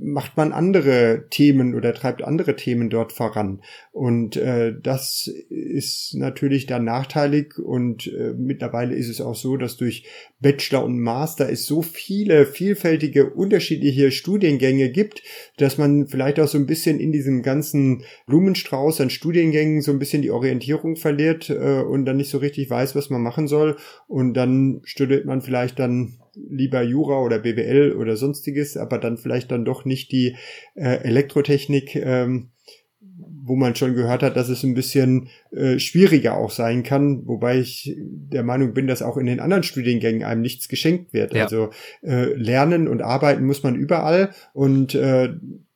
macht 0.00 0.36
man 0.36 0.52
andere 0.52 1.24
Themen 1.28 1.74
oder 1.74 1.92
treibt 1.92 2.22
andere 2.22 2.54
Themen 2.54 2.88
dort 2.88 3.12
voran. 3.12 3.60
Und 3.90 4.36
äh, 4.36 4.72
das 4.80 5.26
ist 5.48 6.14
natürlich 6.14 6.66
dann 6.66 6.84
nachteilig 6.84 7.58
und 7.58 8.06
äh, 8.06 8.32
mittlerweile 8.38 8.94
ist 8.94 9.08
es 9.08 9.20
auch 9.20 9.34
so, 9.34 9.56
dass 9.56 9.76
durch 9.76 10.04
Bachelor 10.42 10.84
und 10.84 10.98
Master 10.98 11.48
es 11.48 11.66
so 11.66 11.80
viele 11.80 12.44
vielfältige 12.46 13.30
unterschiedliche 13.30 14.10
Studiengänge 14.10 14.90
gibt, 14.90 15.22
dass 15.56 15.78
man 15.78 16.08
vielleicht 16.08 16.40
auch 16.40 16.48
so 16.48 16.58
ein 16.58 16.66
bisschen 16.66 16.98
in 16.98 17.12
diesem 17.12 17.42
ganzen 17.42 18.02
Blumenstrauß 18.26 19.00
an 19.00 19.10
Studiengängen 19.10 19.80
so 19.80 19.92
ein 19.92 19.98
bisschen 19.98 20.22
die 20.22 20.32
Orientierung 20.32 20.96
verliert 20.96 21.48
äh, 21.48 21.80
und 21.80 22.04
dann 22.04 22.16
nicht 22.16 22.30
so 22.30 22.38
richtig 22.38 22.68
weiß, 22.68 22.94
was 22.94 23.08
man 23.08 23.22
machen 23.22 23.46
soll. 23.46 23.76
Und 24.08 24.34
dann 24.34 24.80
studiert 24.84 25.24
man 25.24 25.40
vielleicht 25.40 25.78
dann 25.78 26.18
lieber 26.34 26.82
Jura 26.82 27.20
oder 27.22 27.38
BWL 27.38 27.92
oder 27.92 28.16
sonstiges, 28.16 28.76
aber 28.76 28.98
dann 28.98 29.16
vielleicht 29.16 29.50
dann 29.50 29.64
doch 29.64 29.84
nicht 29.84 30.12
die 30.12 30.36
äh, 30.74 31.04
Elektrotechnik. 31.04 31.94
Ähm, 31.96 32.50
wo 33.44 33.56
man 33.56 33.74
schon 33.74 33.94
gehört 33.94 34.22
hat, 34.22 34.36
dass 34.36 34.48
es 34.48 34.62
ein 34.62 34.74
bisschen 34.74 35.28
äh, 35.50 35.78
schwieriger 35.78 36.36
auch 36.36 36.50
sein 36.50 36.82
kann, 36.82 37.26
wobei 37.26 37.58
ich 37.58 37.96
der 37.98 38.44
Meinung 38.44 38.72
bin, 38.72 38.86
dass 38.86 39.02
auch 39.02 39.16
in 39.16 39.26
den 39.26 39.40
anderen 39.40 39.62
Studiengängen 39.64 40.22
einem 40.22 40.42
nichts 40.42 40.68
geschenkt 40.68 41.12
wird. 41.12 41.34
Ja. 41.34 41.44
Also 41.44 41.70
äh, 42.02 42.32
lernen 42.34 42.88
und 42.88 43.02
arbeiten 43.02 43.44
muss 43.44 43.62
man 43.62 43.74
überall 43.74 44.30
und 44.52 44.94
äh, 44.94 45.30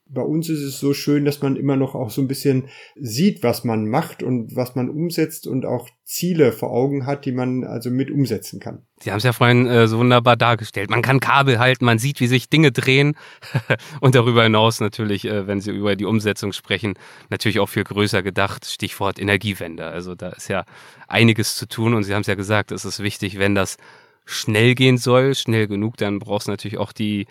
bei 0.09 0.23
uns 0.23 0.49
ist 0.49 0.61
es 0.61 0.79
so 0.79 0.95
schön, 0.95 1.25
dass 1.25 1.43
man 1.43 1.57
immer 1.57 1.75
noch 1.75 1.97
auch 1.97 2.11
so 2.11 2.23
ein 2.23 2.29
bisschen 2.29 2.69
sieht, 2.95 3.43
was 3.43 3.65
man 3.65 3.89
macht 3.89 4.23
und 4.23 4.55
was 4.55 4.77
man 4.77 4.89
umsetzt 4.89 5.49
und 5.49 5.67
auch 5.67 5.89
Ziele 6.05 6.53
vor 6.53 6.71
Augen 6.71 7.07
hat, 7.07 7.25
die 7.25 7.33
man 7.33 7.65
also 7.65 7.91
mit 7.91 8.13
umsetzen 8.13 8.61
kann. 8.61 8.83
Sie 9.01 9.11
haben 9.11 9.19
es 9.19 9.25
ja 9.25 9.33
vorhin 9.33 9.67
äh, 9.67 9.89
so 9.89 9.99
wunderbar 9.99 10.37
dargestellt. 10.37 10.91
Man 10.91 11.03
kann 11.03 11.19
Kabel 11.19 11.59
halten, 11.59 11.85
man 11.85 11.99
sieht, 11.99 12.21
wie 12.21 12.29
sich 12.29 12.49
Dinge 12.49 12.71
drehen 12.71 13.17
und 14.01 14.15
darüber 14.15 14.45
hinaus 14.45 14.81
natürlich, 14.81 15.25
äh, 15.25 15.49
wenn 15.49 15.61
Sie 15.61 15.73
über 15.73 15.97
die 15.97 16.05
Umsetzung 16.05 16.53
sprechen, 16.53 16.95
natürlich 17.29 17.59
auch 17.59 17.69
viel 17.69 17.85
größer 17.85 18.23
gedacht. 18.23 18.65
Stichwort 18.65 19.19
Energiewende. 19.19 19.87
Also 19.87 20.15
da 20.15 20.31
ist 20.31 20.49
ja 20.49 20.65
einiges 21.09 21.57
zu 21.57 21.67
tun 21.67 21.95
und 21.95 22.05
Sie 22.05 22.15
haben 22.15 22.21
es 22.21 22.29
ja 22.29 22.37
gesagt, 22.37 22.71
es 22.71 22.85
ist 22.85 23.03
wichtig, 23.03 23.39
wenn 23.39 23.57
das 23.57 23.77
schnell 24.25 24.77
gehen 24.77 24.99
soll, 24.99 25.35
schnell 25.35 25.67
genug, 25.67 25.97
dann 25.97 26.21
brauchst 26.21 26.47
du 26.47 26.53
natürlich 26.53 26.79
auch 26.79 26.93
die 26.93 27.27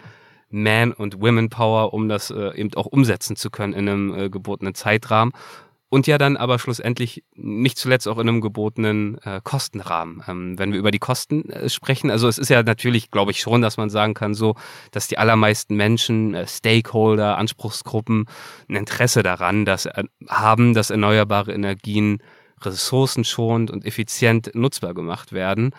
man- 0.50 0.93
und 0.93 1.22
Women-Power, 1.22 1.93
um 1.93 2.10
das 2.10 2.32
äh, 2.32 2.56
eben 2.56 2.74
auch 2.76 2.86
umsetzen 2.86 3.36
zu 3.36 3.50
können 3.50 3.74
in 3.74 3.89
einem 3.89 4.16
äh, 4.16 4.30
gebotenen 4.30 4.76
Zeitrahmen. 4.76 5.34
Und 5.88 6.08
ja 6.08 6.18
dann 6.18 6.36
aber 6.36 6.60
schlussendlich 6.60 7.24
nicht 7.36 7.78
zuletzt 7.78 8.08
auch 8.08 8.18
in 8.18 8.28
einem 8.28 8.41
gebotenen 8.41 9.18
äh, 9.20 9.39
Kostenrahmen. 9.43 10.24
Ähm, 10.28 10.60
wenn 10.60 10.72
wir 10.74 10.80
über 10.80 10.91
die 10.91 11.00
Kosten 11.00 11.50
äh, 11.50 11.70
sprechen, 11.70 12.10
also 12.10 12.28
es 12.28 12.38
ist 12.38 12.50
ja 12.50 12.64
natürlich, 12.64 13.12
glaube 13.12 13.32
ich 13.32 13.39
schon, 13.39 13.62
dass 13.62 13.78
man 13.78 13.89
sagen 13.89 14.14
kann, 14.14 14.34
so, 14.34 14.56
dass 14.91 15.08
die 15.08 15.18
allermeisten 15.18 15.76
Menschen, 15.76 16.34
äh, 16.34 16.48
Stakeholder, 16.48 17.38
Anspruchsgruppen 17.38 18.26
ein 18.68 18.76
Interesse 18.76 19.24
daran 19.24 19.64
dass, 19.64 19.86
äh, 19.86 20.04
haben, 20.28 20.74
dass 20.74 20.89
erneuerbare 20.89 21.54
Energien 21.54 22.18
ressourcenschonend 22.62 23.70
und 23.72 23.86
effizient 23.86 24.52
nutzbar 24.56 24.93
gemacht 24.96 25.34
werden. 25.34 25.72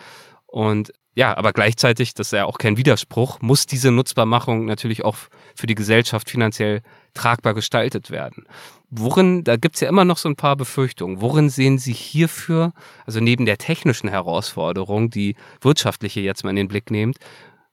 Und 0.45 0.93
ja, 1.17 1.35
aber 1.35 1.51
gleichzeitig, 1.51 2.13
das 2.13 2.27
ist 2.27 2.33
ja 2.33 2.45
auch 2.45 2.59
kein 2.59 2.77
Widerspruch, 2.77 3.41
muss 3.41 3.65
diese 3.65 3.89
Nutzbarmachung 3.89 4.65
natürlich 4.65 5.03
auch 5.03 5.17
für 5.55 5.65
die 5.65 5.73
Gesellschaft 5.73 6.29
finanziell 6.29 6.83
tragbar 7.15 7.55
gestaltet 7.55 8.11
werden. 8.11 8.45
Worin, 8.91 9.43
da 9.43 9.57
gibt's 9.57 9.79
ja 9.79 9.89
immer 9.89 10.05
noch 10.05 10.19
so 10.19 10.29
ein 10.29 10.35
paar 10.35 10.55
Befürchtungen. 10.55 11.19
Worin 11.19 11.49
sehen 11.49 11.79
Sie 11.79 11.91
hierfür, 11.91 12.71
also 13.07 13.19
neben 13.19 13.47
der 13.47 13.57
technischen 13.57 14.09
Herausforderung, 14.09 15.09
die 15.09 15.35
wirtschaftliche 15.59 16.19
jetzt 16.19 16.43
mal 16.43 16.51
in 16.51 16.55
den 16.55 16.67
Blick 16.67 16.91
nehmt, 16.91 17.17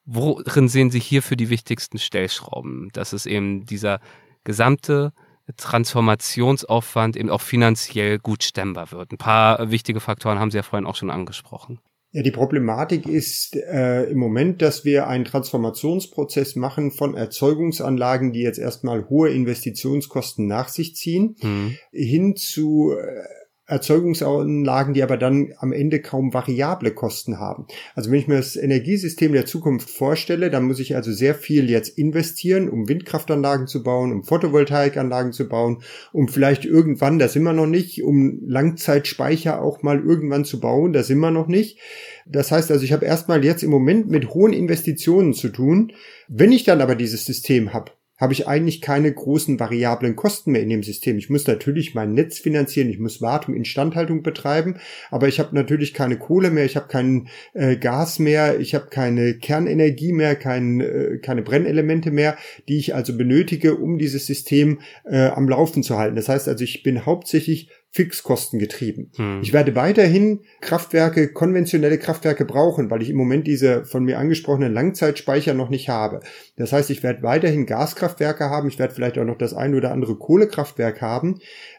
worin 0.07 0.69
sehen 0.69 0.91
Sie 0.91 0.99
hierfür 0.99 1.37
die 1.37 1.51
wichtigsten 1.51 1.99
Stellschrauben? 1.99 2.89
Dass 2.95 3.13
es 3.13 3.27
eben 3.27 3.67
dieser 3.67 4.01
gesamte 4.45 5.13
Transformationsaufwand 5.59 7.15
eben 7.15 7.29
auch 7.29 7.43
finanziell 7.43 8.19
gut 8.19 8.43
stemmbar 8.43 8.91
wird. 8.91 9.13
Ein 9.13 9.19
paar 9.19 9.71
wichtige 9.71 10.01
Faktoren 10.01 10.39
haben 10.39 10.51
Sie 10.51 10.57
ja 10.57 10.63
vorhin 10.63 10.87
auch 10.87 10.97
schon 10.97 11.11
angesprochen. 11.11 11.79
Ja, 12.15 12.23
die 12.23 12.31
Problematik 12.31 13.09
ist 13.09 13.57
äh, 13.57 14.05
im 14.05 14.19
Moment, 14.19 14.63
dass 14.63 14.85
wir 14.85 15.09
einen 15.09 15.25
Transformationsprozess 15.25 16.55
machen 16.55 16.93
von 16.93 17.17
Erzeugungsanlagen, 17.17 18.33
die 18.33 18.43
jetzt 18.43 18.61
erstmal 18.61 19.09
hohe 19.09 19.31
Investitionskosten 19.31 20.47
nach 20.47 20.69
sich 20.69 20.95
ziehen, 20.95 21.35
mhm. 21.43 21.77
hin 21.91 22.37
zu 22.37 22.93
äh, 22.93 23.25
Erzeugungsanlagen, 23.67 24.93
die 24.93 25.03
aber 25.03 25.17
dann 25.17 25.55
am 25.59 25.73
Ende 25.73 26.01
kaum 26.01 26.35
variable 26.35 26.91
Kosten 26.91 27.39
haben. 27.39 27.67
Also 27.95 28.11
wenn 28.11 28.19
ich 28.19 28.29
mir 28.29 28.37
das 28.37 28.57
Energiesystem 28.57 29.33
der 29.33 29.47
Zukunft 29.47 29.89
vorstelle, 29.89 30.51
dann 30.51 30.65
muss 30.65 30.81
ich 30.81 30.97
also 30.97 31.13
sehr 31.13 31.35
viel 31.35 31.71
jetzt 31.71 31.97
investieren, 31.99 32.69
um 32.69 32.89
Windkraftanlagen 32.89 33.67
zu 33.67 33.83
bauen, 33.83 34.13
um 34.13 34.23
Photovoltaikanlagen 34.23 35.33
zu 35.33 35.49
bauen, 35.49 35.83
um 36.13 36.29
vielleicht 36.29 36.67
irgendwann, 36.67 37.19
da 37.19 37.29
sind 37.29 37.43
wir 37.43 37.55
noch 37.55 37.67
nicht, 37.67 38.03
um 38.03 38.41
Langzeitspeicher 38.47 39.63
auch 39.63 39.83
mal 39.83 39.99
irgendwann 39.99 40.45
zu 40.45 40.61
bauen, 40.61 40.93
da 40.93 41.03
sind 41.03 41.19
wir 41.21 41.31
noch 41.31 41.49
nicht. 41.49 41.79
Das 42.27 42.53
heißt 42.53 42.71
also, 42.71 42.85
ich 42.85 42.93
habe 42.93 43.07
erstmal 43.07 43.45
jetzt 43.45 43.63
im 43.63 43.71
Moment 43.71 44.11
mit 44.11 44.35
hohen 44.35 44.53
Investitionen 44.53 45.33
zu 45.33 45.49
tun. 45.49 45.93
Wenn 46.29 46.53
ich 46.53 46.65
dann 46.65 46.83
aber 46.83 46.97
dieses 46.97 47.25
System 47.25 47.73
habe, 47.73 47.93
habe 48.17 48.33
ich 48.33 48.47
eigentlich 48.47 48.81
keine 48.81 49.13
großen 49.13 49.59
variablen 49.59 50.17
Kosten 50.17 50.53
mehr 50.53 50.63
in 50.63 50.69
dem 50.69 50.83
System. 50.83 51.19
Ich 51.19 51.31
muss 51.31 51.47
natürlich 51.47 51.95
mein 51.95 52.15
Netz 52.15 52.39
finanzieren, 52.39 52.89
ich 52.89 52.99
muss 52.99 53.21
Wartung, 53.21 53.55
Instandhaltung 53.55 54.23
betreiben, 54.23 54.77
aber 55.11 55.29
ich 55.29 55.41
habe 55.41 55.55
natürlich 55.55 55.95
keine 55.95 56.17
Kohle 56.17 56.51
mehr, 56.51 56.65
ich 56.65 56.77
habe 56.77 56.89
kein 56.89 57.29
äh, 57.55 57.77
Gas 57.77 58.19
mehr, 58.19 58.61
ich 58.61 58.75
habe 58.75 58.87
keine 58.89 59.35
Kernenergie 59.35 60.13
mehr, 60.13 60.37
kein, 60.37 60.81
äh, 60.81 61.19
keine 61.19 61.43
Brennelemente 61.43 62.11
mehr, 62.11 62.37
die 62.69 62.79
ich 62.79 62.95
also 62.95 63.17
benötige, 63.17 63.77
um 63.77 63.99
dieses 63.99 64.27
System 64.27 64.81
äh, 65.05 65.27
am 65.29 65.49
Laufen 65.49 65.83
zu 65.83 65.99
halten. 65.99 66.17
Das 66.17 66.29
heißt 66.29 66.49
also, 66.49 66.63
ich 66.63 66.83
bin 66.83 67.07
hauptsächlich 67.07 67.71
Fixkosten 67.95 68.59
getrieben. 68.59 69.13
Hm. 69.15 69.39
Ich 69.41 69.53
werde 69.53 69.77
weiterhin 69.77 70.41
Kraftwerke, 70.61 71.33
konventionelle 71.33 71.97
Kraftwerke 71.97 72.45
brauchen, 72.45 72.91
weil 72.91 73.03
ich 73.03 73.09
im 73.09 73.17
Moment 73.17 73.47
diese 73.47 73.85
von 73.85 74.03
mir 74.03 74.19
angesprochenen 74.19 74.75
Langzeitspeicher 74.75 75.55
noch 75.55 75.71
nicht 75.71 75.89
habe. 75.89 76.19
Das 76.57 76.73
heißt, 76.73 76.91
ich 76.91 77.05
werde 77.05 77.23
weiterhin 77.23 77.67
Gaskraftwerke 77.67 78.51
haben, 78.51 78.67
ich 78.67 78.81
werde 78.81 78.93
vielleicht 78.93 79.17
auch 79.17 79.25
noch 79.25 79.39
das 79.39 79.55
ein 79.55 79.77
oder 79.77 79.93
andere 79.93 80.17
Kohlekraftwerk 80.17 81.01
haben, 81.03 81.39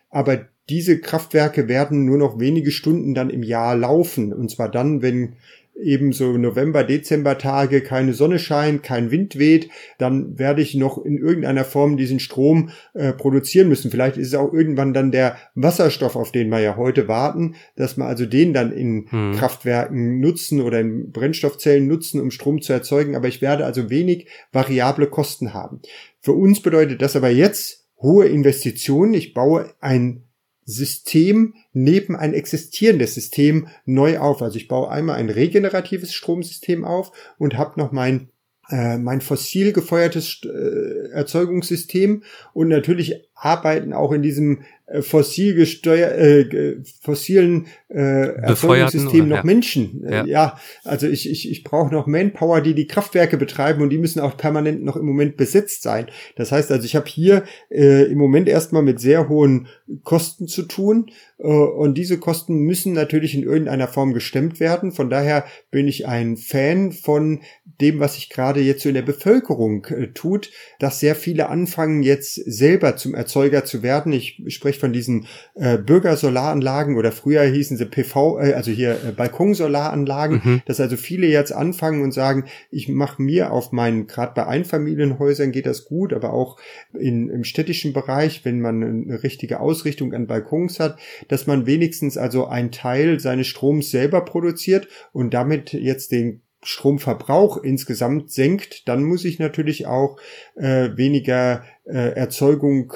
aber 0.10 0.48
diese 0.70 1.02
Kraftwerke 1.02 1.68
werden 1.68 2.06
nur 2.06 2.18
noch 2.18 2.40
wenige 2.40 2.72
Stunden 2.72 3.14
dann 3.14 3.30
im 3.30 3.44
Jahr 3.44 3.76
laufen. 3.76 4.32
Und 4.32 4.50
zwar 4.50 4.72
dann, 4.72 5.02
wenn 5.02 5.36
eben 5.82 6.14
so 6.14 6.38
November, 6.38 6.84
Dezember 6.84 7.38
Tage 7.38 7.82
keine 7.82 8.14
Sonne 8.14 8.40
scheint, 8.40 8.84
kein 8.84 9.12
Wind 9.12 9.38
weht, 9.38 9.70
dann 9.98 10.40
werde 10.40 10.62
ich 10.62 10.76
noch 10.76 11.04
in 11.04 11.18
irgendeiner 11.18 11.66
Form 11.66 11.98
diesen 11.98 12.20
Strom 12.20 12.70
äh, 12.94 13.12
produzieren 13.12 13.68
müssen. 13.68 13.92
Vielleicht 13.92 14.18
ist 14.18 14.28
es 14.28 14.36
auch 14.36 14.54
irgendwann 14.54 14.94
dann 14.94 15.12
der 15.12 15.38
Wasserstoff, 15.54 16.16
auf 16.16 16.32
den 16.32 16.50
wir 16.50 16.60
ja 16.60 16.78
heute 16.78 17.08
warten, 17.08 17.56
dass 17.76 17.98
wir 17.98 18.06
also 18.06 18.26
den 18.26 18.54
dann 18.54 18.72
in 18.72 19.08
hm. 19.10 19.34
Kraftwerken 19.34 20.20
nutzen 20.20 20.62
oder 20.62 20.80
in 20.80 21.12
Brennstoffzellen 21.12 21.88
nutzen, 21.88 22.22
um 22.22 22.32
Strom 22.32 22.62
zu 22.62 22.72
erzeugen. 22.72 23.16
Aber 23.16 23.28
ich 23.28 23.42
werde 23.42 23.66
also 23.66 23.90
wenig 23.90 24.28
variable 24.52 25.08
Kosten 25.08 25.54
haben. 25.54 25.82
Für 26.22 26.34
uns 26.34 26.62
bedeutet 26.62 27.02
das 27.02 27.16
aber 27.16 27.30
jetzt 27.30 27.86
hohe 28.02 28.28
Investitionen. 28.28 29.14
Ich 29.14 29.34
baue 29.34 29.74
ein 29.80 30.25
System 30.66 31.54
neben 31.74 32.16
ein 32.16 32.34
existierendes 32.34 33.14
System 33.14 33.68
neu 33.86 34.18
auf. 34.18 34.42
Also 34.42 34.58
ich 34.58 34.68
baue 34.68 34.90
einmal 34.90 35.18
ein 35.18 35.30
regeneratives 35.30 36.14
Stromsystem 36.14 36.84
auf 36.84 37.12
und 37.38 37.58
habe 37.58 37.80
noch 37.80 37.92
mein 37.92 38.30
äh, 38.70 38.98
mein 38.98 39.22
fossil 39.22 39.74
gefeuertes 39.74 40.42
äh, 40.44 41.10
Erzeugungssystem 41.12 42.24
und 42.54 42.68
natürlich 42.68 43.26
arbeiten 43.36 43.94
auch 43.94 44.12
in 44.12 44.22
diesem 44.22 44.64
äh, 44.88 45.02
fossil 45.02 45.56
gesteuer, 45.56 46.12
äh, 46.12 46.78
fossilen 47.02 47.68
äh, 47.90 48.36
Erzeugungssystem 48.36 49.28
noch 49.28 49.38
ja. 49.38 49.44
Menschen. 49.44 50.04
Äh, 50.06 50.14
ja. 50.14 50.26
ja, 50.26 50.60
also 50.84 51.08
ich, 51.08 51.30
ich, 51.30 51.52
ich 51.52 51.64
brauche 51.64 51.94
noch 51.94 52.08
Manpower, 52.08 52.62
die 52.62 52.74
die 52.74 52.88
Kraftwerke 52.88 53.38
betreiben 53.38 53.82
und 53.82 53.90
die 53.90 53.98
müssen 53.98 54.20
auch 54.20 54.38
permanent 54.38 54.84
noch 54.84 54.96
im 54.96 55.06
Moment 55.06 55.38
besetzt 55.38 55.84
sein. 55.84 56.08
Das 56.36 56.52
heißt 56.52 56.72
also, 56.72 56.86
ich 56.86 56.96
habe 56.96 57.08
hier 57.08 57.44
äh, 57.70 58.04
im 58.06 58.18
Moment 58.18 58.48
erstmal 58.48 58.84
mit 58.84 59.00
sehr 59.00 59.28
hohen 59.28 59.68
Kosten 60.04 60.48
zu 60.48 60.64
tun 60.64 61.12
äh, 61.40 61.48
und 61.48 61.98
diese 61.98 62.18
Kosten 62.18 62.60
müssen 62.60 62.94
natürlich 62.94 63.36
in 63.36 63.44
irgendeiner 63.44 63.88
Form 63.88 64.14
gestemmt 64.14 64.60
werden. 64.60 64.92
Von 64.92 65.10
daher 65.10 65.46
bin 65.72 65.88
ich 65.88 66.08
ein 66.08 66.38
Fan 66.38 66.92
von 66.92 67.42
dem, 67.82 68.00
was 68.00 68.16
sich 68.16 68.30
gerade 68.30 68.62
jetzt 68.62 68.84
so 68.84 68.90
in 68.90 68.96
der 68.96 69.02
Bevölkerung 69.02 69.86
äh, 69.86 70.08
tut, 70.08 70.52
dass 70.80 71.00
sehr 71.00 71.16
viele 71.16 71.50
anfangen 71.50 72.04
jetzt 72.04 72.36
selber 72.36 72.96
zum 72.96 73.14
Erzeuger 73.14 73.66
zu 73.66 73.84
werden. 73.84 74.14
Ich 74.14 74.42
spreche 74.48 74.80
von 74.80 74.94
diesen 74.94 75.28
äh, 75.56 75.78
Bürgersolaranlagen 75.78 76.98
oder 76.98 77.12
früher 77.12 77.44
hießen 77.44 77.78
sie 77.78 77.86
PV, 77.86 78.40
äh, 78.40 78.54
also 78.54 78.72
hier 78.72 78.92
äh, 78.92 79.12
Balkonsolaranlagen, 79.12 80.42
mhm. 80.44 80.62
dass 80.66 80.80
also 80.80 80.96
viele 80.96 81.28
jetzt 81.28 81.52
anfangen 81.52 82.02
und 82.02 82.14
sagen, 82.14 82.46
ich 82.72 82.88
mache 82.88 83.22
mir 83.22 83.52
auf 83.52 83.72
meinen, 83.72 84.08
gerade 84.08 84.34
bei 84.36 84.48
Einfamilienhäusern 84.48 85.52
geht 85.52 85.66
das 85.66 85.86
gut, 85.86 86.14
aber 86.14 86.34
auch 86.34 86.58
in, 86.94 87.30
im 87.30 87.44
städtischen 87.44 87.94
Bereich, 87.94 88.46
wenn 88.46 88.62
man 88.62 88.84
eine 88.84 89.24
richtige 89.24 89.60
Ausrichtung 89.60 90.14
an 90.14 90.28
Balkons 90.28 90.80
hat, 90.80 90.98
dass 91.28 91.48
man 91.48 91.66
wenigstens 91.66 92.18
also 92.18 92.48
einen 92.48 92.72
Teil 92.72 93.20
seines 93.20 93.48
Stroms 93.48 93.92
selber 93.92 94.24
produziert 94.24 94.88
und 95.12 95.34
damit 95.34 95.74
jetzt 95.74 96.12
den 96.12 96.42
Stromverbrauch 96.66 97.58
insgesamt 97.58 98.32
senkt, 98.32 98.88
dann 98.88 99.04
muss 99.04 99.26
ich 99.26 99.40
natürlich 99.40 99.88
auch 99.88 100.18
äh, 100.56 100.90
weniger 100.96 101.64
äh, 101.86 102.14
Erzeugung 102.16 102.94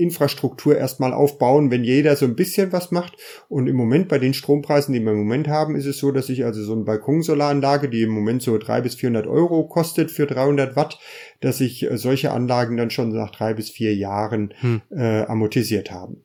Infrastruktur 0.00 0.76
erstmal 0.76 1.12
aufbauen, 1.12 1.70
wenn 1.70 1.84
jeder 1.84 2.16
so 2.16 2.24
ein 2.24 2.34
bisschen 2.34 2.72
was 2.72 2.90
macht. 2.90 3.16
Und 3.48 3.68
im 3.68 3.76
Moment 3.76 4.08
bei 4.08 4.18
den 4.18 4.34
Strompreisen, 4.34 4.94
die 4.94 5.00
wir 5.00 5.12
im 5.12 5.18
Moment 5.18 5.46
haben, 5.46 5.76
ist 5.76 5.86
es 5.86 5.98
so, 5.98 6.10
dass 6.10 6.30
ich 6.30 6.44
also 6.44 6.62
so 6.62 6.72
eine 6.72 6.84
Balkonsolaranlage, 6.84 7.90
die 7.90 8.02
im 8.02 8.10
Moment 8.10 8.42
so 8.42 8.56
drei 8.56 8.80
bis 8.80 8.94
vierhundert 8.94 9.26
Euro 9.26 9.68
kostet 9.68 10.10
für 10.10 10.26
300 10.26 10.74
Watt, 10.74 10.98
dass 11.40 11.60
ich 11.60 11.88
äh, 11.88 11.98
solche 11.98 12.32
Anlagen 12.32 12.76
dann 12.78 12.90
schon 12.90 13.10
nach 13.10 13.30
drei 13.30 13.54
bis 13.54 13.70
vier 13.70 13.94
Jahren 13.94 14.54
hm. 14.60 14.80
äh, 14.90 15.22
amortisiert 15.22 15.90
haben. 15.90 16.24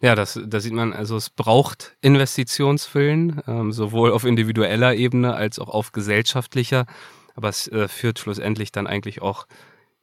Ja. 0.00 0.14
Das, 0.14 0.38
da 0.44 0.60
sieht 0.60 0.72
man, 0.72 0.92
also 0.92 1.16
es 1.16 1.30
braucht 1.30 1.96
Investitionswillen, 2.00 3.42
ähm, 3.46 3.72
sowohl 3.72 4.12
auf 4.12 4.24
individueller 4.24 4.94
Ebene 4.94 5.34
als 5.34 5.58
auch 5.58 5.68
auf 5.68 5.92
gesellschaftlicher. 5.92 6.86
Aber 7.34 7.48
es 7.48 7.68
äh, 7.68 7.88
führt 7.88 8.18
schlussendlich 8.18 8.72
dann 8.72 8.86
eigentlich 8.86 9.20
auch 9.22 9.46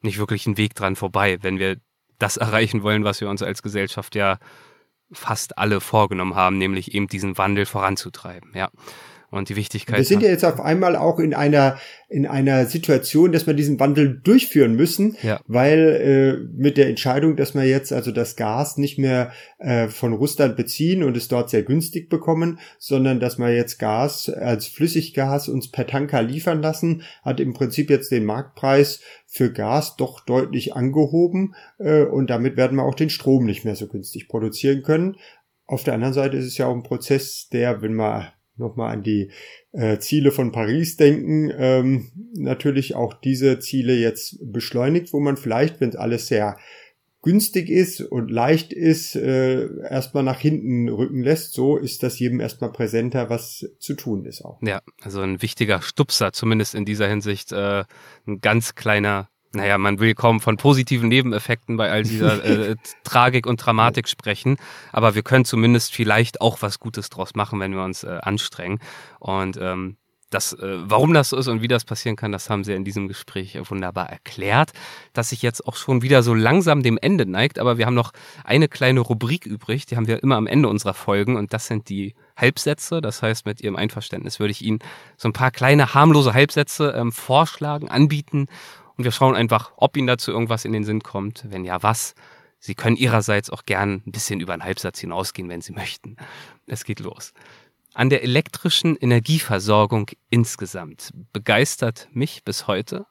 nicht 0.00 0.18
wirklich 0.18 0.46
einen 0.46 0.56
Weg 0.56 0.74
dran 0.74 0.96
vorbei, 0.96 1.38
wenn 1.42 1.58
wir 1.58 1.76
das 2.18 2.36
erreichen 2.38 2.82
wollen, 2.82 3.04
was 3.04 3.20
wir 3.20 3.28
uns 3.28 3.42
als 3.42 3.62
Gesellschaft 3.62 4.14
ja 4.14 4.38
fast 5.12 5.58
alle 5.58 5.80
vorgenommen 5.80 6.34
haben, 6.34 6.58
nämlich 6.58 6.94
eben 6.94 7.06
diesen 7.06 7.36
Wandel 7.38 7.66
voranzutreiben. 7.66 8.52
Ja. 8.54 8.70
Und 9.34 9.48
die 9.48 9.56
Wichtigkeit. 9.56 9.96
Wir 9.96 10.04
sind 10.04 10.22
ja 10.22 10.28
jetzt 10.28 10.44
auf 10.44 10.60
einmal 10.60 10.94
auch 10.94 11.18
in 11.18 11.34
einer 11.34 11.76
in 12.08 12.24
einer 12.24 12.66
Situation, 12.66 13.32
dass 13.32 13.48
wir 13.48 13.54
diesen 13.54 13.80
Wandel 13.80 14.20
durchführen 14.22 14.76
müssen, 14.76 15.16
ja. 15.22 15.40
weil 15.48 15.78
äh, 15.80 16.56
mit 16.56 16.76
der 16.76 16.88
Entscheidung, 16.88 17.34
dass 17.34 17.54
wir 17.54 17.64
jetzt 17.64 17.92
also 17.92 18.12
das 18.12 18.36
Gas 18.36 18.76
nicht 18.76 18.96
mehr 18.96 19.32
äh, 19.58 19.88
von 19.88 20.12
Russland 20.12 20.54
beziehen 20.54 21.02
und 21.02 21.16
es 21.16 21.26
dort 21.26 21.50
sehr 21.50 21.64
günstig 21.64 22.08
bekommen, 22.08 22.60
sondern 22.78 23.18
dass 23.18 23.36
wir 23.36 23.52
jetzt 23.52 23.80
Gas 23.80 24.28
als 24.28 24.68
Flüssiggas 24.68 25.48
uns 25.48 25.68
per 25.68 25.88
Tanker 25.88 26.22
liefern 26.22 26.62
lassen, 26.62 27.02
hat 27.24 27.40
im 27.40 27.54
Prinzip 27.54 27.90
jetzt 27.90 28.12
den 28.12 28.24
Marktpreis 28.24 29.00
für 29.26 29.50
Gas 29.50 29.96
doch 29.96 30.20
deutlich 30.20 30.76
angehoben 30.76 31.56
äh, 31.78 32.04
und 32.04 32.30
damit 32.30 32.56
werden 32.56 32.76
wir 32.76 32.84
auch 32.84 32.94
den 32.94 33.10
Strom 33.10 33.46
nicht 33.46 33.64
mehr 33.64 33.74
so 33.74 33.88
günstig 33.88 34.28
produzieren 34.28 34.84
können. 34.84 35.16
Auf 35.66 35.82
der 35.82 35.94
anderen 35.94 36.14
Seite 36.14 36.36
ist 36.36 36.46
es 36.46 36.56
ja 36.56 36.68
auch 36.68 36.74
ein 36.74 36.84
Prozess, 36.84 37.48
der, 37.48 37.82
wenn 37.82 37.94
man 37.94 38.28
nochmal 38.56 38.92
an 38.92 39.02
die 39.02 39.30
äh, 39.72 39.98
Ziele 39.98 40.30
von 40.30 40.52
Paris 40.52 40.96
denken, 40.96 41.52
ähm, 41.56 42.10
natürlich 42.34 42.94
auch 42.94 43.14
diese 43.14 43.58
Ziele 43.58 43.94
jetzt 43.94 44.38
beschleunigt, 44.40 45.12
wo 45.12 45.20
man 45.20 45.36
vielleicht, 45.36 45.80
wenn 45.80 45.94
alles 45.96 46.28
sehr 46.28 46.56
günstig 47.24 47.70
ist 47.70 48.02
und 48.02 48.30
leicht 48.30 48.72
ist, 48.72 49.16
äh, 49.16 49.66
erstmal 49.88 50.22
nach 50.22 50.38
hinten 50.38 50.90
rücken 50.90 51.22
lässt. 51.22 51.54
So 51.54 51.78
ist 51.78 52.02
das 52.02 52.18
jedem 52.18 52.38
erstmal 52.38 52.70
präsenter, 52.70 53.30
was 53.30 53.66
zu 53.78 53.94
tun 53.94 54.26
ist 54.26 54.44
auch. 54.44 54.60
Ja, 54.62 54.82
also 55.00 55.22
ein 55.22 55.40
wichtiger 55.40 55.80
Stupser, 55.80 56.32
zumindest 56.32 56.74
in 56.74 56.84
dieser 56.84 57.08
Hinsicht, 57.08 57.50
äh, 57.52 57.84
ein 58.26 58.40
ganz 58.42 58.74
kleiner 58.74 59.30
naja, 59.54 59.78
man 59.78 60.00
will 60.00 60.14
kaum 60.14 60.40
von 60.40 60.56
positiven 60.56 61.08
Nebeneffekten 61.08 61.76
bei 61.76 61.90
all 61.90 62.02
dieser 62.02 62.44
äh, 62.70 62.76
Tragik 63.04 63.46
und 63.46 63.56
Dramatik 63.56 64.08
sprechen, 64.08 64.56
aber 64.92 65.14
wir 65.14 65.22
können 65.22 65.44
zumindest 65.44 65.94
vielleicht 65.94 66.40
auch 66.40 66.62
was 66.62 66.80
Gutes 66.80 67.10
draus 67.10 67.34
machen, 67.34 67.60
wenn 67.60 67.72
wir 67.72 67.84
uns 67.84 68.04
äh, 68.04 68.18
anstrengen. 68.22 68.80
Und 69.18 69.58
ähm, 69.60 69.96
das, 70.34 70.52
äh, 70.52 70.78
warum 70.84 71.14
das 71.14 71.30
so 71.30 71.36
ist 71.36 71.48
und 71.48 71.62
wie 71.62 71.68
das 71.68 71.84
passieren 71.84 72.16
kann, 72.16 72.32
das 72.32 72.50
haben 72.50 72.64
Sie 72.64 72.74
in 72.74 72.84
diesem 72.84 73.08
Gespräch 73.08 73.58
wunderbar 73.70 74.10
erklärt, 74.10 74.72
dass 75.12 75.30
sich 75.30 75.42
jetzt 75.42 75.66
auch 75.66 75.76
schon 75.76 76.02
wieder 76.02 76.22
so 76.22 76.34
langsam 76.34 76.82
dem 76.82 76.98
Ende 77.00 77.24
neigt. 77.24 77.58
Aber 77.58 77.78
wir 77.78 77.86
haben 77.86 77.94
noch 77.94 78.12
eine 78.42 78.68
kleine 78.68 79.00
Rubrik 79.00 79.46
übrig, 79.46 79.86
die 79.86 79.96
haben 79.96 80.08
wir 80.08 80.22
immer 80.22 80.36
am 80.36 80.46
Ende 80.46 80.68
unserer 80.68 80.94
Folgen 80.94 81.36
und 81.36 81.52
das 81.52 81.66
sind 81.66 81.88
die 81.88 82.14
Halbsätze. 82.36 83.00
Das 83.00 83.22
heißt, 83.22 83.46
mit 83.46 83.60
Ihrem 83.60 83.76
Einverständnis 83.76 84.40
würde 84.40 84.50
ich 84.50 84.62
Ihnen 84.62 84.80
so 85.16 85.28
ein 85.28 85.32
paar 85.32 85.52
kleine 85.52 85.94
harmlose 85.94 86.34
Halbsätze 86.34 86.92
ähm, 86.96 87.12
vorschlagen, 87.12 87.88
anbieten 87.88 88.48
und 88.96 89.04
wir 89.04 89.12
schauen 89.12 89.34
einfach, 89.34 89.72
ob 89.76 89.96
Ihnen 89.96 90.06
dazu 90.06 90.30
irgendwas 90.30 90.64
in 90.64 90.72
den 90.72 90.84
Sinn 90.84 91.02
kommt. 91.02 91.44
Wenn 91.48 91.64
ja, 91.64 91.82
was. 91.82 92.14
Sie 92.58 92.74
können 92.74 92.96
Ihrerseits 92.96 93.50
auch 93.50 93.64
gern 93.66 94.02
ein 94.06 94.12
bisschen 94.12 94.40
über 94.40 94.54
einen 94.54 94.64
Halbsatz 94.64 94.98
hinausgehen, 94.98 95.48
wenn 95.48 95.60
Sie 95.60 95.72
möchten. 95.72 96.16
Es 96.66 96.84
geht 96.84 97.00
los. 97.00 97.32
an 97.94 98.10
der 98.10 98.22
elektrischen 98.22 98.96
Energieversorgung 98.96 100.10
insgesamt 100.28 101.12
begeistert 101.32 102.08
mich 102.12 102.42
bis 102.44 102.66
heute? 102.66 103.06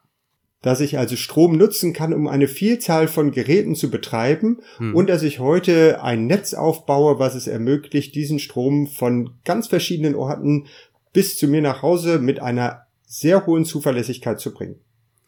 Dass 0.62 0.80
ich 0.80 0.98
also 0.98 1.16
Strom 1.16 1.58
nutzen 1.58 1.94
kann, 1.94 2.14
um 2.14 2.28
eine 2.28 2.48
Vielzahl 2.48 3.08
von 3.08 3.32
Geräten 3.32 3.76
zu 3.76 3.90
betreiben 3.90 4.62
hm. 4.78 4.96
und 4.96 5.10
dass 5.10 5.24
ich 5.24 5.40
heute 5.40 6.02
ein 6.04 6.26
Netz 6.28 6.54
aufbaue, 6.54 7.20
was 7.20 7.36
es 7.36 7.48
ermöglicht, 7.48 8.16
diesen 8.16 8.40
Strom 8.40 8.88
von 8.88 9.32
ganz 9.44 9.68
verschiedenen 9.68 10.16
Orten 10.16 10.68
bis 11.12 11.38
zu 11.38 11.48
mir 11.48 11.62
nach 11.62 11.82
Hause 11.82 12.20
mit 12.20 12.40
einer 12.42 12.88
sehr 13.06 13.46
hohen 13.46 13.66
Zuverlässigkeit 13.66 14.40
zu 14.40 14.54
bringen. 14.54 14.80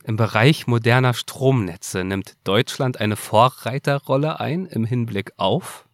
Im 0.07 0.17
Bereich 0.17 0.67
moderner 0.67 1.13
Stromnetze 1.13 2.03
nimmt 2.03 2.35
Deutschland 2.43 3.01
eine 3.01 3.15
Vorreiterrolle 3.15 4.39
ein 4.39 4.67
im 4.67 4.85
Hinblick 4.85 5.33
auf 5.37 5.85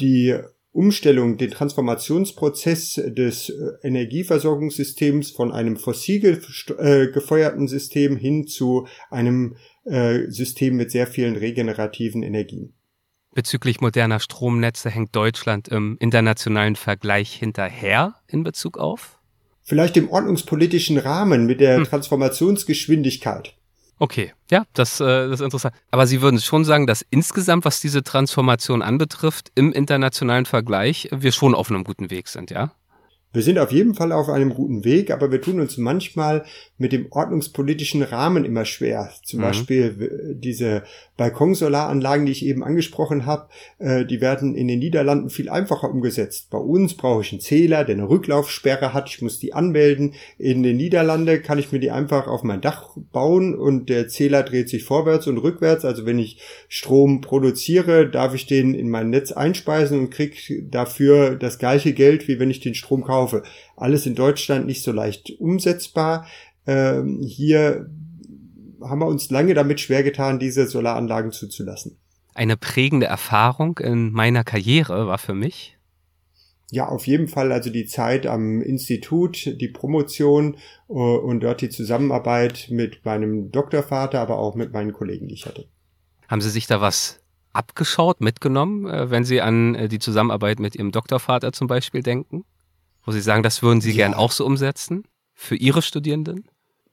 die 0.00 0.38
Umstellung, 0.72 1.38
den 1.38 1.50
Transformationsprozess 1.50 3.00
des 3.06 3.48
äh, 3.48 3.54
Energieversorgungssystems 3.82 5.30
von 5.30 5.50
einem 5.50 5.76
fossil 5.76 6.40
äh, 6.78 7.08
gefeuerten 7.08 7.66
System 7.68 8.16
hin 8.16 8.46
zu 8.46 8.86
einem 9.10 9.56
äh, 9.84 10.28
System 10.28 10.76
mit 10.76 10.90
sehr 10.90 11.06
vielen 11.06 11.36
regenerativen 11.36 12.22
Energien. 12.22 12.74
Bezüglich 13.34 13.80
moderner 13.80 14.20
Stromnetze 14.20 14.90
hängt 14.90 15.16
Deutschland 15.16 15.68
im 15.68 15.96
internationalen 16.00 16.76
Vergleich 16.76 17.32
hinterher 17.32 18.16
in 18.26 18.44
Bezug 18.44 18.78
auf? 18.78 19.17
Vielleicht 19.68 19.98
im 19.98 20.08
ordnungspolitischen 20.08 20.96
Rahmen 20.96 21.44
mit 21.44 21.60
der 21.60 21.76
hm. 21.76 21.84
Transformationsgeschwindigkeit. 21.84 23.52
Okay, 23.98 24.32
ja, 24.50 24.64
das, 24.72 24.98
äh, 24.98 25.04
das 25.04 25.40
ist 25.40 25.44
interessant. 25.44 25.74
Aber 25.90 26.06
Sie 26.06 26.22
würden 26.22 26.40
schon 26.40 26.64
sagen, 26.64 26.86
dass 26.86 27.04
insgesamt, 27.10 27.66
was 27.66 27.78
diese 27.78 28.02
Transformation 28.02 28.80
anbetrifft, 28.80 29.52
im 29.56 29.74
internationalen 29.74 30.46
Vergleich, 30.46 31.10
wir 31.12 31.32
schon 31.32 31.54
auf 31.54 31.68
einem 31.68 31.84
guten 31.84 32.10
Weg 32.10 32.28
sind, 32.28 32.50
ja? 32.50 32.72
Wir 33.32 33.42
sind 33.42 33.58
auf 33.58 33.72
jeden 33.72 33.94
Fall 33.94 34.10
auf 34.10 34.30
einem 34.30 34.54
guten 34.54 34.84
Weg, 34.84 35.10
aber 35.10 35.30
wir 35.30 35.42
tun 35.42 35.60
uns 35.60 35.76
manchmal 35.76 36.44
mit 36.78 36.92
dem 36.92 37.08
ordnungspolitischen 37.10 38.02
Rahmen 38.02 38.46
immer 38.46 38.64
schwer. 38.64 39.10
Zum 39.22 39.40
mhm. 39.40 39.44
Beispiel 39.44 40.36
diese 40.40 40.82
Balkonsolaranlagen, 41.18 42.24
die 42.24 42.32
ich 42.32 42.46
eben 42.46 42.64
angesprochen 42.64 43.26
habe, 43.26 43.48
äh, 43.78 44.06
die 44.06 44.22
werden 44.22 44.54
in 44.54 44.66
den 44.66 44.78
Niederlanden 44.78 45.28
viel 45.28 45.50
einfacher 45.50 45.90
umgesetzt. 45.90 46.48
Bei 46.48 46.58
uns 46.58 46.94
brauche 46.94 47.20
ich 47.20 47.32
einen 47.32 47.42
Zähler, 47.42 47.84
der 47.84 47.96
eine 47.96 48.08
Rücklaufsperre 48.08 48.94
hat. 48.94 49.10
Ich 49.10 49.20
muss 49.20 49.38
die 49.38 49.52
anmelden. 49.52 50.14
In 50.38 50.62
den 50.62 50.78
Niederlanden 50.78 51.42
kann 51.42 51.58
ich 51.58 51.70
mir 51.70 51.80
die 51.80 51.90
einfach 51.90 52.28
auf 52.28 52.44
mein 52.44 52.62
Dach 52.62 52.96
bauen 53.12 53.54
und 53.54 53.90
der 53.90 54.08
Zähler 54.08 54.42
dreht 54.42 54.70
sich 54.70 54.84
vorwärts 54.84 55.26
und 55.26 55.38
rückwärts. 55.38 55.84
Also 55.84 56.06
wenn 56.06 56.18
ich 56.18 56.40
Strom 56.68 57.20
produziere, 57.20 58.08
darf 58.08 58.34
ich 58.34 58.46
den 58.46 58.72
in 58.72 58.88
mein 58.88 59.10
Netz 59.10 59.32
einspeisen 59.32 59.98
und 59.98 60.10
kriege 60.10 60.62
dafür 60.62 61.34
das 61.34 61.58
gleiche 61.58 61.92
Geld, 61.92 62.26
wie 62.26 62.38
wenn 62.38 62.50
ich 62.50 62.60
den 62.60 62.74
Strom 62.74 63.04
kaufe. 63.04 63.17
Alles 63.76 64.06
in 64.06 64.14
Deutschland 64.14 64.66
nicht 64.66 64.82
so 64.82 64.92
leicht 64.92 65.30
umsetzbar. 65.38 66.26
Ähm, 66.66 67.20
hier 67.22 67.90
haben 68.82 69.00
wir 69.00 69.06
uns 69.06 69.30
lange 69.30 69.54
damit 69.54 69.80
schwer 69.80 70.02
getan, 70.02 70.38
diese 70.38 70.66
Solaranlagen 70.66 71.32
zuzulassen. 71.32 71.98
Eine 72.34 72.56
prägende 72.56 73.06
Erfahrung 73.06 73.78
in 73.78 74.12
meiner 74.12 74.44
Karriere 74.44 75.06
war 75.06 75.18
für 75.18 75.34
mich. 75.34 75.78
Ja, 76.70 76.86
auf 76.86 77.06
jeden 77.06 77.28
Fall 77.28 77.50
also 77.50 77.70
die 77.70 77.86
Zeit 77.86 78.26
am 78.26 78.60
Institut, 78.60 79.58
die 79.58 79.68
Promotion 79.68 80.56
äh, 80.88 80.92
und 80.92 81.40
dort 81.40 81.62
die 81.62 81.70
Zusammenarbeit 81.70 82.68
mit 82.70 83.04
meinem 83.06 83.50
Doktorvater, 83.50 84.20
aber 84.20 84.38
auch 84.38 84.54
mit 84.54 84.72
meinen 84.72 84.92
Kollegen, 84.92 85.28
die 85.28 85.34
ich 85.34 85.46
hatte. 85.46 85.66
Haben 86.28 86.42
Sie 86.42 86.50
sich 86.50 86.66
da 86.66 86.82
was 86.82 87.20
abgeschaut, 87.54 88.20
mitgenommen, 88.20 88.86
äh, 88.86 89.10
wenn 89.10 89.24
Sie 89.24 89.40
an 89.40 89.74
äh, 89.74 89.88
die 89.88 89.98
Zusammenarbeit 89.98 90.60
mit 90.60 90.76
Ihrem 90.76 90.92
Doktorvater 90.92 91.52
zum 91.52 91.68
Beispiel 91.68 92.02
denken? 92.02 92.44
Wo 93.08 93.12
Sie 93.12 93.22
sagen, 93.22 93.42
das 93.42 93.62
würden 93.62 93.80
Sie 93.80 93.92
ja. 93.92 93.96
gern 93.96 94.12
auch 94.12 94.32
so 94.32 94.44
umsetzen 94.44 95.04
für 95.32 95.56
Ihre 95.56 95.80
Studierenden? 95.80 96.44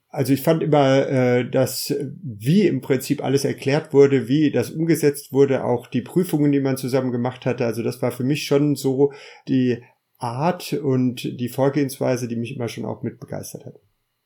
Also 0.07 0.31
ich 0.31 0.41
fand 0.41 0.63
immer, 0.63 1.05
äh, 1.09 1.49
dass 1.49 1.93
wie 2.23 2.67
im 2.67 2.79
Prinzip 2.79 3.21
alles 3.21 3.43
erklärt 3.43 3.91
wurde, 3.91 4.29
wie 4.29 4.49
das 4.49 4.69
umgesetzt 4.69 5.33
wurde, 5.33 5.65
auch 5.65 5.87
die 5.87 6.01
Prüfungen, 6.01 6.53
die 6.53 6.61
man 6.61 6.77
zusammen 6.77 7.11
gemacht 7.11 7.45
hatte. 7.45 7.65
Also 7.65 7.83
das 7.83 8.01
war 8.01 8.13
für 8.13 8.23
mich 8.23 8.45
schon 8.45 8.77
so 8.77 9.11
die 9.49 9.83
Art 10.17 10.71
und 10.71 11.37
die 11.37 11.49
Vorgehensweise, 11.49 12.29
die 12.29 12.37
mich 12.37 12.55
immer 12.55 12.69
schon 12.69 12.85
auch 12.85 13.03
mit 13.03 13.19
begeistert 13.19 13.65
hat. 13.65 13.75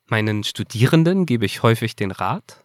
Meinen 0.05 0.43
Studierenden 0.43 1.25
gebe 1.25 1.47
ich 1.47 1.63
häufig 1.63 1.95
den 1.95 2.11
Rat, 2.11 2.63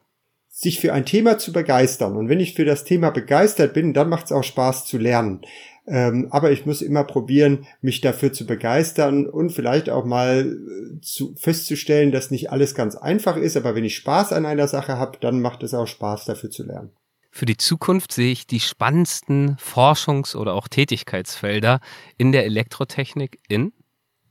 sich 0.57 0.79
für 0.79 0.93
ein 0.93 1.05
Thema 1.05 1.37
zu 1.39 1.53
begeistern. 1.53 2.16
Und 2.16 2.29
wenn 2.29 2.39
ich 2.39 2.55
für 2.55 2.64
das 2.64 2.85
Thema 2.85 3.11
begeistert 3.11 3.75
bin, 3.75 3.93
dann 3.93 4.09
macht 4.09 4.27
es 4.27 4.33
auch 4.33 4.45
Spaß 4.45 4.85
zu 4.85 4.99
lernen. 4.99 5.41
Ähm, 5.87 6.28
aber 6.30 6.51
ich 6.51 6.64
muss 6.64 6.80
immer 6.80 7.05
probieren, 7.05 7.66
mich 7.82 8.01
dafür 8.01 8.32
zu 8.32 8.47
begeistern 8.47 9.26
und 9.26 9.51
vielleicht 9.51 9.91
auch 9.91 10.05
mal 10.05 10.47
äh, 10.47 11.01
zu, 11.03 11.35
festzustellen, 11.37 12.11
dass 12.11 12.30
nicht 12.30 12.51
alles 12.51 12.74
ganz 12.74 12.97
einfach 12.97 13.37
ist. 13.37 13.57
Aber 13.57 13.74
wenn 13.74 13.85
ich 13.85 13.97
Spaß 13.97 14.32
an 14.32 14.47
einer 14.47 14.66
Sache 14.66 14.97
habe, 14.99 15.18
dann 15.20 15.41
macht 15.41 15.62
es 15.62 15.74
auch 15.74 15.87
Spaß, 15.87 16.24
dafür 16.24 16.51
zu 16.51 16.64
lernen. 16.64 16.91
Für 17.30 17.47
die 17.47 17.57
Zukunft 17.57 18.12
sehe 18.12 18.32
ich 18.32 18.47
die 18.47 18.61
spannendsten 18.61 19.57
Forschungs- 19.57 20.37
oder 20.37 20.55
auch 20.55 20.68
Tätigkeitsfelder 20.68 21.80
in 22.16 22.32
der 22.32 22.45
Elektrotechnik 22.45 23.41
in 23.49 23.72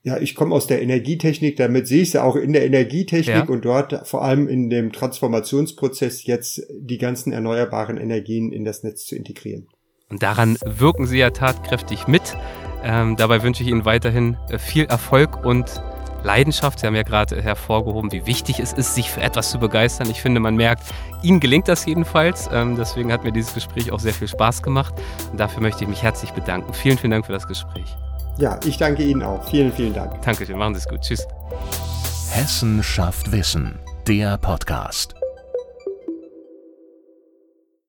ja, 0.05 0.17
ich 0.17 0.35
komme 0.35 0.53
aus 0.53 0.67
der 0.67 0.81
Energietechnik, 0.81 1.55
damit 1.55 1.87
sehe 1.87 2.01
ich 2.01 2.09
es 2.09 2.15
auch 2.17 2.35
in 2.35 2.51
der 2.51 2.65
Energietechnik 2.65 3.35
ja. 3.35 3.43
und 3.45 3.63
dort 3.63 4.05
vor 4.05 4.21
allem 4.21 4.49
in 4.49 4.69
dem 4.69 4.91
Transformationsprozess 4.91 6.25
jetzt 6.25 6.61
die 6.77 6.97
ganzen 6.97 7.31
erneuerbaren 7.31 7.95
Energien 7.95 8.51
in 8.51 8.65
das 8.65 8.83
Netz 8.83 9.05
zu 9.05 9.15
integrieren. 9.15 9.69
Und 10.13 10.21
daran 10.21 10.59
wirken 10.63 11.07
Sie 11.07 11.17
ja 11.17 11.31
tatkräftig 11.31 12.07
mit. 12.07 12.37
Ähm, 12.83 13.15
dabei 13.15 13.41
wünsche 13.41 13.63
ich 13.63 13.69
Ihnen 13.69 13.83
weiterhin 13.83 14.37
äh, 14.47 14.59
viel 14.59 14.85
Erfolg 14.85 15.43
und 15.43 15.81
Leidenschaft. 16.23 16.79
Sie 16.79 16.85
haben 16.85 16.93
ja 16.93 17.01
gerade 17.01 17.41
hervorgehoben, 17.41 18.11
wie 18.11 18.27
wichtig 18.27 18.59
es 18.59 18.73
ist, 18.73 18.93
sich 18.93 19.09
für 19.09 19.21
etwas 19.21 19.49
zu 19.49 19.57
begeistern. 19.57 20.07
Ich 20.11 20.21
finde, 20.21 20.39
man 20.39 20.55
merkt, 20.55 20.83
Ihnen 21.23 21.39
gelingt 21.39 21.67
das 21.67 21.87
jedenfalls. 21.87 22.47
Ähm, 22.53 22.75
deswegen 22.75 23.11
hat 23.11 23.23
mir 23.23 23.31
dieses 23.31 23.55
Gespräch 23.55 23.91
auch 23.91 23.99
sehr 23.99 24.13
viel 24.13 24.27
Spaß 24.27 24.61
gemacht. 24.61 24.93
Und 25.31 25.39
dafür 25.39 25.63
möchte 25.63 25.83
ich 25.83 25.89
mich 25.89 26.03
herzlich 26.03 26.29
bedanken. 26.29 26.71
Vielen, 26.75 26.99
vielen 26.99 27.09
Dank 27.09 27.25
für 27.25 27.33
das 27.33 27.47
Gespräch. 27.47 27.97
Ja, 28.37 28.59
ich 28.63 28.77
danke 28.77 29.01
Ihnen 29.01 29.23
auch. 29.23 29.43
Vielen, 29.49 29.73
vielen 29.73 29.95
Dank. 29.95 30.21
Dankeschön. 30.21 30.59
Machen 30.59 30.75
Sie 30.75 30.81
es 30.81 30.87
gut. 30.87 31.01
Tschüss. 31.01 31.27
Hessen 32.29 32.83
schafft 32.83 33.31
Wissen. 33.31 33.79
Der 34.07 34.37
Podcast. 34.37 35.22